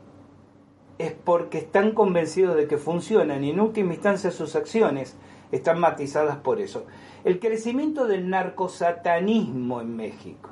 es 0.98 1.14
porque 1.14 1.58
están 1.60 1.92
convencidos 1.94 2.56
de 2.56 2.68
que 2.68 2.78
funcionan 2.78 3.44
y 3.44 3.50
en 3.50 3.60
última 3.60 3.94
instancia 3.94 4.32
sus 4.32 4.56
acciones 4.56 5.18
están 5.52 5.80
matizadas 5.80 6.38
por 6.38 6.60
eso. 6.62 6.86
El 7.24 7.40
crecimiento 7.40 8.08
del 8.08 8.30
narcosatanismo 8.30 9.82
en 9.82 9.96
México. 9.96 10.50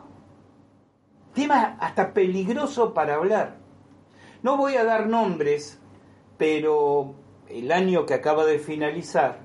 Tema 1.33 1.77
hasta 1.79 2.13
peligroso 2.13 2.93
para 2.93 3.15
hablar. 3.15 3.57
No 4.41 4.57
voy 4.57 4.75
a 4.75 4.83
dar 4.83 5.07
nombres, 5.07 5.79
pero 6.37 7.15
el 7.47 7.71
año 7.71 8.05
que 8.05 8.13
acaba 8.13 8.45
de 8.45 8.59
finalizar, 8.59 9.39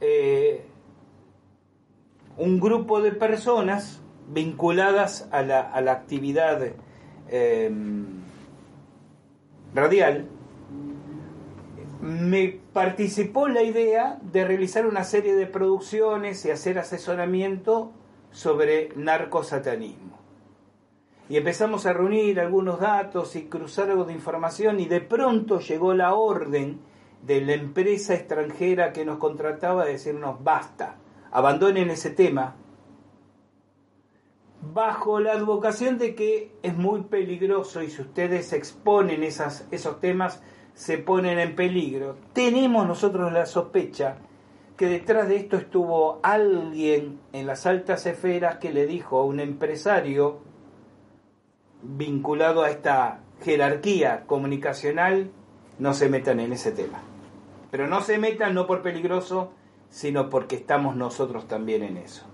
eh, 0.00 0.64
un 2.36 2.58
grupo 2.58 3.02
de 3.02 3.12
personas 3.12 4.00
vinculadas 4.28 5.28
a 5.30 5.42
la, 5.42 5.60
a 5.60 5.80
la 5.80 5.92
actividad 5.92 6.72
em, 7.28 8.06
radial, 9.74 10.26
me 12.00 12.60
participó 12.72 13.48
la 13.48 13.62
idea 13.62 14.18
de 14.22 14.44
realizar 14.44 14.86
una 14.86 15.04
serie 15.04 15.34
de 15.34 15.46
producciones 15.46 16.44
y 16.44 16.50
hacer 16.50 16.78
asesoramiento 16.78 17.92
sobre 18.30 18.90
narcosatanismo. 18.96 20.18
Y 21.28 21.36
empezamos 21.36 21.86
a 21.86 21.92
reunir 21.92 22.40
algunos 22.40 22.80
datos 22.80 23.36
y 23.36 23.44
cruzar 23.44 23.90
algo 23.90 24.04
de 24.04 24.14
información 24.14 24.80
y 24.80 24.86
de 24.86 25.00
pronto 25.00 25.60
llegó 25.60 25.94
la 25.94 26.14
orden 26.14 26.80
de 27.22 27.40
la 27.42 27.52
empresa 27.52 28.14
extranjera 28.14 28.92
que 28.92 29.04
nos 29.04 29.18
contrataba 29.18 29.84
de 29.84 29.92
decirnos 29.92 30.42
basta, 30.42 30.96
abandonen 31.30 31.90
ese 31.90 32.10
tema, 32.10 32.56
bajo 34.62 35.20
la 35.20 35.32
advocación 35.32 35.98
de 35.98 36.14
que 36.14 36.52
es 36.62 36.76
muy 36.76 37.02
peligroso 37.02 37.82
y 37.82 37.90
si 37.90 38.02
ustedes 38.02 38.52
exponen 38.52 39.22
esas, 39.22 39.66
esos 39.70 40.00
temas 40.00 40.42
se 40.74 40.98
ponen 40.98 41.38
en 41.38 41.54
peligro. 41.54 42.16
Tenemos 42.32 42.86
nosotros 42.86 43.32
la 43.32 43.46
sospecha 43.46 44.16
que 44.76 44.86
detrás 44.86 45.28
de 45.28 45.36
esto 45.36 45.56
estuvo 45.56 46.20
alguien 46.22 47.20
en 47.32 47.46
las 47.46 47.66
altas 47.66 48.06
esferas 48.06 48.56
que 48.56 48.72
le 48.72 48.86
dijo 48.86 49.18
a 49.18 49.24
un 49.24 49.38
empresario 49.40 50.38
vinculado 51.82 52.62
a 52.62 52.70
esta 52.70 53.20
jerarquía 53.42 54.24
comunicacional, 54.26 55.30
no 55.78 55.94
se 55.94 56.08
metan 56.08 56.40
en 56.40 56.52
ese 56.52 56.72
tema. 56.72 57.00
Pero 57.70 57.86
no 57.88 58.00
se 58.00 58.18
metan 58.18 58.54
no 58.54 58.66
por 58.66 58.82
peligroso, 58.82 59.52
sino 59.90 60.30
porque 60.30 60.56
estamos 60.56 60.96
nosotros 60.96 61.46
también 61.46 61.82
en 61.82 61.96
eso. 61.96 62.24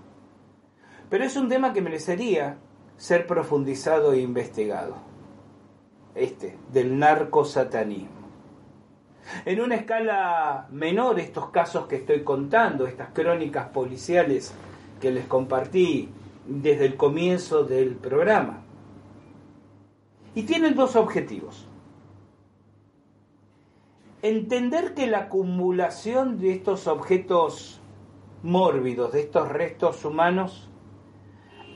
Pero 1.09 1.23
es 1.23 1.35
un 1.35 1.49
tema 1.49 1.73
que 1.73 1.81
merecería 1.81 2.57
ser 2.97 3.27
profundizado 3.27 4.13
e 4.13 4.19
investigado. 4.19 4.95
Este, 6.15 6.57
del 6.71 6.97
narcosatanismo. 6.97 8.16
En 9.45 9.61
una 9.61 9.75
escala 9.75 10.67
menor, 10.71 11.19
estos 11.19 11.49
casos 11.49 11.87
que 11.87 11.97
estoy 11.97 12.23
contando, 12.23 12.87
estas 12.87 13.09
crónicas 13.09 13.69
policiales 13.69 14.53
que 15.01 15.11
les 15.11 15.25
compartí 15.25 16.09
desde 16.45 16.85
el 16.85 16.95
comienzo 16.95 17.63
del 17.63 17.95
programa. 17.95 18.61
Y 20.35 20.43
tienen 20.43 20.75
dos 20.75 20.95
objetivos 20.95 21.67
entender 24.21 24.93
que 24.93 25.07
la 25.07 25.19
acumulación 25.19 26.39
de 26.39 26.51
estos 26.51 26.87
objetos 26.87 27.79
mórbidos, 28.43 29.13
de 29.13 29.21
estos 29.21 29.49
restos 29.49 30.03
humanos, 30.05 30.69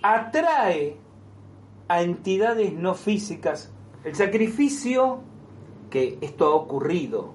atrae 0.02 0.97
a 1.88 2.02
entidades 2.02 2.74
no 2.74 2.95
físicas. 2.95 3.72
El 4.04 4.16
sacrificio, 4.16 5.20
que 5.89 6.18
esto 6.22 6.45
ha 6.47 6.56
ocurrido, 6.56 7.34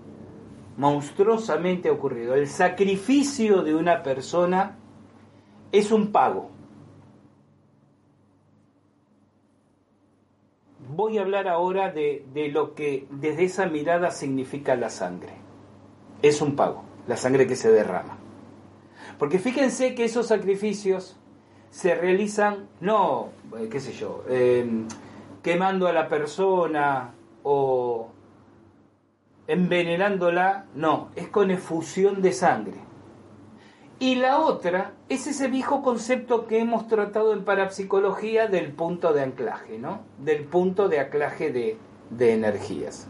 monstruosamente 0.77 1.91
ocurrido, 1.91 2.35
el 2.35 2.49
sacrificio 2.49 3.63
de 3.63 3.75
una 3.75 4.03
persona 4.03 4.77
es 5.73 5.91
un 5.91 6.13
pago. 6.13 6.51
voy 10.97 11.19
a 11.19 11.23
hablar 11.23 11.49
ahora 11.49 11.91
de, 11.93 12.25
lo 12.53 12.75
que 12.75 13.07
desde 13.11 13.45
esa 13.45 13.67
mirada 13.67 14.11
significa 14.11 14.77
la 14.77 14.91
sangre. 14.91 15.33
Es 16.23 16.41
un 16.41 16.57
pago, 16.57 16.83
la 17.07 17.17
sangre 17.17 17.47
que 17.47 17.57
se 17.57 17.71
derrama. 17.71 18.17
Porque 19.19 19.39
fíjense 19.39 19.95
que 19.95 20.05
esos 20.05 20.27
sacrificios 20.27 21.17
se 21.71 21.95
realizan, 21.95 22.69
no, 22.81 23.29
eh, 23.59 23.69
qué 23.71 23.81
sé 23.81 23.93
yo, 23.93 24.25
em, 24.29 24.87
quemando 25.43 25.87
a 25.87 25.93
la 25.93 26.09
persona 26.09 27.13
o 27.43 28.09
envenenándola, 29.49 30.67
no, 30.75 31.11
es 31.17 31.29
con 31.29 31.51
efusión 31.51 32.23
de 32.23 32.33
sangre. 32.33 32.81
Y 33.99 34.17
la 34.17 34.41
otra 34.41 34.93
es 35.09 35.27
ese 35.27 35.49
viejo 35.49 35.83
concepto 35.83 36.47
que 36.47 36.59
hemos 36.59 36.87
tratado 36.87 37.33
en 37.33 37.45
parapsicología 37.45 38.47
del 38.47 38.73
punto 38.73 39.15
de 39.15 39.23
anclaje, 39.23 39.79
¿no? 39.79 40.01
Del 40.19 40.45
punto 40.45 40.89
de 40.89 41.01
anclaje 41.01 41.51
de, 41.51 41.79
de 42.11 42.35
energías. 42.35 43.09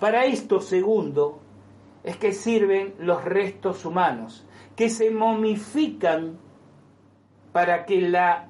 Para 0.00 0.24
esto, 0.24 0.60
segundo, 0.60 1.40
es 2.02 2.16
que 2.16 2.32
sirven 2.32 2.94
los 2.98 3.24
restos 3.24 3.84
humanos, 3.84 4.46
que 4.74 4.88
se 4.88 5.10
momifican 5.10 6.38
para 7.52 7.84
que 7.84 8.00
la 8.00 8.48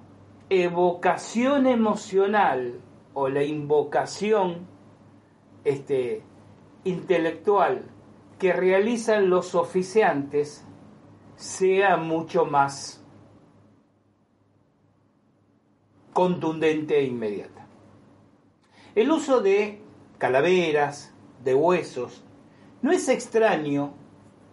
evocación 0.50 1.66
emocional 1.66 2.80
o 3.14 3.28
la 3.28 3.42
invocación 3.42 4.66
este, 5.64 6.22
intelectual 6.88 7.84
que 8.38 8.52
realizan 8.52 9.30
los 9.30 9.54
oficiantes 9.54 10.64
sea 11.36 11.96
mucho 11.96 12.46
más 12.46 13.04
contundente 16.12 16.98
e 16.98 17.04
inmediata. 17.04 17.66
El 18.94 19.10
uso 19.10 19.40
de 19.40 19.80
calaveras, 20.18 21.14
de 21.44 21.54
huesos, 21.54 22.24
no 22.82 22.90
es 22.90 23.08
extraño 23.08 23.94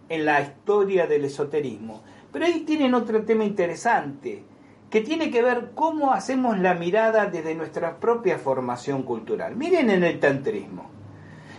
en 0.08 0.24
la 0.24 0.40
historia 0.40 1.06
del 1.06 1.24
esoterismo, 1.24 2.02
pero 2.32 2.44
ahí 2.44 2.60
tienen 2.60 2.94
otro 2.94 3.24
tema 3.24 3.44
interesante, 3.44 4.44
que 4.90 5.00
tiene 5.00 5.30
que 5.30 5.42
ver 5.42 5.72
cómo 5.74 6.12
hacemos 6.12 6.58
la 6.58 6.74
mirada 6.74 7.26
desde 7.26 7.54
nuestra 7.56 7.98
propia 7.98 8.38
formación 8.38 9.02
cultural. 9.02 9.56
Miren 9.56 9.90
en 9.90 10.04
el 10.04 10.20
tantrismo. 10.20 10.95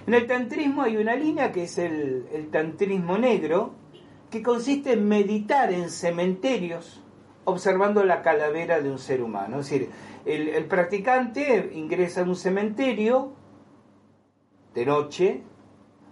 En 0.08 0.14
el 0.14 0.26
tantrismo 0.26 0.84
hay 0.84 0.98
una 0.98 1.16
línea 1.16 1.52
que 1.52 1.64
es 1.64 1.78
el, 1.78 2.28
el 2.34 2.50
tantrismo 2.50 3.18
negro, 3.18 3.74
que 4.32 4.42
consiste 4.42 4.94
en 4.94 5.08
meditar 5.08 5.72
en 5.72 5.90
cementerios 5.90 7.04
observando 7.48 8.04
la 8.04 8.22
calavera 8.22 8.82
de 8.82 8.92
un 8.92 9.00
ser 9.00 9.22
humano. 9.22 9.60
Es 9.60 9.70
decir, 9.70 9.90
el, 10.26 10.66
practicante 10.66 11.72
ingresa 11.74 12.22
en 12.22 12.30
un 12.30 12.36
cementerio 12.36 13.32
de 14.74 14.86
noche, 14.86 15.44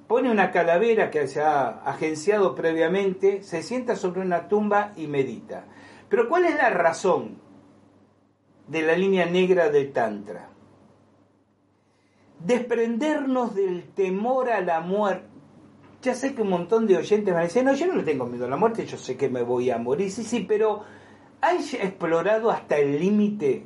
pone 0.07 0.31
una 0.31 0.51
calavera 0.51 1.11
que 1.11 1.27
se 1.27 1.41
ha 1.41 1.67
agenciado 1.83 2.55
previamente, 2.55 3.43
se 3.43 3.63
sienta 3.63 3.97
sobre 3.97 4.21
una 4.21 4.47
tumba 4.47 4.93
y 4.95 5.07
medita. 5.07 5.65
Pero 6.07 6.29
¿cuál 6.29 6.45
es 6.45 6.55
la 6.55 6.69
razón 6.69 7.37
de 8.67 8.81
la 8.83 8.95
línea 8.95 9.25
negra 9.25 9.69
del 9.69 9.91
Tantra? 9.91 10.54
Desprendernos 12.45 13.55
del 13.55 13.83
temor 13.93 14.49
a 14.49 14.61
la 14.61 14.81
muerte 14.81 15.35
ya 16.05 16.13
sé 16.13 16.35
que 16.35 16.43
un 16.43 16.49
montón 16.49 16.85
de 16.85 16.97
oyentes 16.97 17.33
van 17.33 17.41
a 17.41 17.45
decir, 17.45 17.63
no, 17.63 17.73
yo 17.73 17.87
no 17.87 17.95
le 17.95 18.03
tengo 18.03 18.27
miedo 18.27 18.45
a 18.45 18.49
la 18.49 18.57
muerte, 18.57 18.85
yo 18.85 18.95
sé 18.95 19.17
que 19.17 19.27
me 19.27 19.41
voy 19.41 19.71
a 19.71 19.79
morir. 19.79 20.11
Sí, 20.11 20.23
sí, 20.23 20.45
pero 20.47 20.83
¿hay 21.41 21.57
explorado 21.57 22.51
hasta 22.51 22.77
el 22.77 22.99
límite 22.99 23.65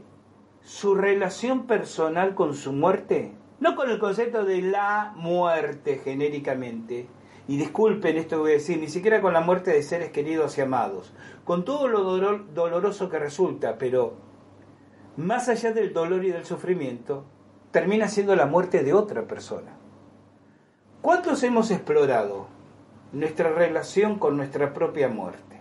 su 0.62 0.96
relación 0.96 1.68
personal 1.68 2.36
con 2.36 2.54
su 2.56 2.72
muerte? 2.72 3.34
No 3.60 3.76
con 3.76 3.90
el 3.90 4.00
concepto 4.00 4.46
de 4.46 4.62
la 4.62 5.12
muerte 5.18 6.00
genéricamente. 6.02 7.08
Y 7.50 7.58
disculpen 7.58 8.16
esto 8.16 8.38
que 8.38 8.42
voy 8.42 8.52
a 8.52 8.54
decir, 8.54 8.80
ni 8.80 8.88
siquiera 8.88 9.20
con 9.20 9.34
la 9.34 9.42
muerte 9.42 9.72
de 9.72 9.84
seres 9.84 10.12
queridos 10.12 10.58
y 10.58 10.62
amados. 10.62 11.12
Con 11.44 11.66
todo 11.66 11.90
lo 11.90 12.04
doloroso 12.54 13.10
que 13.10 13.20
resulta, 13.20 13.78
pero 13.78 14.14
más 15.18 15.50
allá 15.50 15.74
del 15.74 15.92
dolor 15.92 16.24
y 16.24 16.32
del 16.32 16.46
sufrimiento, 16.46 17.26
termina 17.72 18.08
siendo 18.08 18.36
la 18.36 18.46
muerte 18.46 18.84
de 18.84 18.94
otra 18.94 19.24
persona. 19.24 19.72
¿Cuántos 21.02 21.44
hemos 21.44 21.72
explorado 21.72 22.48
nuestra 23.14 23.52
relación 23.52 24.20
con 24.20 24.38
nuestra 24.38 24.74
propia 24.74 25.08
muerte? 25.08 25.58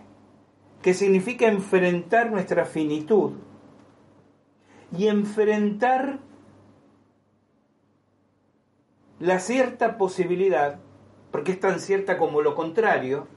Que 0.81 0.93
significa 0.93 1.47
enfrentar 1.47 2.31
nuestra 2.31 2.65
finitud 2.65 3.33
y 4.97 5.07
enfrentar 5.07 6.19
la 9.19 9.39
cierta 9.39 9.97
posibilidad, 9.97 10.79
porque 11.31 11.51
es 11.51 11.59
tan 11.59 11.79
cierta 11.79 12.17
como 12.17 12.41
lo 12.41 12.55
contrario, 12.55 13.27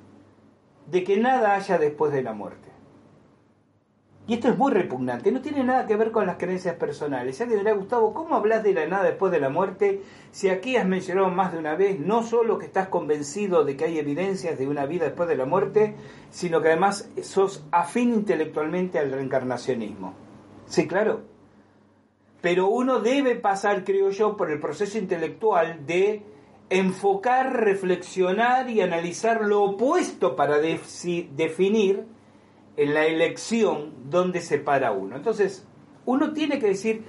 de 0.86 1.04
que 1.04 1.16
nada 1.18 1.54
haya 1.54 1.78
después 1.78 2.12
de 2.12 2.22
la 2.22 2.32
muerte. 2.32 2.71
Y 4.28 4.34
esto 4.34 4.48
es 4.48 4.56
muy 4.56 4.70
repugnante, 4.70 5.32
no 5.32 5.40
tiene 5.40 5.64
nada 5.64 5.84
que 5.84 5.96
ver 5.96 6.12
con 6.12 6.26
las 6.26 6.36
creencias 6.36 6.76
personales. 6.76 7.36
Ya 7.36 7.46
te 7.46 7.56
dirá, 7.56 7.72
Gustavo, 7.72 8.14
¿cómo 8.14 8.36
hablas 8.36 8.62
de 8.62 8.72
la 8.72 8.86
nada 8.86 9.02
después 9.02 9.32
de 9.32 9.40
la 9.40 9.48
muerte 9.48 10.00
si 10.30 10.48
aquí 10.48 10.76
has 10.76 10.86
mencionado 10.86 11.28
más 11.28 11.52
de 11.52 11.58
una 11.58 11.74
vez 11.74 11.98
no 11.98 12.22
solo 12.22 12.56
que 12.56 12.66
estás 12.66 12.86
convencido 12.86 13.64
de 13.64 13.76
que 13.76 13.86
hay 13.86 13.98
evidencias 13.98 14.56
de 14.56 14.68
una 14.68 14.86
vida 14.86 15.06
después 15.06 15.28
de 15.28 15.36
la 15.36 15.44
muerte, 15.44 15.96
sino 16.30 16.62
que 16.62 16.68
además 16.68 17.10
sos 17.22 17.64
afín 17.72 18.14
intelectualmente 18.14 19.00
al 19.00 19.10
reencarnacionismo? 19.10 20.14
Sí, 20.66 20.86
claro. 20.86 21.22
Pero 22.40 22.68
uno 22.68 23.00
debe 23.00 23.34
pasar, 23.34 23.82
creo 23.82 24.10
yo, 24.10 24.36
por 24.36 24.52
el 24.52 24.60
proceso 24.60 24.98
intelectual 24.98 25.84
de 25.84 26.22
enfocar, 26.70 27.52
reflexionar 27.52 28.70
y 28.70 28.80
analizar 28.82 29.42
lo 29.42 29.62
opuesto 29.64 30.36
para 30.36 30.58
definir 30.58 32.06
en 32.76 32.94
la 32.94 33.06
elección 33.06 34.10
donde 34.10 34.40
se 34.40 34.58
para 34.58 34.92
uno. 34.92 35.16
Entonces, 35.16 35.66
uno 36.04 36.32
tiene 36.32 36.58
que 36.58 36.68
decir, 36.68 37.04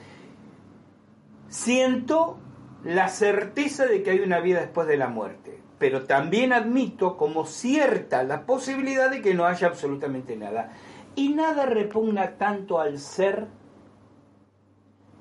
siento 1.48 2.38
la 2.84 3.08
certeza 3.08 3.86
de 3.86 4.04
que 4.04 4.12
hay 4.12 4.20
una 4.20 4.40
vida 4.40 4.60
después 4.60 4.88
de 4.88 4.98
la 4.98 5.08
muerte, 5.08 5.62
pero 5.80 6.06
también 6.06 6.54
admito 6.54 7.18
como 7.18 7.46
cierta 7.46 8.24
la 8.24 8.46
posibilidad 8.46 9.10
de 9.10 9.22
que 9.22 9.34
no 9.34 9.46
haya 9.46 9.68
absolutamente 9.68 10.36
nada. 10.36 10.74
Y 11.16 11.30
nada 11.30 11.66
repugna 11.66 12.38
tanto 12.38 12.80
al 12.80 12.98
ser 13.00 13.48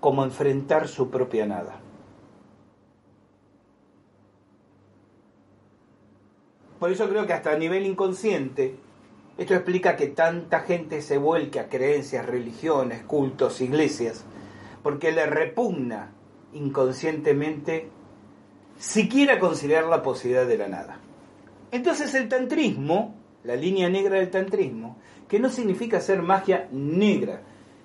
como 0.01 0.25
enfrentar 0.25 0.89
su 0.89 1.11
propia 1.11 1.47
nada. 1.47 1.81
Por 6.81 6.91
eso 6.91 7.09
creo 7.09 7.27
que 7.27 7.33
hasta 7.33 7.53
a 7.53 7.57
nivel 7.57 7.87
inconsciente, 7.87 8.77
esto 9.43 9.55
explica 9.55 9.97
que 9.97 10.09
tanta 10.09 10.61
gente 10.61 11.03
se 11.03 11.19
vuelque 11.19 11.61
a 11.61 11.69
creencias, 11.69 12.27
religiones, 12.27 13.03
cultos, 13.03 13.61
iglesias, 13.61 14.25
porque 14.83 15.13
le 15.13 15.27
repugna 15.27 16.13
inconscientemente 16.53 17.89
siquiera 18.79 19.39
considerar 19.39 19.87
la 19.87 20.03
posibilidad 20.03 20.47
de 20.47 20.59
la 20.59 20.69
nada. 20.69 20.99
Entonces 21.71 22.15
el 22.15 22.29
tantrismo, 22.29 23.15
la 23.45 23.57
línea 23.57 23.89
negra 23.89 24.19
del 24.19 24.31
tantrismo, 24.31 24.97
que 25.29 25.39
no 25.39 25.49
significa 25.49 26.01
ser 26.01 26.23
magia 26.23 26.69
negra, 26.71 27.43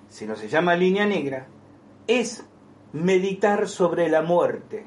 sino 0.08 0.36
se 0.36 0.48
llama 0.48 0.76
línea 0.76 1.06
negra, 1.06 1.46
es 2.06 2.44
meditar 2.92 3.68
sobre 3.68 4.08
la 4.08 4.22
muerte, 4.22 4.86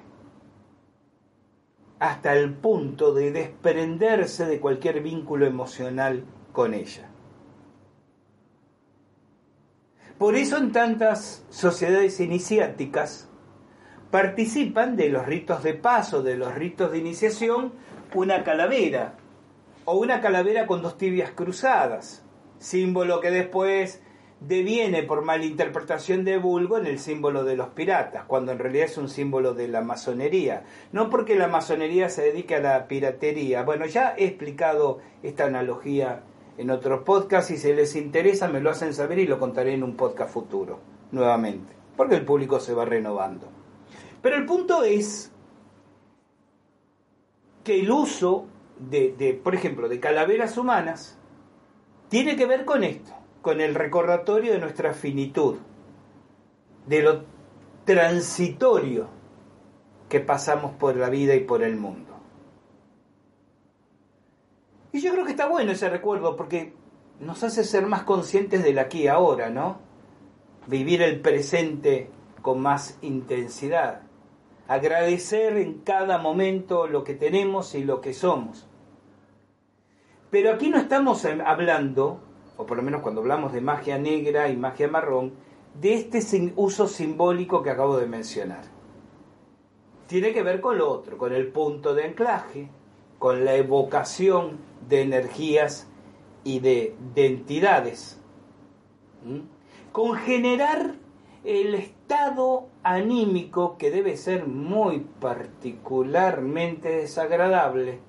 hasta 1.99 2.35
el 2.35 2.53
punto 2.53 3.13
de 3.13 3.31
desprenderse 3.31 4.45
de 4.45 4.59
cualquier 4.59 5.01
vínculo 5.01 5.45
emocional 5.45 6.25
con 6.51 6.73
ella. 6.73 7.09
Por 10.17 10.35
eso 10.35 10.57
en 10.57 10.71
tantas 10.71 11.43
sociedades 11.49 12.19
iniciáticas 12.19 13.27
participan 14.11 14.95
de 14.95 15.09
los 15.09 15.25
ritos 15.25 15.63
de 15.63 15.73
paso, 15.73 16.21
de 16.21 16.37
los 16.37 16.53
ritos 16.53 16.91
de 16.91 16.99
iniciación, 16.99 17.73
una 18.13 18.43
calavera 18.43 19.15
o 19.85 19.97
una 19.97 20.21
calavera 20.21 20.67
con 20.67 20.83
dos 20.83 20.97
tibias 20.97 21.31
cruzadas, 21.31 22.23
símbolo 22.59 23.19
que 23.19 23.31
después 23.31 24.03
deviene 24.41 25.03
por 25.03 25.23
malinterpretación 25.23 26.25
de 26.25 26.37
vulgo 26.37 26.77
en 26.77 26.87
el 26.87 26.99
símbolo 26.99 27.43
de 27.43 27.55
los 27.55 27.69
piratas, 27.69 28.25
cuando 28.25 28.51
en 28.51 28.59
realidad 28.59 28.85
es 28.85 28.97
un 28.97 29.07
símbolo 29.07 29.53
de 29.53 29.67
la 29.67 29.81
masonería. 29.81 30.65
No 30.91 31.09
porque 31.09 31.35
la 31.35 31.47
masonería 31.47 32.09
se 32.09 32.23
dedique 32.23 32.55
a 32.55 32.61
la 32.61 32.87
piratería. 32.87 33.63
Bueno, 33.63 33.85
ya 33.85 34.13
he 34.17 34.25
explicado 34.25 34.99
esta 35.23 35.45
analogía 35.45 36.23
en 36.61 36.71
otros 36.71 37.03
podcasts. 37.03 37.49
Si 37.49 37.57
se 37.57 37.73
les 37.73 37.95
interesa, 37.95 38.47
me 38.47 38.61
lo 38.61 38.69
hacen 38.69 38.93
saber 38.93 39.19
y 39.19 39.27
lo 39.27 39.39
contaré 39.39 39.73
en 39.73 39.83
un 39.83 39.95
podcast 39.95 40.31
futuro, 40.33 40.79
nuevamente, 41.11 41.73
porque 41.97 42.15
el 42.15 42.25
público 42.25 42.59
se 42.59 42.73
va 42.73 42.85
renovando. 42.85 43.47
Pero 44.21 44.35
el 44.35 44.45
punto 44.45 44.83
es 44.83 45.31
que 47.63 47.79
el 47.79 47.91
uso 47.91 48.45
de, 48.79 49.13
de 49.17 49.33
por 49.33 49.55
ejemplo, 49.55 49.89
de 49.89 49.99
calaveras 49.99 50.57
humanas 50.57 51.17
tiene 52.09 52.35
que 52.35 52.45
ver 52.45 52.65
con 52.65 52.83
esto 52.83 53.13
con 53.41 53.59
el 53.59 53.75
recordatorio 53.75 54.53
de 54.53 54.59
nuestra 54.59 54.93
finitud, 54.93 55.57
de 56.85 57.01
lo 57.01 57.23
transitorio 57.85 59.07
que 60.07 60.19
pasamos 60.19 60.73
por 60.73 60.95
la 60.95 61.09
vida 61.09 61.33
y 61.35 61.41
por 61.41 61.63
el 61.63 61.75
mundo. 61.75 62.10
Y 64.91 65.01
yo 65.01 65.11
creo 65.11 65.25
que 65.25 65.31
está 65.31 65.47
bueno 65.47 65.71
ese 65.71 65.89
recuerdo 65.89 66.35
porque 66.35 66.73
nos 67.19 67.43
hace 67.43 67.63
ser 67.63 67.85
más 67.85 68.03
conscientes 68.03 68.63
del 68.63 68.79
aquí 68.79 69.03
y 69.03 69.07
ahora, 69.07 69.49
¿no? 69.49 69.79
Vivir 70.67 71.01
el 71.01 71.21
presente 71.21 72.09
con 72.41 72.59
más 72.59 72.97
intensidad. 73.01 74.01
Agradecer 74.67 75.57
en 75.57 75.79
cada 75.79 76.17
momento 76.17 76.87
lo 76.87 77.03
que 77.03 77.13
tenemos 77.13 77.75
y 77.75 77.83
lo 77.83 78.01
que 78.01 78.13
somos. 78.13 78.67
Pero 80.29 80.51
aquí 80.51 80.69
no 80.69 80.77
estamos 80.77 81.25
hablando 81.25 82.21
o 82.61 82.65
por 82.67 82.77
lo 82.77 82.83
menos 82.83 83.01
cuando 83.01 83.21
hablamos 83.21 83.53
de 83.53 83.61
magia 83.61 83.97
negra 83.97 84.47
y 84.49 84.55
magia 84.55 84.87
marrón, 84.87 85.33
de 85.79 85.95
este 85.95 86.53
uso 86.55 86.87
simbólico 86.87 87.63
que 87.63 87.71
acabo 87.71 87.97
de 87.97 88.05
mencionar. 88.05 88.61
Tiene 90.05 90.31
que 90.31 90.43
ver 90.43 90.61
con 90.61 90.77
lo 90.77 90.91
otro, 90.91 91.17
con 91.17 91.33
el 91.33 91.47
punto 91.47 91.95
de 91.95 92.03
anclaje, 92.03 92.69
con 93.21 93.45
la 93.45 93.53
evocación 93.53 94.57
de 94.89 95.03
energías 95.03 95.87
y 96.43 96.59
de, 96.59 96.95
entidades, 97.15 98.19
con 99.91 100.15
generar 100.15 100.95
el 101.43 101.75
estado 101.75 102.65
anímico 102.81 103.77
que 103.77 103.91
debe 103.91 104.17
ser 104.17 104.47
muy 104.47 105.05
particularmente 105.19 106.89
desagradable 106.89 107.99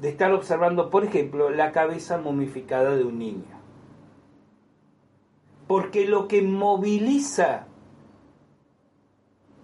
de 0.00 0.08
estar 0.08 0.32
observando, 0.32 0.88
por 0.88 1.04
ejemplo, 1.04 1.50
la 1.50 1.70
cabeza 1.70 2.16
momificada 2.16 2.96
de 2.96 3.04
un 3.04 3.18
niño. 3.18 3.60
Porque 5.66 6.06
lo 6.06 6.28
que 6.28 6.40
moviliza 6.40 7.66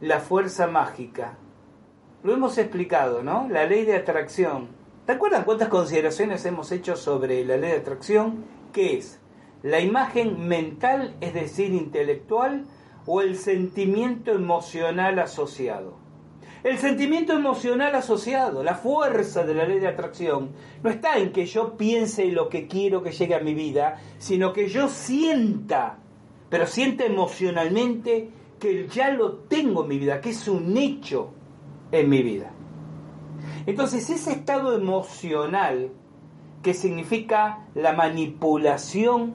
la 0.03 0.20
fuerza 0.20 0.66
mágica, 0.66 1.39
lo 2.27 2.35
hemos 2.35 2.59
explicado, 2.59 3.22
¿no? 3.22 3.47
La 3.49 3.66
ley 3.66 3.85
de 3.85 3.95
atracción. 3.95 4.66
¿Te 5.07 5.12
acuerdan 5.12 5.45
cuántas 5.45 5.68
consideraciones 5.68 6.45
hemos 6.45 6.72
hecho 6.72 6.97
sobre 6.97 7.45
la 7.45 7.57
ley 7.57 7.70
de 7.70 7.77
atracción? 7.77 8.45
¿Qué 8.72 8.97
es? 8.97 9.20
La 9.62 9.79
imagen 9.79 10.49
mental, 10.49 11.14
es 11.20 11.35
decir, 11.35 11.72
intelectual, 11.72 12.64
o 13.07 13.20
el 13.20 13.37
sentimiento 13.37 14.33
emocional 14.33 15.20
asociado. 15.20 15.99
El 16.64 16.79
sentimiento 16.79 17.33
emocional 17.33 17.95
asociado, 17.95 18.64
la 18.64 18.74
fuerza 18.74 19.45
de 19.45 19.55
la 19.55 19.64
ley 19.64 19.79
de 19.79 19.87
atracción, 19.87 20.51
no 20.83 20.91
está 20.91 21.18
en 21.18 21.31
que 21.31 21.47
yo 21.47 21.77
piense 21.77 22.27
lo 22.27 22.49
que 22.49 22.66
quiero 22.66 23.05
que 23.05 23.12
llegue 23.12 23.37
a 23.37 23.41
mi 23.41 23.55
vida, 23.55 24.01
sino 24.18 24.53
que 24.53 24.68
yo 24.68 24.89
sienta, 24.89 25.99
pero 26.51 26.66
sienta 26.66 27.05
emocionalmente 27.05 28.31
que 28.59 28.89
ya 28.89 29.11
lo 29.11 29.35
tengo 29.35 29.83
en 29.83 29.89
mi 29.89 29.99
vida, 30.01 30.20
que 30.20 30.31
es 30.31 30.49
un 30.49 30.77
hecho 30.77 31.36
en 32.01 32.09
mi 32.09 32.22
vida. 32.22 32.51
Entonces 33.66 34.09
ese 34.11 34.32
estado 34.32 34.74
emocional 34.76 35.90
que 36.62 36.74
significa 36.74 37.66
la 37.74 37.92
manipulación 37.92 39.34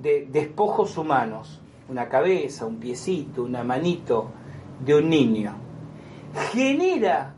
de 0.00 0.26
despojos 0.30 0.96
humanos, 0.98 1.60
una 1.88 2.08
cabeza, 2.08 2.66
un 2.66 2.78
piecito, 2.78 3.42
una 3.42 3.64
manito 3.64 4.30
de 4.84 4.94
un 4.94 5.08
niño, 5.08 5.54
genera 6.52 7.34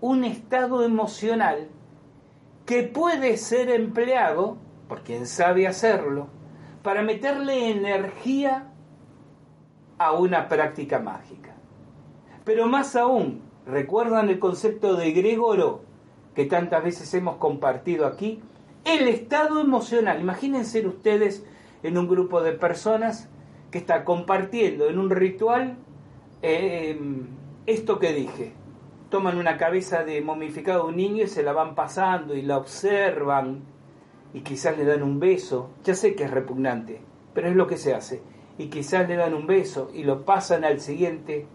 un 0.00 0.24
estado 0.24 0.82
emocional 0.82 1.68
que 2.66 2.82
puede 2.82 3.36
ser 3.36 3.70
empleado, 3.70 4.56
por 4.88 5.02
quien 5.02 5.26
sabe 5.26 5.66
hacerlo, 5.66 6.28
para 6.82 7.02
meterle 7.02 7.70
energía 7.70 8.72
a 9.98 10.12
una 10.12 10.48
práctica 10.48 10.98
mágica. 10.98 11.54
Pero 12.44 12.66
más 12.66 12.96
aún, 12.96 13.42
¿recuerdan 13.66 14.28
el 14.28 14.38
concepto 14.38 14.96
de 14.96 15.12
Gregoro 15.12 15.82
que 16.34 16.44
tantas 16.44 16.82
veces 16.82 17.12
hemos 17.14 17.36
compartido 17.36 18.06
aquí? 18.06 18.40
El 18.84 19.08
estado 19.08 19.60
emocional. 19.60 20.20
Imagínense 20.20 20.86
ustedes 20.86 21.44
en 21.82 21.98
un 21.98 22.08
grupo 22.08 22.42
de 22.42 22.52
personas 22.52 23.28
que 23.70 23.78
está 23.78 24.04
compartiendo 24.04 24.88
en 24.88 24.98
un 24.98 25.10
ritual 25.10 25.76
eh, 26.42 26.98
esto 27.66 27.98
que 27.98 28.12
dije. 28.12 28.52
Toman 29.08 29.38
una 29.38 29.56
cabeza 29.56 30.04
de 30.04 30.20
momificado 30.20 30.84
de 30.84 30.88
un 30.88 30.96
niño 30.96 31.24
y 31.24 31.28
se 31.28 31.42
la 31.42 31.52
van 31.52 31.74
pasando 31.74 32.34
y 32.34 32.42
la 32.42 32.58
observan 32.58 33.62
y 34.34 34.40
quizás 34.40 34.76
le 34.76 34.84
dan 34.84 35.02
un 35.02 35.20
beso. 35.20 35.70
Ya 35.84 35.94
sé 35.94 36.14
que 36.14 36.24
es 36.24 36.30
repugnante, 36.30 37.00
pero 37.34 37.48
es 37.48 37.56
lo 37.56 37.66
que 37.66 37.76
se 37.76 37.94
hace. 37.94 38.22
Y 38.58 38.66
quizás 38.66 39.08
le 39.08 39.16
dan 39.16 39.34
un 39.34 39.46
beso 39.46 39.90
y 39.94 40.04
lo 40.04 40.24
pasan 40.24 40.64
al 40.64 40.80
siguiente. 40.80 41.46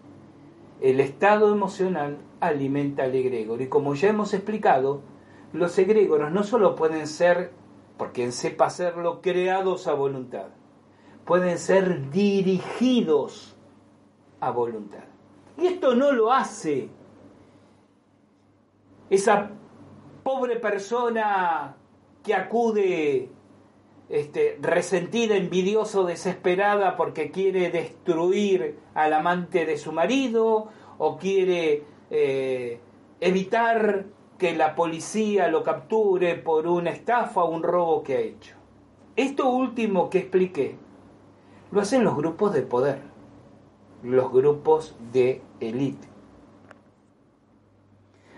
El 0.82 1.00
estado 1.00 1.52
emocional 1.52 2.18
alimenta 2.40 3.04
al 3.04 3.16
egregor. 3.16 3.62
Y 3.62 3.68
como 3.68 3.96
ya 3.96 4.10
hemos 4.10 4.34
explicado, 4.34 5.02
los 5.54 5.78
egregoros 5.80 6.32
no 6.32 6.44
solo 6.44 6.76
pueden 6.76 7.08
ser, 7.08 7.52
por 7.98 8.12
quien 8.12 8.32
sepa 8.32 8.66
hacerlo, 8.66 9.22
creados 9.22 9.88
a 9.88 9.94
voluntad, 9.94 10.48
pueden 11.26 11.58
ser 11.58 12.10
dirigidos 12.12 13.56
a 14.40 14.52
voluntad. 14.52 15.04
Y 15.58 15.68
esto 15.68 15.96
no 15.96 16.12
lo 16.12 16.32
hace 16.32 16.90
esa 19.10 19.50
pobre 20.24 20.58
persona 20.58 21.76
que 22.24 22.36
acude 22.36 23.32
este, 24.10 24.58
resentida, 24.62 25.36
envidiosa 25.36 26.04
desesperada 26.04 26.96
porque 26.96 27.32
quiere 27.32 27.70
destruir 27.72 28.80
al 28.94 29.14
amante 29.14 29.66
de 29.66 29.78
su 29.78 29.92
marido 29.92 30.70
o 30.98 31.18
quiere 31.18 31.84
eh, 32.10 32.80
evitar 33.20 34.06
que 34.38 34.56
la 34.56 34.76
policía 34.76 35.48
lo 35.50 35.64
capture 35.64 36.36
por 36.36 36.68
una 36.68 36.92
estafa 36.92 37.44
o 37.44 37.50
un 37.50 37.64
robo 37.64 38.04
que 38.04 38.16
ha 38.16 38.20
hecho. 38.20 38.56
Esto 39.16 39.50
último 39.50 40.10
que 40.10 40.20
expliqué 40.20 40.76
lo 41.72 41.82
hacen 41.82 42.04
los 42.04 42.16
grupos 42.16 42.54
de 42.54 42.62
poder, 42.62 43.00
los 44.04 44.32
grupos 44.32 44.96
de 45.12 45.42
élite. 45.60 46.08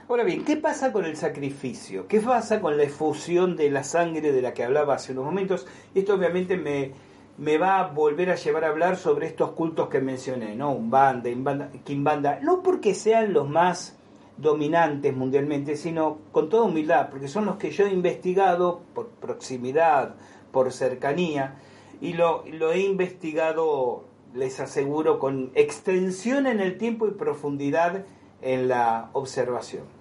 Ahora 0.10 0.24
bien, 0.24 0.43
¿qué 0.43 0.57
pasa 0.57 0.91
con 0.91 1.05
el 1.05 1.16
sacrificio? 1.16 2.07
¿Qué 2.07 2.20
pasa 2.20 2.60
con 2.62 2.78
la 2.78 2.82
efusión 2.82 3.55
de 3.55 3.70
la 3.70 3.84
sangre 3.84 4.32
de 4.32 4.41
la 4.41 4.55
que 4.55 4.64
hablaba 4.64 4.95
hace 4.95 5.12
unos 5.12 5.26
momentos? 5.26 5.68
Esto 5.93 6.16
obviamente 6.16 6.57
me, 6.57 6.93
me 7.38 7.60
va 7.60 7.80
a 7.80 7.89
volver 7.89 8.32
a 8.32 8.36
llevar 8.36 8.64
a 8.64 8.70
hablar 8.70 8.97
sobre 8.97 9.28
estos 9.28 9.51
cultos 9.51 9.88
que 9.88 10.01
mencioné, 10.01 10.55
¿no? 10.55 10.72
Umbanda, 10.72 11.30
Imbanda, 11.30 11.70
Kimbanda, 11.84 12.39
no 12.41 12.64
porque 12.64 12.95
sean 12.95 13.34
los 13.34 13.47
más 13.47 13.99
dominantes 14.38 15.16
mundialmente, 15.16 15.76
sino 15.76 16.18
con 16.32 16.49
toda 16.49 16.64
humildad, 16.64 17.12
porque 17.12 17.28
son 17.28 17.45
los 17.45 17.57
que 17.57 17.70
yo 17.70 17.86
he 17.86 17.93
investigado 17.93 18.82
por 18.95 19.10
proximidad, 19.10 20.16
por 20.51 20.74
cercanía, 20.74 21.60
y 22.01 22.14
lo, 22.14 22.45
lo 22.51 22.72
he 22.72 22.80
investigado, 22.80 24.05
les 24.34 24.60
aseguro, 24.60 25.20
con 25.20 25.51
extensión 25.53 26.47
en 26.47 26.62
el 26.62 26.80
tiempo 26.80 27.07
y 27.07 27.12
profundidad 27.12 28.05
en 28.41 28.70
la 28.70 29.12
observación. 29.14 29.99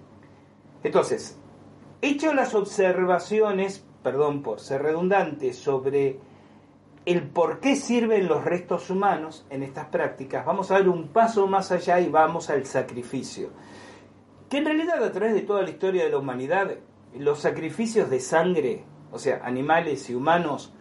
Entonces, 0.83 1.37
hecho 2.01 2.33
las 2.33 2.55
observaciones, 2.55 3.85
perdón 4.03 4.41
por 4.41 4.59
ser 4.59 4.83
redundante, 4.83 5.53
sobre 5.53 6.19
el 7.05 7.23
por 7.23 7.59
qué 7.59 7.75
sirven 7.75 8.27
los 8.27 8.43
restos 8.43 8.89
humanos 8.89 9.45
en 9.49 9.63
estas 9.63 9.87
prácticas, 9.87 10.45
vamos 10.45 10.71
a 10.71 10.75
dar 10.75 10.89
un 10.89 11.07
paso 11.07 11.47
más 11.47 11.71
allá 11.71 11.99
y 11.99 12.09
vamos 12.09 12.49
al 12.49 12.65
sacrificio. 12.65 13.49
Que 14.49 14.57
en 14.57 14.65
realidad 14.65 15.03
a 15.03 15.11
través 15.11 15.33
de 15.33 15.41
toda 15.41 15.61
la 15.61 15.69
historia 15.69 16.03
de 16.03 16.11
la 16.11 16.17
humanidad, 16.17 16.71
los 17.17 17.39
sacrificios 17.39 18.09
de 18.09 18.19
sangre, 18.19 18.83
o 19.11 19.19
sea, 19.19 19.41
animales 19.43 20.09
y 20.09 20.15
humanos, 20.15 20.73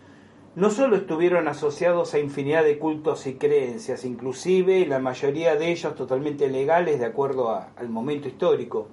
no 0.55 0.71
solo 0.71 0.97
estuvieron 0.97 1.47
asociados 1.49 2.15
a 2.15 2.19
infinidad 2.19 2.65
de 2.65 2.79
cultos 2.79 3.27
y 3.27 3.35
creencias, 3.35 4.05
inclusive 4.05 4.87
la 4.87 4.99
mayoría 4.99 5.57
de 5.57 5.71
ellos 5.71 5.95
totalmente 5.95 6.49
legales 6.49 6.99
de 6.99 7.07
acuerdo 7.07 7.51
al 7.51 7.89
momento 7.89 8.29
histórico, 8.29 8.89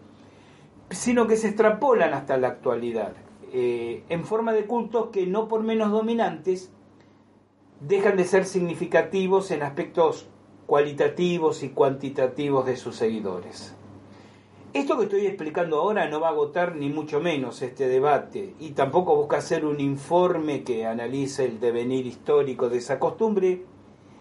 sino 0.89 1.27
que 1.27 1.38
se 1.38 1.47
extrapolan 1.47 2.13
hasta 2.13 2.38
la 2.38 2.49
actualidad, 2.49 3.13
eh, 3.51 4.03
en 4.09 4.25
forma 4.25 4.53
de 4.53 4.65
cultos 4.65 5.07
que 5.11 5.25
no 5.27 5.47
por 5.47 5.63
menos 5.63 5.91
dominantes 5.91 6.71
dejan 7.79 8.17
de 8.17 8.25
ser 8.25 8.45
significativos 8.45 9.51
en 9.51 9.63
aspectos 9.63 10.27
cualitativos 10.65 11.63
y 11.63 11.69
cuantitativos 11.69 12.65
de 12.65 12.77
sus 12.77 12.95
seguidores. 12.95 13.75
Esto 14.73 14.97
que 14.97 15.05
estoy 15.05 15.25
explicando 15.25 15.77
ahora 15.79 16.09
no 16.09 16.19
va 16.19 16.27
a 16.27 16.31
agotar 16.31 16.75
ni 16.75 16.89
mucho 16.89 17.21
menos 17.21 17.61
este 17.61 17.88
debate 17.88 18.55
y 18.59 18.71
tampoco 18.71 19.15
busca 19.15 19.38
hacer 19.38 19.65
un 19.65 19.79
informe 19.79 20.63
que 20.63 20.86
analice 20.86 21.45
el 21.45 21.61
devenir 21.61 22.05
histórico 22.05 22.67
de 22.67 22.79
esa 22.79 22.99
costumbre, 22.99 23.63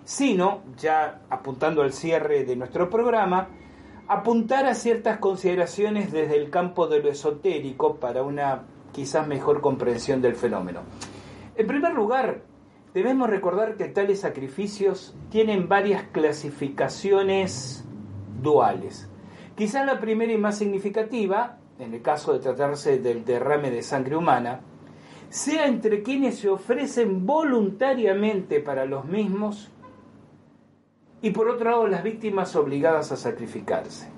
sino, 0.05 0.63
ya 0.79 1.23
apuntando 1.29 1.83
al 1.83 1.93
cierre 1.93 2.45
de 2.45 2.55
nuestro 2.55 2.89
programa, 2.89 3.49
apuntar 4.09 4.67
a 4.67 4.75
ciertas 4.75 5.19
consideraciones 5.19 6.13
desde 6.13 6.37
el 6.37 6.51
campo 6.51 6.87
de 6.87 7.01
lo 7.01 7.11
esotérico 7.11 7.97
para 7.97 8.23
una 8.23 8.63
quizás 8.93 9.27
mejor 9.27 9.61
comprensión 9.61 10.21
del 10.21 10.35
fenómeno. 10.35 10.81
En 11.57 11.67
primer 11.67 11.93
lugar, 11.93 12.43
debemos 12.93 13.29
recordar 13.29 13.77
que 13.77 13.87
tales 13.87 14.21
sacrificios 14.21 15.17
tienen 15.31 15.69
varias 15.69 16.05
clasificaciones 16.13 17.85
duales. 18.41 19.09
Quizás 19.57 19.87
la 19.87 20.01
primera 20.01 20.33
y 20.33 20.39
más 20.39 20.59
significativa, 20.59 21.59
en 21.79 21.95
el 21.95 22.03
caso 22.03 22.33
de 22.33 22.41
tratarse 22.41 22.99
del 22.99 23.25
derrame 23.25 23.71
de 23.71 23.83
sangre 23.83 24.17
humana, 24.17 24.61
sea 25.29 25.67
entre 25.67 26.03
quienes 26.03 26.39
se 26.39 26.49
ofrecen 26.49 27.27
voluntariamente 27.27 28.61
para 28.61 28.85
los 28.85 29.05
mismos 29.05 29.71
y 31.25 31.31
por 31.31 31.49
otro 31.49 31.71
lado 31.71 31.87
las 31.87 32.03
víctimas 32.03 32.55
obligadas 32.55 33.11
a 33.11 33.17
sacrificarse. 33.17 34.11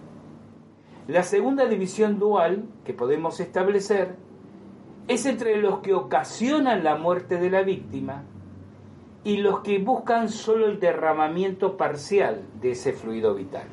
La 1.07 1.23
segunda 1.23 1.67
división 1.67 2.19
dual 2.19 2.65
que 2.85 2.95
podemos 2.95 3.39
establecer 3.39 4.17
es 5.07 5.25
entre 5.25 5.57
los 5.59 5.79
que 5.79 5.95
ocasionan 5.95 6.83
la 6.83 6.97
muerte 6.97 7.39
de 7.39 7.49
la 7.49 7.63
víctima 7.63 8.25
y 9.23 9.37
los 9.37 9.61
que 9.61 9.79
buscan 9.79 10.29
solo 10.29 10.67
el 10.67 10.81
derramamiento 10.81 11.77
parcial 11.77 12.43
de 12.61 12.73
ese 12.73 12.93
fluido 12.93 13.37
vital. 13.37 13.69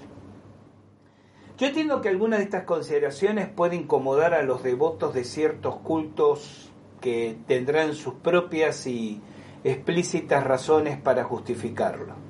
Yo 1.58 1.66
entiendo 1.66 2.02
que 2.02 2.10
algunas 2.10 2.38
de 2.38 2.46
estas 2.46 2.66
consideraciones 2.66 3.50
pueden 3.50 3.82
incomodar 3.82 4.36
a 4.36 4.44
los 4.44 4.62
devotos 4.62 5.16
de 5.16 5.24
ciertos 5.24 5.78
cultos 5.78 6.72
que 7.02 7.36
tendrán 7.48 7.96
sus 7.96 8.14
propias 8.14 8.86
y 8.86 9.24
explícitas 9.64 10.44
razones 10.44 11.02
para 11.02 11.24
justificarlo 11.24 12.23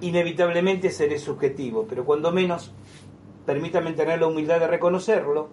inevitablemente 0.00 0.90
seré 0.90 1.18
subjetivo, 1.18 1.86
pero 1.88 2.04
cuando 2.04 2.32
menos 2.32 2.72
permítame 3.44 3.92
tener 3.92 4.20
la 4.20 4.26
humildad 4.26 4.60
de 4.60 4.66
reconocerlo 4.66 5.48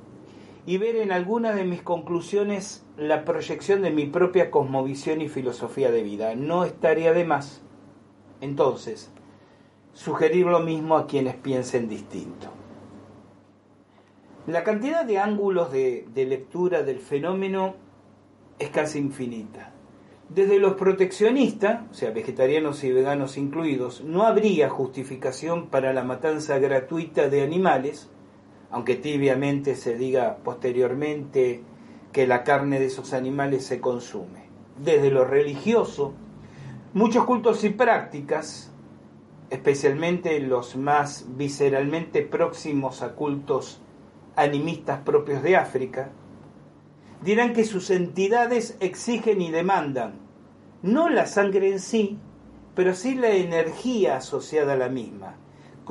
y 0.66 0.78
ver 0.78 0.96
en 0.96 1.12
algunas 1.12 1.56
de 1.56 1.66
mis 1.66 1.82
conclusiones 1.82 2.86
la 2.98 3.26
proyección 3.26 3.82
de 3.82 3.92
mi 3.92 4.06
propia 4.06 4.50
cosmovisión 4.50 5.22
y 5.22 5.30
filosofía 5.30 5.92
de 5.92 6.04
vida. 6.04 6.36
No 6.36 6.64
estaría 6.64 7.14
de 7.14 7.26
más, 7.26 7.62
entonces, 8.42 9.12
sugerir 9.94 10.46
lo 10.46 10.60
mismo 10.60 10.98
a 10.98 11.08
quienes 11.08 11.36
piensen 11.36 11.90
distinto. 11.90 12.48
La 14.48 14.64
cantidad 14.64 15.06
de 15.06 15.20
ángulos 15.20 15.72
de, 15.72 16.06
de 16.14 16.26
lectura 16.26 16.84
del 16.84 17.00
fenómeno 17.00 17.76
es 18.60 18.70
casi 18.70 19.00
infinita. 19.00 19.73
Desde 20.34 20.58
los 20.58 20.74
proteccionistas, 20.74 21.82
o 21.92 21.94
sea, 21.94 22.10
vegetarianos 22.10 22.84
y 22.84 22.92
veganos 22.92 23.38
incluidos, 23.38 24.04
no 24.04 24.24
habría 24.24 24.68
justificación 24.68 25.68
para 25.68 25.94
la 25.94 26.04
matanza 26.04 26.58
gratuita 26.58 27.30
de 27.30 27.44
animales, 27.44 28.10
aunque 28.72 28.96
tibiamente 28.96 29.76
se 29.76 29.96
diga 29.96 30.38
posteriormente 30.38 31.62
que 32.12 32.26
la 32.26 32.44
carne 32.44 32.80
de 32.80 32.88
esos 32.88 33.14
animales 33.14 33.64
se 33.64 33.80
consume. 33.80 34.48
Desde 34.84 35.12
lo 35.12 35.24
religioso, 35.24 36.16
muchos 36.96 37.26
cultos 37.26 37.64
y 37.64 37.70
prácticas, 37.70 38.72
especialmente 39.52 40.40
los 40.40 40.76
más 40.76 41.28
visceralmente 41.38 42.24
próximos 42.24 43.04
a 43.04 43.14
cultos 43.14 43.82
animistas 44.36 45.02
propios 45.02 45.44
de 45.44 45.58
África, 45.58 46.10
dirán 47.22 47.54
que 47.54 47.66
sus 47.66 47.92
entidades 47.92 48.78
exigen 48.80 49.40
y 49.40 49.52
demandan 49.52 50.23
no 50.84 51.10
la 51.10 51.26
sangre 51.26 51.72
en 51.72 51.80
sí, 51.80 52.20
pero 52.76 52.94
sí 52.94 53.16
la 53.16 53.30
energía 53.30 54.18
asociada 54.18 54.74
a 54.74 54.78
la 54.78 54.90
misma. 54.90 55.38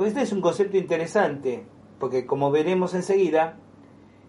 Este 0.04 0.22
es 0.22 0.32
un 0.32 0.40
concepto 0.40 0.76
interesante, 0.76 1.64
porque 1.98 2.26
como 2.26 2.50
veremos 2.50 2.94
enseguida, 2.94 3.56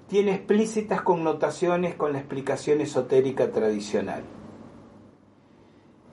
tiene 0.07 0.33
explícitas 0.33 1.01
connotaciones 1.01 1.95
con 1.95 2.13
la 2.13 2.19
explicación 2.19 2.81
esotérica 2.81 3.51
tradicional. 3.51 4.23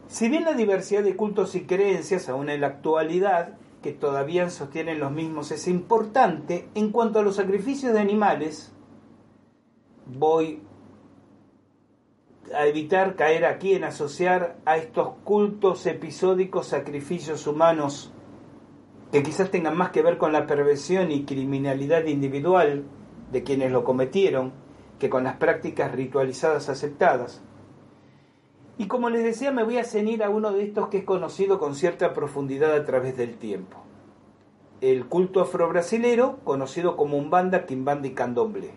Si 0.09 0.29
bien 0.29 0.45
la 0.45 0.55
diversidad 0.55 1.05
de 1.05 1.15
cultos 1.15 1.55
y 1.55 1.63
creencias, 1.63 2.29
aún 2.29 2.51
en 2.51 2.61
la 2.63 2.67
actualidad, 2.67 3.57
que 3.83 3.93
todavía 3.93 4.51
sostienen 4.51 4.99
los 4.99 5.13
mismos, 5.13 5.53
es 5.53 5.69
importante, 5.69 6.69
en 6.75 6.91
cuanto 6.91 7.21
a 7.21 7.23
los 7.23 7.37
sacrificios 7.37 7.93
de 7.93 8.01
animales, 8.01 8.73
voy 10.07 10.63
a 12.55 12.67
evitar 12.67 13.15
caer 13.17 13.45
aquí 13.45 13.75
en 13.75 13.85
asociar 13.85 14.57
a 14.65 14.77
estos 14.77 15.11
cultos 15.25 15.87
episódicos 15.87 16.69
sacrificios 16.69 17.47
humanos 17.47 18.13
que 19.13 19.23
quizás 19.23 19.51
tengan 19.51 19.77
más 19.77 19.91
que 19.91 20.03
ver 20.03 20.19
con 20.19 20.33
la 20.33 20.47
perversión 20.47 21.11
y 21.11 21.25
criminalidad 21.25 22.05
individual 22.05 22.85
de 23.33 23.43
quienes 23.43 23.73
lo 23.73 23.85
cometieron 23.85 24.53
que 24.99 25.11
con 25.11 25.25
las 25.25 25.37
prácticas 25.37 25.93
ritualizadas 25.93 26.69
aceptadas. 26.69 27.43
Y 28.79 28.87
como 28.87 29.11
les 29.11 29.25
decía, 29.25 29.51
me 29.51 29.65
voy 29.65 29.79
a 29.79 29.85
ceñir 29.85 30.23
a 30.23 30.31
uno 30.31 30.53
de 30.53 30.63
estos 30.63 30.89
que 30.89 30.99
es 30.99 31.05
conocido 31.05 31.59
con 31.59 31.75
cierta 31.75 32.13
profundidad 32.13 32.75
a 32.75 32.85
través 32.85 33.17
del 33.17 33.37
tiempo. 33.37 33.79
El 34.81 35.07
culto 35.07 35.41
afro-brasilero, 35.41 36.39
conocido 36.45 36.97
como 36.97 37.19
Umbanda, 37.19 37.67
Quimbanda 37.67 38.09
y 38.09 38.15
Candomblé. 38.15 38.71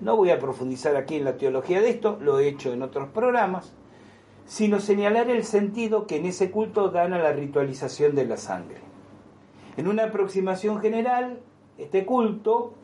No 0.00 0.16
voy 0.16 0.30
a 0.30 0.38
profundizar 0.38 0.96
aquí 0.96 1.16
en 1.16 1.24
la 1.24 1.36
teología 1.36 1.80
de 1.80 1.90
esto, 1.90 2.18
lo 2.20 2.38
he 2.38 2.48
hecho 2.48 2.72
en 2.72 2.82
otros 2.82 3.08
programas, 3.10 3.72
sino 4.46 4.80
señalar 4.80 5.30
el 5.30 5.44
sentido 5.44 6.06
que 6.06 6.16
en 6.16 6.26
ese 6.26 6.50
culto 6.50 6.88
dan 6.88 7.12
a 7.12 7.18
la 7.18 7.32
ritualización 7.32 8.14
de 8.14 8.26
la 8.26 8.36
sangre. 8.36 8.78
En 9.76 9.86
una 9.88 10.04
aproximación 10.04 10.80
general, 10.80 11.40
este 11.78 12.04
culto, 12.04 12.74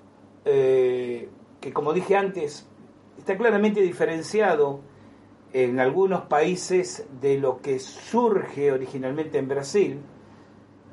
eh, 0.44 1.28
que 1.60 1.72
como 1.72 1.92
dije 1.92 2.16
antes, 2.16 2.68
está 3.18 3.36
claramente 3.36 3.80
diferenciado 3.80 4.80
en 5.52 5.80
algunos 5.80 6.22
países 6.22 7.06
de 7.20 7.38
lo 7.38 7.62
que 7.62 7.78
surge 7.78 8.72
originalmente 8.72 9.38
en 9.38 9.48
Brasil, 9.48 10.00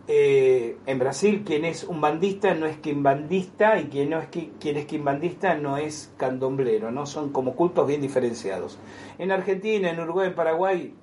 Eh, 0.05 0.77
en 0.85 0.99
Brasil, 0.99 1.43
quien 1.45 1.63
es 1.63 1.85
un 1.85 2.01
bandista 2.01 2.53
no 2.53 2.65
es 2.65 2.77
quimbandista 2.77 3.79
y 3.79 3.85
quien, 3.85 4.09
no 4.09 4.19
es, 4.19 4.27
quien 4.27 4.75
es 4.75 4.85
quimbandista 4.85 5.55
no 5.55 5.77
es 5.77 6.11
candomblero, 6.17 6.91
¿no? 6.91 7.05
Son 7.05 7.31
como 7.31 7.55
cultos 7.55 7.87
bien 7.87 8.01
diferenciados. 8.01 8.77
En 9.17 9.31
Argentina, 9.31 9.89
en 9.89 10.01
Uruguay, 10.01 10.27
en 10.27 10.35
Paraguay 10.35 10.93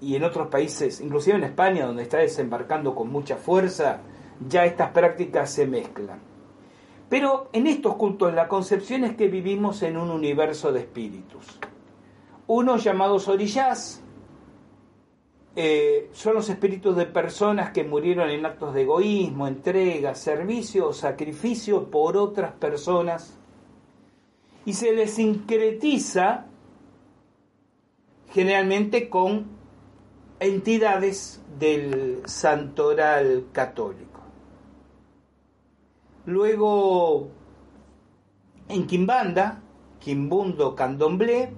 y 0.00 0.14
en 0.14 0.22
otros 0.22 0.46
países, 0.48 1.00
inclusive 1.00 1.36
en 1.36 1.44
España, 1.44 1.86
donde 1.86 2.04
está 2.04 2.18
desembarcando 2.18 2.94
con 2.94 3.10
mucha 3.10 3.36
fuerza, 3.36 4.02
ya 4.48 4.64
estas 4.64 4.90
prácticas 4.92 5.50
se 5.50 5.66
mezclan. 5.66 6.20
Pero 7.08 7.48
en 7.52 7.66
estos 7.66 7.96
cultos 7.96 8.32
la 8.34 8.46
concepción 8.46 9.02
es 9.02 9.16
que 9.16 9.26
vivimos 9.26 9.82
en 9.82 9.96
un 9.96 10.10
universo 10.10 10.70
de 10.72 10.80
espíritus. 10.80 11.58
Unos 12.46 12.84
llamados 12.84 13.26
orillas, 13.26 14.02
eh, 15.60 16.08
son 16.12 16.34
los 16.34 16.48
espíritus 16.48 16.94
de 16.94 17.04
personas 17.04 17.72
que 17.72 17.82
murieron 17.82 18.30
en 18.30 18.46
actos 18.46 18.72
de 18.74 18.82
egoísmo, 18.82 19.48
entrega, 19.48 20.14
servicio 20.14 20.86
o 20.86 20.92
sacrificio 20.92 21.90
por 21.90 22.16
otras 22.16 22.52
personas 22.52 23.36
y 24.64 24.74
se 24.74 24.92
les 24.92 25.14
sincretiza 25.14 26.46
generalmente 28.30 29.08
con 29.08 29.48
entidades 30.38 31.42
del 31.58 32.22
santoral 32.26 33.46
católico. 33.50 34.20
Luego, 36.26 37.30
en 38.68 38.86
Quimbanda, 38.86 39.60
Quimbundo 39.98 40.76
Candomblé, 40.76 41.50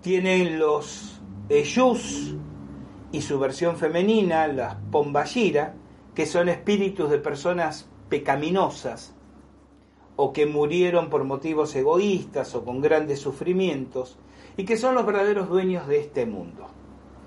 tienen 0.00 0.58
los 0.58 1.20
Eyus, 1.48 2.34
y 3.12 3.22
su 3.22 3.38
versión 3.38 3.76
femenina, 3.76 4.46
las 4.46 4.76
Pombayira, 4.90 5.74
que 6.14 6.26
son 6.26 6.48
espíritus 6.48 7.10
de 7.10 7.18
personas 7.18 7.88
pecaminosas 8.08 9.14
o 10.16 10.32
que 10.32 10.46
murieron 10.46 11.08
por 11.08 11.24
motivos 11.24 11.74
egoístas 11.74 12.54
o 12.54 12.64
con 12.64 12.80
grandes 12.80 13.20
sufrimientos 13.20 14.18
y 14.56 14.64
que 14.64 14.76
son 14.76 14.94
los 14.94 15.06
verdaderos 15.06 15.48
dueños 15.48 15.86
de 15.86 16.00
este 16.00 16.26
mundo, 16.26 16.66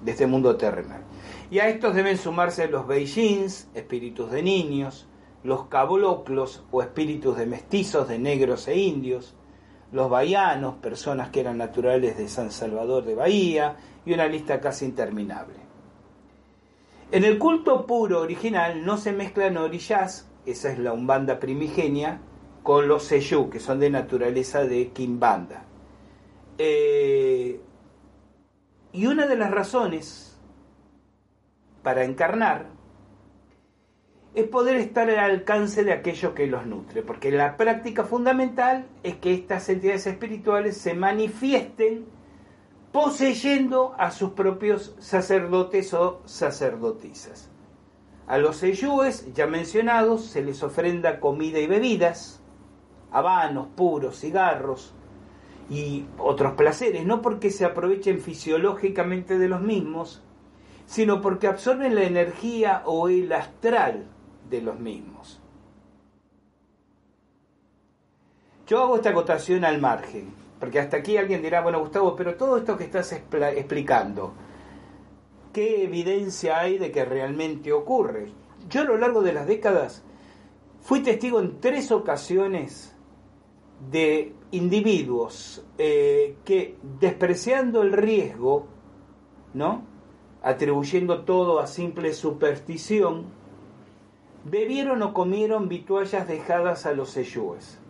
de 0.04 0.12
este 0.12 0.28
mundo 0.28 0.56
terrenal. 0.58 1.04
Y 1.50 1.60
a 1.60 1.70
estos 1.70 1.96
deben 1.96 2.18
sumarse 2.18 2.68
los 2.68 2.88
Beijings, 2.88 3.70
espíritus 3.74 4.32
de 4.32 4.44
niños, 4.44 5.08
los 5.44 5.66
caboclos 5.66 6.64
o 6.72 6.82
espíritus 6.82 7.38
de 7.38 7.46
mestizos, 7.46 8.08
de 8.08 8.20
negros 8.20 8.68
e 8.68 8.78
indios, 8.78 9.36
los 9.92 10.10
bahianos, 10.10 10.76
personas 10.76 11.30
que 11.30 11.42
eran 11.42 11.58
naturales 11.58 12.18
de 12.18 12.28
San 12.28 12.52
Salvador 12.52 13.06
de 13.06 13.16
Bahía, 13.16 13.78
y 14.06 14.14
una 14.14 14.28
lista 14.28 14.60
casi 14.60 14.86
interminable. 14.86 15.63
En 17.14 17.24
el 17.24 17.38
culto 17.38 17.86
puro 17.86 18.22
original 18.22 18.84
no 18.84 18.98
se 18.98 19.12
mezclan 19.12 19.58
orillas, 19.58 20.28
esa 20.48 20.72
es 20.72 20.80
la 20.80 20.94
umbanda 20.94 21.40
primigenia, 21.40 22.20
con 22.64 22.88
los 22.88 23.04
seyú, 23.04 23.52
que 23.52 23.60
son 23.60 23.80
de 23.80 23.92
naturaleza 23.92 24.64
de 24.64 24.88
quimbanda. 24.88 25.64
Eh, 26.58 27.62
y 28.94 29.06
una 29.06 29.28
de 29.28 29.36
las 29.36 29.52
razones 29.52 30.42
para 31.84 32.04
encarnar 32.04 32.66
es 34.34 34.48
poder 34.48 34.78
estar 34.78 35.08
al 35.08 35.20
alcance 35.20 35.84
de 35.84 35.94
aquello 35.94 36.34
que 36.34 36.48
los 36.48 36.66
nutre, 36.66 37.04
porque 37.04 37.30
la 37.30 37.58
práctica 37.58 38.06
fundamental 38.06 38.88
es 39.04 39.18
que 39.18 39.36
estas 39.36 39.70
entidades 39.70 40.08
espirituales 40.08 40.78
se 40.78 40.96
manifiesten 40.96 42.08
poseyendo 42.94 43.96
a 43.98 44.12
sus 44.12 44.34
propios 44.34 44.96
sacerdotes 45.00 45.96
o 45.96 46.22
sacerdotisas. 46.26 47.50
A 48.28 48.38
los 48.38 48.58
seyúes 48.58 49.34
ya 49.34 49.48
mencionados 49.48 50.28
se 50.28 50.44
les 50.44 50.62
ofrenda 50.62 51.20
comida 51.20 51.58
y 51.58 51.66
bebidas, 51.66 52.40
habanos, 53.12 53.68
puros, 53.76 54.20
cigarros 54.20 54.94
y 55.72 56.06
otros 56.20 56.54
placeres, 56.54 57.04
no 57.04 57.24
porque 57.24 57.50
se 57.50 57.66
aprovechen 57.66 58.22
fisiológicamente 58.22 59.40
de 59.40 59.50
los 59.50 59.62
mismos, 59.62 60.22
sino 60.86 61.20
porque 61.20 61.48
absorben 61.48 61.96
la 61.96 62.04
energía 62.04 62.84
o 62.86 63.10
el 63.10 63.34
astral 63.34 64.06
de 64.52 64.62
los 64.62 64.80
mismos. 64.80 65.42
Yo 68.68 68.84
hago 68.84 68.98
esta 68.98 69.10
acotación 69.10 69.66
al 69.66 69.82
margen 69.82 70.43
porque 70.64 70.80
hasta 70.80 70.96
aquí 70.96 71.18
alguien 71.18 71.42
dirá, 71.42 71.60
bueno 71.60 71.82
Gustavo, 71.82 72.16
pero 72.16 72.36
todo 72.36 72.56
esto 72.56 72.78
que 72.78 72.86
estás 72.86 73.12
explicando, 73.12 74.32
¿qué 75.52 75.84
evidencia 75.84 76.58
hay 76.58 76.78
de 76.78 76.90
que 76.90 77.04
realmente 77.04 77.74
ocurre? 77.74 78.32
Yo 78.70 78.80
a 78.80 78.86
lo 78.86 78.98
largo 78.98 79.22
de 79.22 79.34
las 79.34 79.46
décadas 79.46 80.06
fui 80.80 81.02
testigo 81.02 81.42
en 81.42 81.60
tres 81.60 81.92
ocasiones 81.92 82.96
de 83.92 84.34
individuos 84.52 85.66
eh, 85.78 86.38
que 86.46 86.78
despreciando 86.98 87.82
el 87.82 87.92
riesgo, 87.92 88.68
¿no? 89.54 89.84
atribuyendo 90.42 91.26
todo 91.26 91.60
a 91.60 91.68
simple 91.68 92.14
superstición, 92.14 93.26
bebieron 94.46 95.02
o 95.02 95.14
comieron 95.14 95.68
vituallas 95.68 96.26
dejadas 96.26 96.86
a 96.86 96.94
los 96.94 97.10
seyúes. 97.10 97.83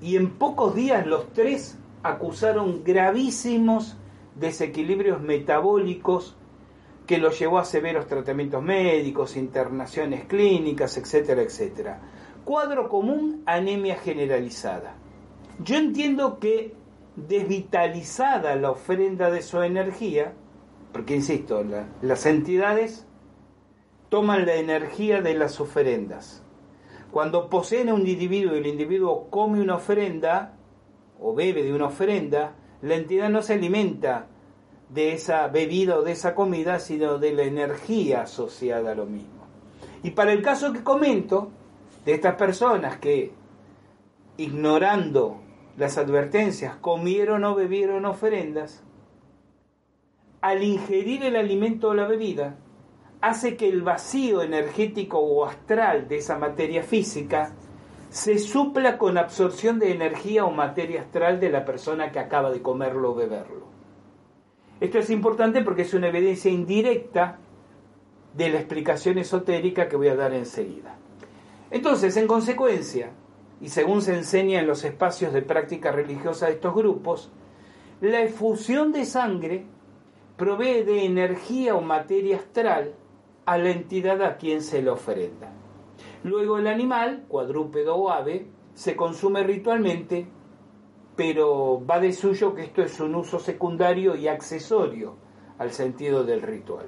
Y 0.00 0.16
en 0.16 0.30
pocos 0.30 0.74
días 0.74 1.06
los 1.06 1.32
tres 1.32 1.78
acusaron 2.02 2.82
gravísimos 2.84 3.96
desequilibrios 4.34 5.20
metabólicos 5.20 6.36
que 7.06 7.18
los 7.18 7.38
llevó 7.38 7.58
a 7.58 7.64
severos 7.64 8.06
tratamientos 8.06 8.62
médicos, 8.62 9.36
internaciones 9.36 10.24
clínicas, 10.26 10.96
etcétera, 10.96 11.42
etcétera. 11.42 12.00
Cuadro 12.44 12.88
común, 12.88 13.42
anemia 13.46 13.96
generalizada. 13.96 14.94
Yo 15.62 15.76
entiendo 15.76 16.38
que 16.38 16.74
desvitalizada 17.16 18.54
la 18.56 18.70
ofrenda 18.70 19.30
de 19.30 19.42
su 19.42 19.60
energía, 19.60 20.32
porque 20.92 21.16
insisto, 21.16 21.64
las 22.00 22.26
entidades 22.26 23.06
toman 24.08 24.46
la 24.46 24.54
energía 24.54 25.20
de 25.20 25.34
las 25.34 25.60
ofrendas. 25.60 26.42
Cuando 27.10 27.48
poseen 27.48 27.88
a 27.88 27.94
un 27.94 28.06
individuo 28.06 28.54
y 28.54 28.58
el 28.58 28.66
individuo 28.66 29.28
come 29.30 29.60
una 29.60 29.76
ofrenda, 29.76 30.56
o 31.20 31.34
bebe 31.34 31.62
de 31.62 31.72
una 31.72 31.86
ofrenda, 31.86 32.54
la 32.82 32.94
entidad 32.94 33.28
no 33.28 33.42
se 33.42 33.54
alimenta 33.54 34.26
de 34.88 35.12
esa 35.12 35.46
bebida 35.48 35.98
o 35.98 36.02
de 36.02 36.12
esa 36.12 36.34
comida, 36.34 36.78
sino 36.78 37.18
de 37.18 37.32
la 37.32 37.42
energía 37.42 38.22
asociada 38.22 38.92
a 38.92 38.94
lo 38.94 39.06
mismo. 39.06 39.46
Y 40.02 40.10
para 40.10 40.32
el 40.32 40.42
caso 40.42 40.72
que 40.72 40.82
comento, 40.82 41.50
de 42.04 42.14
estas 42.14 42.36
personas 42.36 42.96
que, 42.98 43.32
ignorando 44.36 45.40
las 45.76 45.98
advertencias, 45.98 46.76
comieron 46.76 47.44
o 47.44 47.54
bebieron 47.54 48.06
ofrendas, 48.06 48.82
al 50.40 50.62
ingerir 50.62 51.22
el 51.24 51.36
alimento 51.36 51.90
o 51.90 51.94
la 51.94 52.06
bebida, 52.06 52.56
hace 53.20 53.56
que 53.56 53.68
el 53.68 53.82
vacío 53.82 54.42
energético 54.42 55.18
o 55.18 55.44
astral 55.44 56.08
de 56.08 56.16
esa 56.16 56.38
materia 56.38 56.82
física 56.82 57.52
se 58.08 58.38
supla 58.38 58.98
con 58.98 59.18
absorción 59.18 59.78
de 59.78 59.92
energía 59.92 60.44
o 60.44 60.50
materia 60.50 61.02
astral 61.02 61.38
de 61.38 61.50
la 61.50 61.64
persona 61.64 62.10
que 62.10 62.18
acaba 62.18 62.50
de 62.50 62.62
comerlo 62.62 63.12
o 63.12 63.14
beberlo. 63.14 63.66
Esto 64.80 64.98
es 64.98 65.10
importante 65.10 65.62
porque 65.62 65.82
es 65.82 65.94
una 65.94 66.08
evidencia 66.08 66.50
indirecta 66.50 67.38
de 68.34 68.48
la 68.48 68.58
explicación 68.58 69.18
esotérica 69.18 69.88
que 69.88 69.96
voy 69.96 70.08
a 70.08 70.16
dar 70.16 70.32
enseguida. 70.32 70.96
Entonces, 71.70 72.16
en 72.16 72.26
consecuencia, 72.26 73.10
y 73.60 73.68
según 73.68 74.02
se 74.02 74.16
enseña 74.16 74.60
en 74.60 74.66
los 74.66 74.84
espacios 74.84 75.32
de 75.32 75.42
práctica 75.42 75.92
religiosa 75.92 76.46
de 76.46 76.52
estos 76.52 76.74
grupos, 76.74 77.30
la 78.00 78.22
efusión 78.22 78.92
de 78.92 79.04
sangre 79.04 79.66
provee 80.36 80.82
de 80.82 81.04
energía 81.04 81.74
o 81.74 81.82
materia 81.82 82.38
astral 82.38 82.94
a 83.50 83.58
la 83.58 83.70
entidad 83.70 84.22
a 84.22 84.36
quien 84.36 84.62
se 84.62 84.80
le 84.80 84.90
ofrenda. 84.90 85.50
Luego 86.22 86.58
el 86.58 86.68
animal, 86.68 87.24
cuadrúpedo 87.26 87.96
o 87.96 88.08
ave, 88.08 88.46
se 88.74 88.94
consume 88.94 89.42
ritualmente, 89.42 90.28
pero 91.16 91.84
va 91.84 91.98
de 91.98 92.12
suyo 92.12 92.54
que 92.54 92.62
esto 92.62 92.80
es 92.82 93.00
un 93.00 93.16
uso 93.16 93.40
secundario 93.40 94.14
y 94.14 94.28
accesorio 94.28 95.16
al 95.58 95.72
sentido 95.72 96.22
del 96.22 96.42
ritual. 96.42 96.86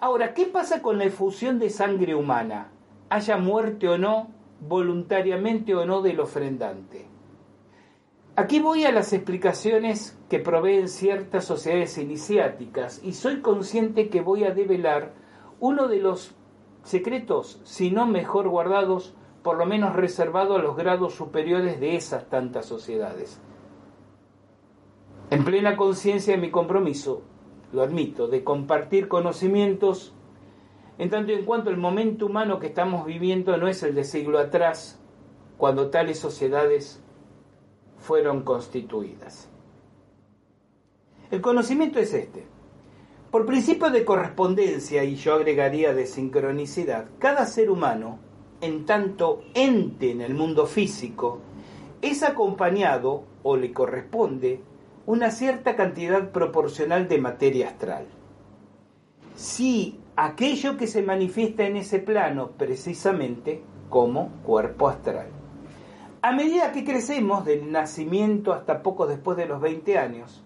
Ahora, 0.00 0.32
¿qué 0.32 0.46
pasa 0.46 0.80
con 0.80 0.96
la 0.96 1.04
efusión 1.04 1.58
de 1.58 1.68
sangre 1.68 2.14
humana? 2.14 2.72
Haya 3.10 3.36
muerte 3.36 3.90
o 3.90 3.98
no, 3.98 4.30
voluntariamente 4.66 5.74
o 5.74 5.84
no 5.84 6.00
del 6.00 6.18
ofrendante. 6.20 7.09
Aquí 8.40 8.58
voy 8.58 8.86
a 8.86 8.90
las 8.90 9.12
explicaciones 9.12 10.18
que 10.30 10.38
proveen 10.38 10.88
ciertas 10.88 11.44
sociedades 11.44 11.98
iniciáticas 11.98 12.98
y 13.04 13.12
soy 13.12 13.42
consciente 13.42 14.08
que 14.08 14.22
voy 14.22 14.44
a 14.44 14.52
develar 14.52 15.12
uno 15.58 15.88
de 15.88 15.98
los 15.98 16.34
secretos, 16.82 17.60
si 17.64 17.90
no 17.90 18.06
mejor 18.06 18.48
guardados, 18.48 19.14
por 19.42 19.58
lo 19.58 19.66
menos 19.66 19.94
reservados 19.94 20.58
a 20.58 20.62
los 20.62 20.74
grados 20.74 21.12
superiores 21.16 21.80
de 21.80 21.96
esas 21.96 22.30
tantas 22.30 22.64
sociedades. 22.64 23.42
En 25.28 25.44
plena 25.44 25.76
conciencia 25.76 26.34
de 26.34 26.40
mi 26.40 26.50
compromiso, 26.50 27.20
lo 27.74 27.82
admito, 27.82 28.26
de 28.26 28.42
compartir 28.42 29.08
conocimientos 29.08 30.14
en 30.96 31.10
tanto 31.10 31.32
y 31.32 31.34
en 31.34 31.44
cuanto 31.44 31.68
el 31.68 31.76
momento 31.76 32.24
humano 32.24 32.58
que 32.58 32.68
estamos 32.68 33.04
viviendo 33.04 33.54
no 33.58 33.68
es 33.68 33.82
el 33.82 33.94
de 33.94 34.04
siglo 34.04 34.38
atrás, 34.38 34.98
cuando 35.58 35.90
tales 35.90 36.18
sociedades 36.18 37.04
fueron 38.00 38.42
constituidas. 38.42 39.48
El 41.30 41.40
conocimiento 41.40 41.98
es 41.98 42.12
este. 42.12 42.44
Por 43.30 43.46
principio 43.46 43.90
de 43.90 44.04
correspondencia, 44.04 45.04
y 45.04 45.14
yo 45.14 45.34
agregaría 45.34 45.94
de 45.94 46.06
sincronicidad, 46.06 47.06
cada 47.18 47.46
ser 47.46 47.70
humano, 47.70 48.18
en 48.60 48.84
tanto 48.84 49.42
ente 49.54 50.10
en 50.10 50.20
el 50.20 50.34
mundo 50.34 50.66
físico, 50.66 51.38
es 52.02 52.22
acompañado 52.22 53.24
o 53.42 53.56
le 53.56 53.72
corresponde 53.72 54.60
una 55.06 55.30
cierta 55.30 55.76
cantidad 55.76 56.30
proporcional 56.32 57.08
de 57.08 57.18
materia 57.18 57.68
astral. 57.68 58.06
Si 59.36 60.00
aquello 60.16 60.76
que 60.76 60.86
se 60.86 61.02
manifiesta 61.02 61.66
en 61.66 61.76
ese 61.76 61.98
plano 61.98 62.50
precisamente 62.58 63.62
como 63.88 64.30
cuerpo 64.44 64.88
astral. 64.88 65.39
A 66.22 66.32
medida 66.32 66.70
que 66.70 66.84
crecemos 66.84 67.46
del 67.46 67.72
nacimiento 67.72 68.52
hasta 68.52 68.82
poco 68.82 69.06
después 69.06 69.38
de 69.38 69.46
los 69.46 69.58
20 69.58 69.96
años, 69.96 70.44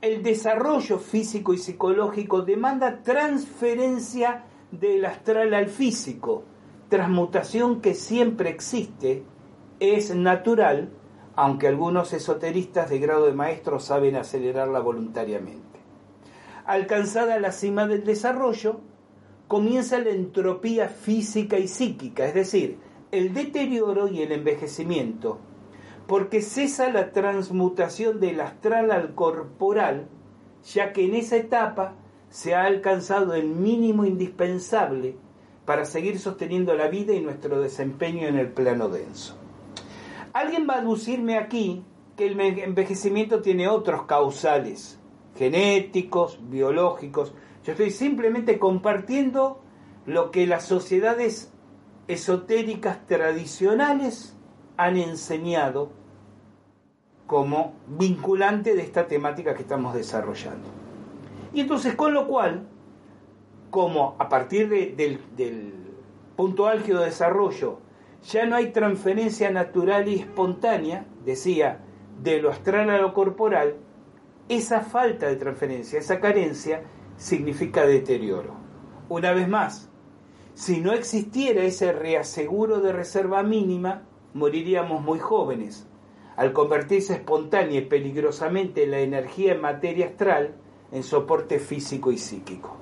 el 0.00 0.22
desarrollo 0.22 1.00
físico 1.00 1.52
y 1.52 1.58
psicológico 1.58 2.42
demanda 2.42 3.02
transferencia 3.02 4.44
del 4.70 5.04
astral 5.04 5.52
al 5.52 5.66
físico, 5.66 6.44
transmutación 6.88 7.80
que 7.80 7.94
siempre 7.94 8.50
existe, 8.50 9.24
es 9.80 10.14
natural, 10.14 10.90
aunque 11.34 11.66
algunos 11.66 12.12
esoteristas 12.12 12.88
de 12.88 13.00
grado 13.00 13.26
de 13.26 13.32
maestro 13.32 13.80
saben 13.80 14.14
acelerarla 14.14 14.78
voluntariamente. 14.78 15.80
Alcanzada 16.66 17.40
la 17.40 17.50
cima 17.50 17.88
del 17.88 18.04
desarrollo, 18.04 18.80
comienza 19.48 19.98
la 19.98 20.10
entropía 20.10 20.88
física 20.88 21.58
y 21.58 21.66
psíquica, 21.66 22.26
es 22.26 22.34
decir, 22.34 22.78
el 23.14 23.32
deterioro 23.32 24.08
y 24.08 24.22
el 24.22 24.32
envejecimiento, 24.32 25.38
porque 26.06 26.42
cesa 26.42 26.90
la 26.90 27.12
transmutación 27.12 28.18
del 28.20 28.40
astral 28.40 28.90
al 28.90 29.14
corporal, 29.14 30.08
ya 30.64 30.92
que 30.92 31.04
en 31.04 31.14
esa 31.14 31.36
etapa 31.36 31.94
se 32.28 32.54
ha 32.54 32.64
alcanzado 32.64 33.34
el 33.34 33.48
mínimo 33.48 34.04
indispensable 34.04 35.16
para 35.64 35.84
seguir 35.84 36.18
sosteniendo 36.18 36.74
la 36.74 36.88
vida 36.88 37.14
y 37.14 37.20
nuestro 37.20 37.60
desempeño 37.60 38.26
en 38.26 38.36
el 38.36 38.48
plano 38.48 38.88
denso. 38.88 39.36
Alguien 40.32 40.66
va 40.68 40.74
a 40.74 40.80
aducirme 40.80 41.38
aquí 41.38 41.84
que 42.16 42.26
el 42.26 42.40
envejecimiento 42.40 43.40
tiene 43.40 43.68
otros 43.68 44.02
causales, 44.02 44.98
genéticos, 45.36 46.40
biológicos. 46.50 47.32
Yo 47.64 47.72
estoy 47.72 47.90
simplemente 47.90 48.58
compartiendo 48.58 49.62
lo 50.06 50.32
que 50.32 50.46
las 50.46 50.66
sociedades 50.66 51.53
esotéricas 52.08 53.06
tradicionales 53.06 54.36
han 54.76 54.96
enseñado 54.96 55.90
como 57.26 57.74
vinculante 57.86 58.74
de 58.74 58.82
esta 58.82 59.06
temática 59.06 59.54
que 59.54 59.62
estamos 59.62 59.94
desarrollando. 59.94 60.68
Y 61.52 61.60
entonces, 61.60 61.94
con 61.94 62.12
lo 62.12 62.26
cual, 62.26 62.66
como 63.70 64.16
a 64.18 64.28
partir 64.28 64.68
del, 64.68 65.20
del 65.36 65.72
punto 66.36 66.66
álgido 66.66 67.00
de 67.00 67.06
desarrollo 67.06 67.78
ya 68.24 68.46
no 68.46 68.56
hay 68.56 68.72
transferencia 68.72 69.50
natural 69.50 70.08
y 70.08 70.16
espontánea, 70.16 71.06
decía, 71.24 71.80
de 72.22 72.40
lo 72.40 72.50
astral 72.50 72.88
a 72.90 72.98
lo 72.98 73.12
corporal, 73.12 73.76
esa 74.48 74.80
falta 74.80 75.26
de 75.26 75.36
transferencia, 75.36 75.98
esa 75.98 76.20
carencia, 76.20 76.82
significa 77.16 77.86
deterioro. 77.86 78.54
Una 79.08 79.32
vez 79.32 79.48
más, 79.48 79.90
si 80.54 80.80
no 80.80 80.92
existiera 80.92 81.64
ese 81.64 81.92
reaseguro 81.92 82.80
de 82.80 82.92
reserva 82.92 83.42
mínima, 83.42 84.02
moriríamos 84.34 85.02
muy 85.02 85.18
jóvenes. 85.18 85.86
Al 86.36 86.52
convertirse 86.52 87.14
espontánea 87.14 87.80
y 87.80 87.84
peligrosamente 87.86 88.86
la 88.86 89.00
energía 89.00 89.52
en 89.52 89.60
materia 89.60 90.06
astral 90.06 90.54
en 90.92 91.02
soporte 91.02 91.58
físico 91.58 92.12
y 92.12 92.18
psíquico. 92.18 92.76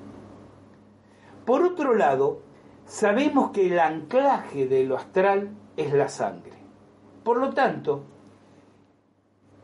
Por 1.46 1.62
otro 1.62 1.94
lado, 1.94 2.40
sabemos 2.84 3.50
que 3.52 3.66
el 3.66 3.78
anclaje 3.78 4.66
de 4.66 4.84
lo 4.84 4.96
astral 4.96 5.50
es 5.76 5.92
la 5.94 6.08
sangre. 6.08 6.52
Por 7.24 7.38
lo 7.38 7.50
tanto, 7.50 8.04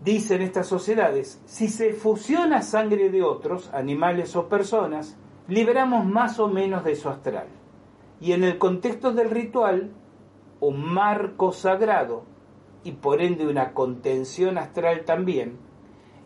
dicen 0.01 0.41
estas 0.41 0.67
sociedades, 0.67 1.43
si 1.45 1.69
se 1.69 1.93
fusiona 1.93 2.63
sangre 2.63 3.11
de 3.11 3.23
otros, 3.23 3.71
animales 3.75 4.35
o 4.35 4.49
personas, 4.49 5.17
liberamos 5.47 6.07
más 6.07 6.39
o 6.39 6.49
menos 6.49 6.85
de 6.85 6.97
su 6.97 7.09
astral. 7.09 7.49
Y 8.21 8.33
en 8.33 8.45
el 8.45 8.59
contexto 8.59 9.13
del 9.13 9.31
ritual, 9.31 9.91
un 10.61 10.93
marco 10.93 11.53
sagrado 11.53 12.25
y 12.85 12.93
por 12.93 13.21
ende 13.23 13.47
una 13.47 13.73
contención 13.75 14.59
astral 14.59 15.05
también, 15.05 15.59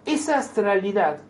esa 0.05 0.39
astralidad, 0.39 1.21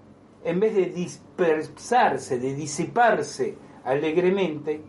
en 0.44 0.60
vez 0.60 0.74
de 0.74 0.86
dispersarse, 0.86 2.39
de 2.39 2.55
disiparse 2.55 3.56
alegremente, 3.84 4.82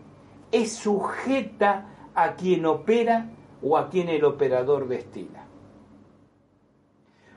es 0.52 0.72
sujeta 0.72 2.10
a 2.14 2.34
quien 2.34 2.66
opera 2.66 3.30
o 3.62 3.76
a 3.76 3.88
quien 3.90 4.08
el 4.08 4.24
operador 4.24 4.88
destina. 4.88 5.46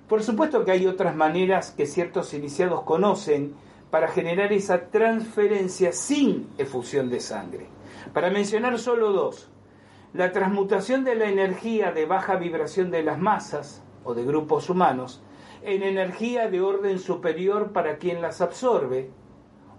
Por 0.08 0.24
supuesto 0.24 0.64
que 0.64 0.72
hay 0.72 0.88
otras 0.88 1.16
maneras 1.16 1.72
que 1.72 1.86
ciertos 1.86 2.34
iniciados 2.34 2.84
conocen 2.84 3.56
para 3.92 4.08
generar 4.08 4.54
esa 4.54 4.90
transferencia 4.90 5.92
sin 5.92 6.48
efusión 6.58 7.10
de 7.10 7.20
sangre. 7.20 7.77
Para 8.14 8.30
mencionar 8.30 8.80
solo 8.80 9.12
dos, 9.12 9.50
la 10.14 10.32
transmutación 10.32 11.04
de 11.04 11.16
la 11.16 11.30
energía 11.30 11.92
de 11.92 12.06
baja 12.06 12.36
vibración 12.36 12.92
de 12.92 13.04
las 13.04 13.20
masas 13.20 13.84
o 14.04 14.14
de 14.14 14.26
grupos 14.26 14.70
humanos 14.70 15.22
en 15.62 15.84
energía 15.84 16.50
de 16.50 16.62
orden 16.62 17.00
superior 17.00 17.72
para 17.72 17.98
quien 17.98 18.22
las 18.22 18.42
absorbe, 18.42 19.10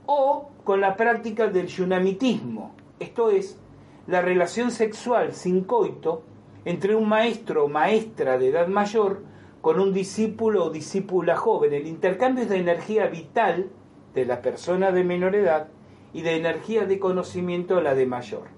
o 0.06 0.50
con 0.64 0.80
la 0.80 0.96
práctica 0.96 1.48
del 1.48 1.66
yunamitismo, 1.66 2.74
esto 2.98 3.30
es, 3.30 3.58
la 4.06 4.22
relación 4.22 4.70
sexual 4.70 5.34
sin 5.34 5.64
coito 5.64 6.22
entre 6.64 6.94
un 6.94 7.08
maestro 7.08 7.64
o 7.64 7.68
maestra 7.68 8.38
de 8.38 8.48
edad 8.48 8.68
mayor 8.68 9.22
con 9.60 9.80
un 9.80 9.92
discípulo 9.92 10.64
o 10.64 10.70
discípula 10.70 11.36
joven. 11.36 11.74
El 11.74 11.86
intercambio 11.86 12.46
de 12.46 12.58
energía 12.58 13.06
vital 13.06 13.70
de 14.14 14.24
la 14.24 14.40
persona 14.40 14.92
de 14.92 15.04
menor 15.04 15.34
edad 15.34 15.68
y 16.12 16.22
de 16.22 16.36
energía 16.36 16.84
de 16.86 16.98
conocimiento 16.98 17.80
la 17.80 17.94
de 17.94 18.06
mayor. 18.06 18.48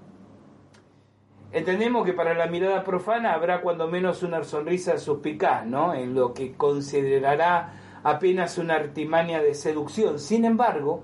Entendemos 1.51 2.05
que 2.05 2.13
para 2.13 2.33
la 2.33 2.47
mirada 2.47 2.83
profana 2.83 3.33
habrá 3.33 3.61
cuando 3.61 3.87
menos 3.87 4.23
una 4.23 4.41
sonrisa 4.43 4.97
suspicaz, 4.97 5.65
¿no? 5.65 5.93
En 5.93 6.13
lo 6.15 6.33
que 6.33 6.53
considerará 6.53 7.73
apenas 8.03 8.57
una 8.57 8.75
artimaña 8.75 9.41
de 9.41 9.53
seducción. 9.53 10.17
Sin 10.17 10.45
embargo, 10.45 11.03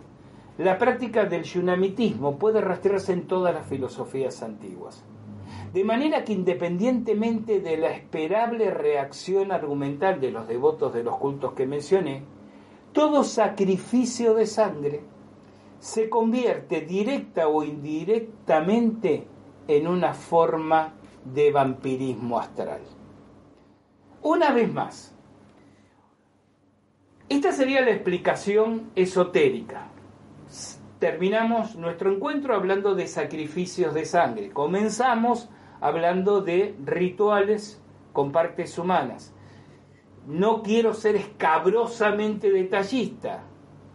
la 0.58 0.78
práctica 0.78 1.26
del 1.26 1.44
yunamitismo 1.44 2.38
puede 2.40 2.62
rastrearse 2.62 3.12
en 3.12 3.28
todas 3.28 3.54
las 3.54 3.68
filosofías 3.68 4.42
antiguas. 4.42 5.04
De 5.74 5.84
manera 5.84 6.24
que 6.24 6.32
independientemente 6.32 7.60
de 7.60 7.78
la 7.78 7.92
esperable 7.92 8.72
reacción 8.72 9.52
argumental 9.52 10.22
de 10.22 10.32
los 10.32 10.48
devotos 10.48 10.94
de 10.94 11.04
los 11.04 11.18
cultos 11.18 11.54
que 11.54 11.68
mencioné, 11.68 12.24
todo 12.94 13.26
sacrificio 13.26 14.34
de 14.34 14.46
sangre 14.46 15.02
se 15.88 16.10
convierte 16.10 16.82
directa 16.82 17.48
o 17.48 17.64
indirectamente 17.64 19.26
en 19.70 19.88
una 19.88 20.14
forma 20.14 20.96
de 21.24 21.50
vampirismo 21.50 22.38
astral. 22.38 22.82
Una 24.22 24.52
vez 24.52 24.74
más, 24.74 25.16
esta 27.30 27.54
sería 27.54 27.80
la 27.80 27.92
explicación 27.92 28.92
esotérica. 28.96 29.88
Terminamos 31.00 31.78
nuestro 31.78 32.14
encuentro 32.14 32.54
hablando 32.54 32.94
de 32.94 33.08
sacrificios 33.08 33.94
de 33.94 34.04
sangre. 34.04 34.50
Comenzamos 34.50 35.48
hablando 35.80 36.42
de 36.42 36.76
rituales 36.84 37.82
con 38.12 38.34
partes 38.34 38.78
humanas. 38.78 39.34
No 40.28 40.64
quiero 40.64 40.94
ser 40.94 41.16
escabrosamente 41.16 42.52
detallista, 42.52 43.46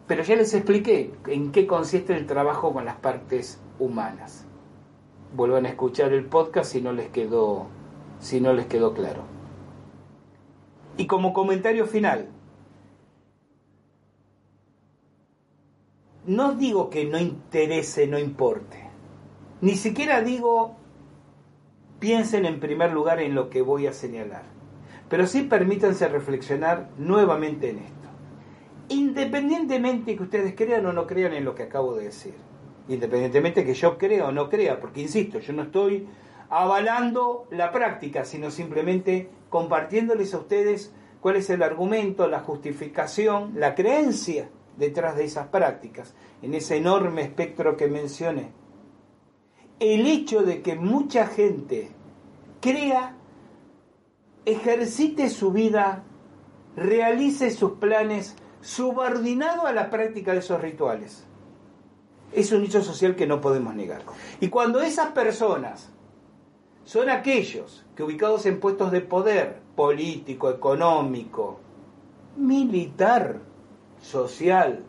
pero 0.06 0.22
ya 0.22 0.36
les 0.36 0.54
expliqué 0.54 1.12
en 1.26 1.52
qué 1.52 1.66
consiste 1.66 2.16
el 2.16 2.26
trabajo 2.26 2.72
con 2.72 2.84
las 2.84 2.96
partes 2.96 3.60
humanas 3.78 4.46
vuelvan 5.34 5.66
a 5.66 5.70
escuchar 5.70 6.12
el 6.12 6.24
podcast 6.26 6.72
si 6.72 6.82
no 6.82 6.92
les 6.92 7.08
quedó, 7.08 7.66
si 8.20 8.40
no 8.40 8.52
les 8.52 8.66
quedó 8.66 8.94
claro. 8.94 9.24
Y 10.96 11.06
como 11.06 11.32
comentario 11.32 11.86
final, 11.86 12.28
no 16.26 16.54
digo 16.54 16.90
que 16.90 17.06
no 17.06 17.18
interese, 17.18 18.06
no 18.06 18.18
importe. 18.18 18.90
Ni 19.60 19.74
siquiera 19.76 20.22
digo 20.22 20.76
piensen 21.98 22.44
en 22.46 22.60
primer 22.60 22.92
lugar 22.92 23.20
en 23.20 23.34
lo 23.34 23.48
que 23.48 23.62
voy 23.62 23.86
a 23.86 23.92
señalar. 23.92 24.42
Pero 25.08 25.26
sí 25.26 25.42
permítanse 25.42 26.08
reflexionar 26.08 26.90
nuevamente 26.98 27.70
en 27.70 27.78
esto. 27.78 28.01
Independientemente 28.88 30.16
que 30.16 30.22
ustedes 30.22 30.54
crean 30.54 30.84
o 30.86 30.92
no 30.92 31.06
crean 31.06 31.32
en 31.32 31.44
lo 31.44 31.54
que 31.54 31.64
acabo 31.64 31.94
de 31.94 32.04
decir 32.04 32.34
independientemente 32.88 33.64
que 33.64 33.74
yo 33.74 33.98
crea 33.98 34.26
o 34.26 34.32
no 34.32 34.48
crea, 34.48 34.80
porque 34.80 35.02
insisto, 35.02 35.38
yo 35.38 35.52
no 35.52 35.62
estoy 35.62 36.06
avalando 36.48 37.46
la 37.50 37.72
práctica, 37.72 38.24
sino 38.24 38.50
simplemente 38.50 39.30
compartiéndoles 39.48 40.34
a 40.34 40.38
ustedes 40.38 40.92
cuál 41.20 41.36
es 41.36 41.48
el 41.50 41.62
argumento, 41.62 42.26
la 42.28 42.40
justificación, 42.40 43.52
la 43.56 43.74
creencia 43.74 44.50
detrás 44.76 45.16
de 45.16 45.24
esas 45.24 45.48
prácticas, 45.48 46.14
en 46.42 46.54
ese 46.54 46.76
enorme 46.76 47.22
espectro 47.22 47.76
que 47.76 47.88
mencioné. 47.88 48.52
El 49.78 50.06
hecho 50.06 50.42
de 50.42 50.62
que 50.62 50.74
mucha 50.74 51.26
gente 51.26 51.90
crea, 52.60 53.16
ejercite 54.44 55.28
su 55.28 55.52
vida, 55.52 56.04
realice 56.76 57.50
sus 57.50 57.72
planes 57.72 58.36
subordinado 58.62 59.66
a 59.66 59.72
la 59.72 59.90
práctica 59.90 60.32
de 60.32 60.38
esos 60.38 60.60
rituales. 60.60 61.24
Es 62.32 62.52
un 62.52 62.64
hecho 62.64 62.82
social 62.82 63.14
que 63.14 63.26
no 63.26 63.40
podemos 63.40 63.74
negar. 63.74 64.02
Y 64.40 64.48
cuando 64.48 64.80
esas 64.80 65.12
personas 65.12 65.90
son 66.84 67.10
aquellos 67.10 67.84
que 67.94 68.02
ubicados 68.02 68.46
en 68.46 68.58
puestos 68.58 68.90
de 68.90 69.02
poder 69.02 69.60
político, 69.76 70.48
económico, 70.48 71.60
militar, 72.36 73.40
social, 74.00 74.84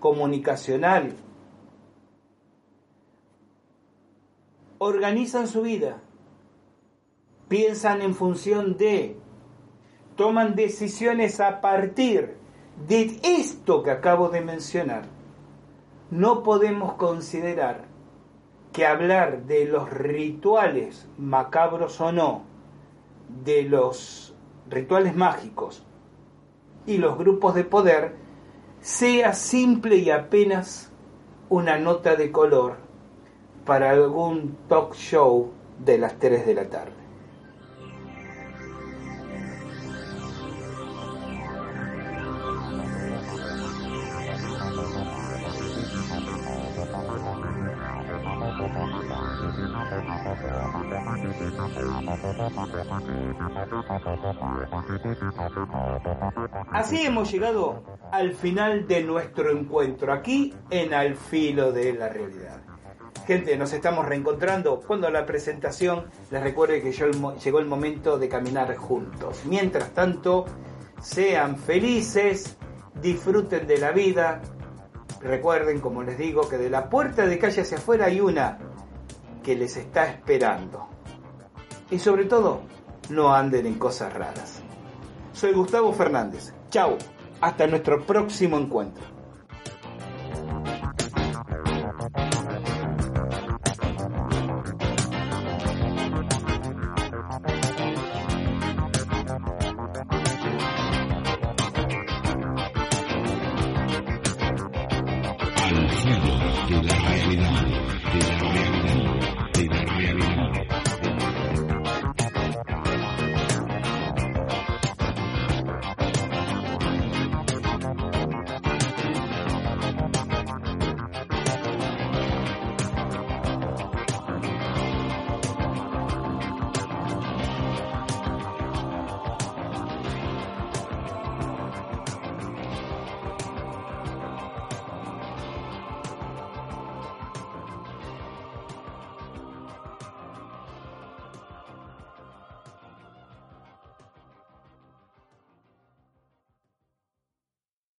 comunicacional, 0.00 1.14
organizan 4.78 5.48
su 5.48 5.62
vida, 5.62 6.00
piensan 7.48 8.02
en 8.02 8.14
función 8.14 8.76
de, 8.76 9.16
toman 10.16 10.54
decisiones 10.54 11.40
a 11.40 11.60
partir 11.60 12.36
de 12.86 13.18
esto 13.22 13.82
que 13.82 13.90
acabo 13.90 14.28
de 14.28 14.40
mencionar, 14.40 15.04
no 16.10 16.42
podemos 16.42 16.94
considerar 16.94 17.84
que 18.72 18.86
hablar 18.86 19.44
de 19.44 19.64
los 19.64 19.90
rituales 19.90 21.08
macabros 21.18 22.00
o 22.00 22.12
no, 22.12 22.42
de 23.44 23.64
los 23.64 24.34
rituales 24.70 25.16
mágicos 25.16 25.82
y 26.86 26.98
los 26.98 27.18
grupos 27.18 27.54
de 27.54 27.64
poder, 27.64 28.14
sea 28.80 29.32
simple 29.32 29.96
y 29.96 30.10
apenas 30.10 30.92
una 31.48 31.78
nota 31.78 32.16
de 32.16 32.30
color 32.30 32.76
para 33.64 33.90
algún 33.90 34.56
talk 34.68 34.94
show 34.94 35.50
de 35.84 35.98
las 35.98 36.18
3 36.18 36.46
de 36.46 36.54
la 36.54 36.68
tarde. 36.68 36.97
Así 56.88 57.04
hemos 57.04 57.30
llegado 57.30 57.82
al 58.12 58.32
final 58.32 58.88
de 58.88 59.04
nuestro 59.04 59.50
encuentro 59.50 60.10
aquí 60.10 60.54
en 60.70 60.94
Al 60.94 61.16
Filo 61.16 61.70
de 61.70 61.92
la 61.92 62.08
Realidad. 62.08 62.62
Gente, 63.26 63.58
nos 63.58 63.74
estamos 63.74 64.06
reencontrando. 64.06 64.80
Cuando 64.80 65.10
la 65.10 65.26
presentación, 65.26 66.06
les 66.30 66.42
recuerde 66.42 66.80
que 66.80 66.92
llegó 66.92 67.58
el 67.58 67.66
momento 67.66 68.18
de 68.18 68.30
caminar 68.30 68.74
juntos. 68.76 69.42
Mientras 69.44 69.92
tanto, 69.92 70.46
sean 71.02 71.58
felices, 71.58 72.56
disfruten 73.02 73.66
de 73.66 73.76
la 73.76 73.90
vida. 73.90 74.40
Recuerden, 75.20 75.80
como 75.80 76.02
les 76.02 76.16
digo, 76.16 76.48
que 76.48 76.56
de 76.56 76.70
la 76.70 76.88
puerta 76.88 77.26
de 77.26 77.38
calle 77.38 77.60
hacia 77.60 77.76
afuera 77.76 78.06
hay 78.06 78.22
una 78.22 78.56
que 79.42 79.54
les 79.54 79.76
está 79.76 80.06
esperando. 80.06 80.88
Y 81.90 81.98
sobre 81.98 82.24
todo, 82.24 82.62
no 83.10 83.34
anden 83.34 83.66
en 83.66 83.74
cosas 83.74 84.10
raras. 84.14 84.62
Soy 85.34 85.52
Gustavo 85.52 85.92
Fernández. 85.92 86.54
Chao. 86.70 86.98
Hasta 87.40 87.66
nuestro 87.66 88.04
próximo 88.04 88.58
encuentro. 88.58 89.17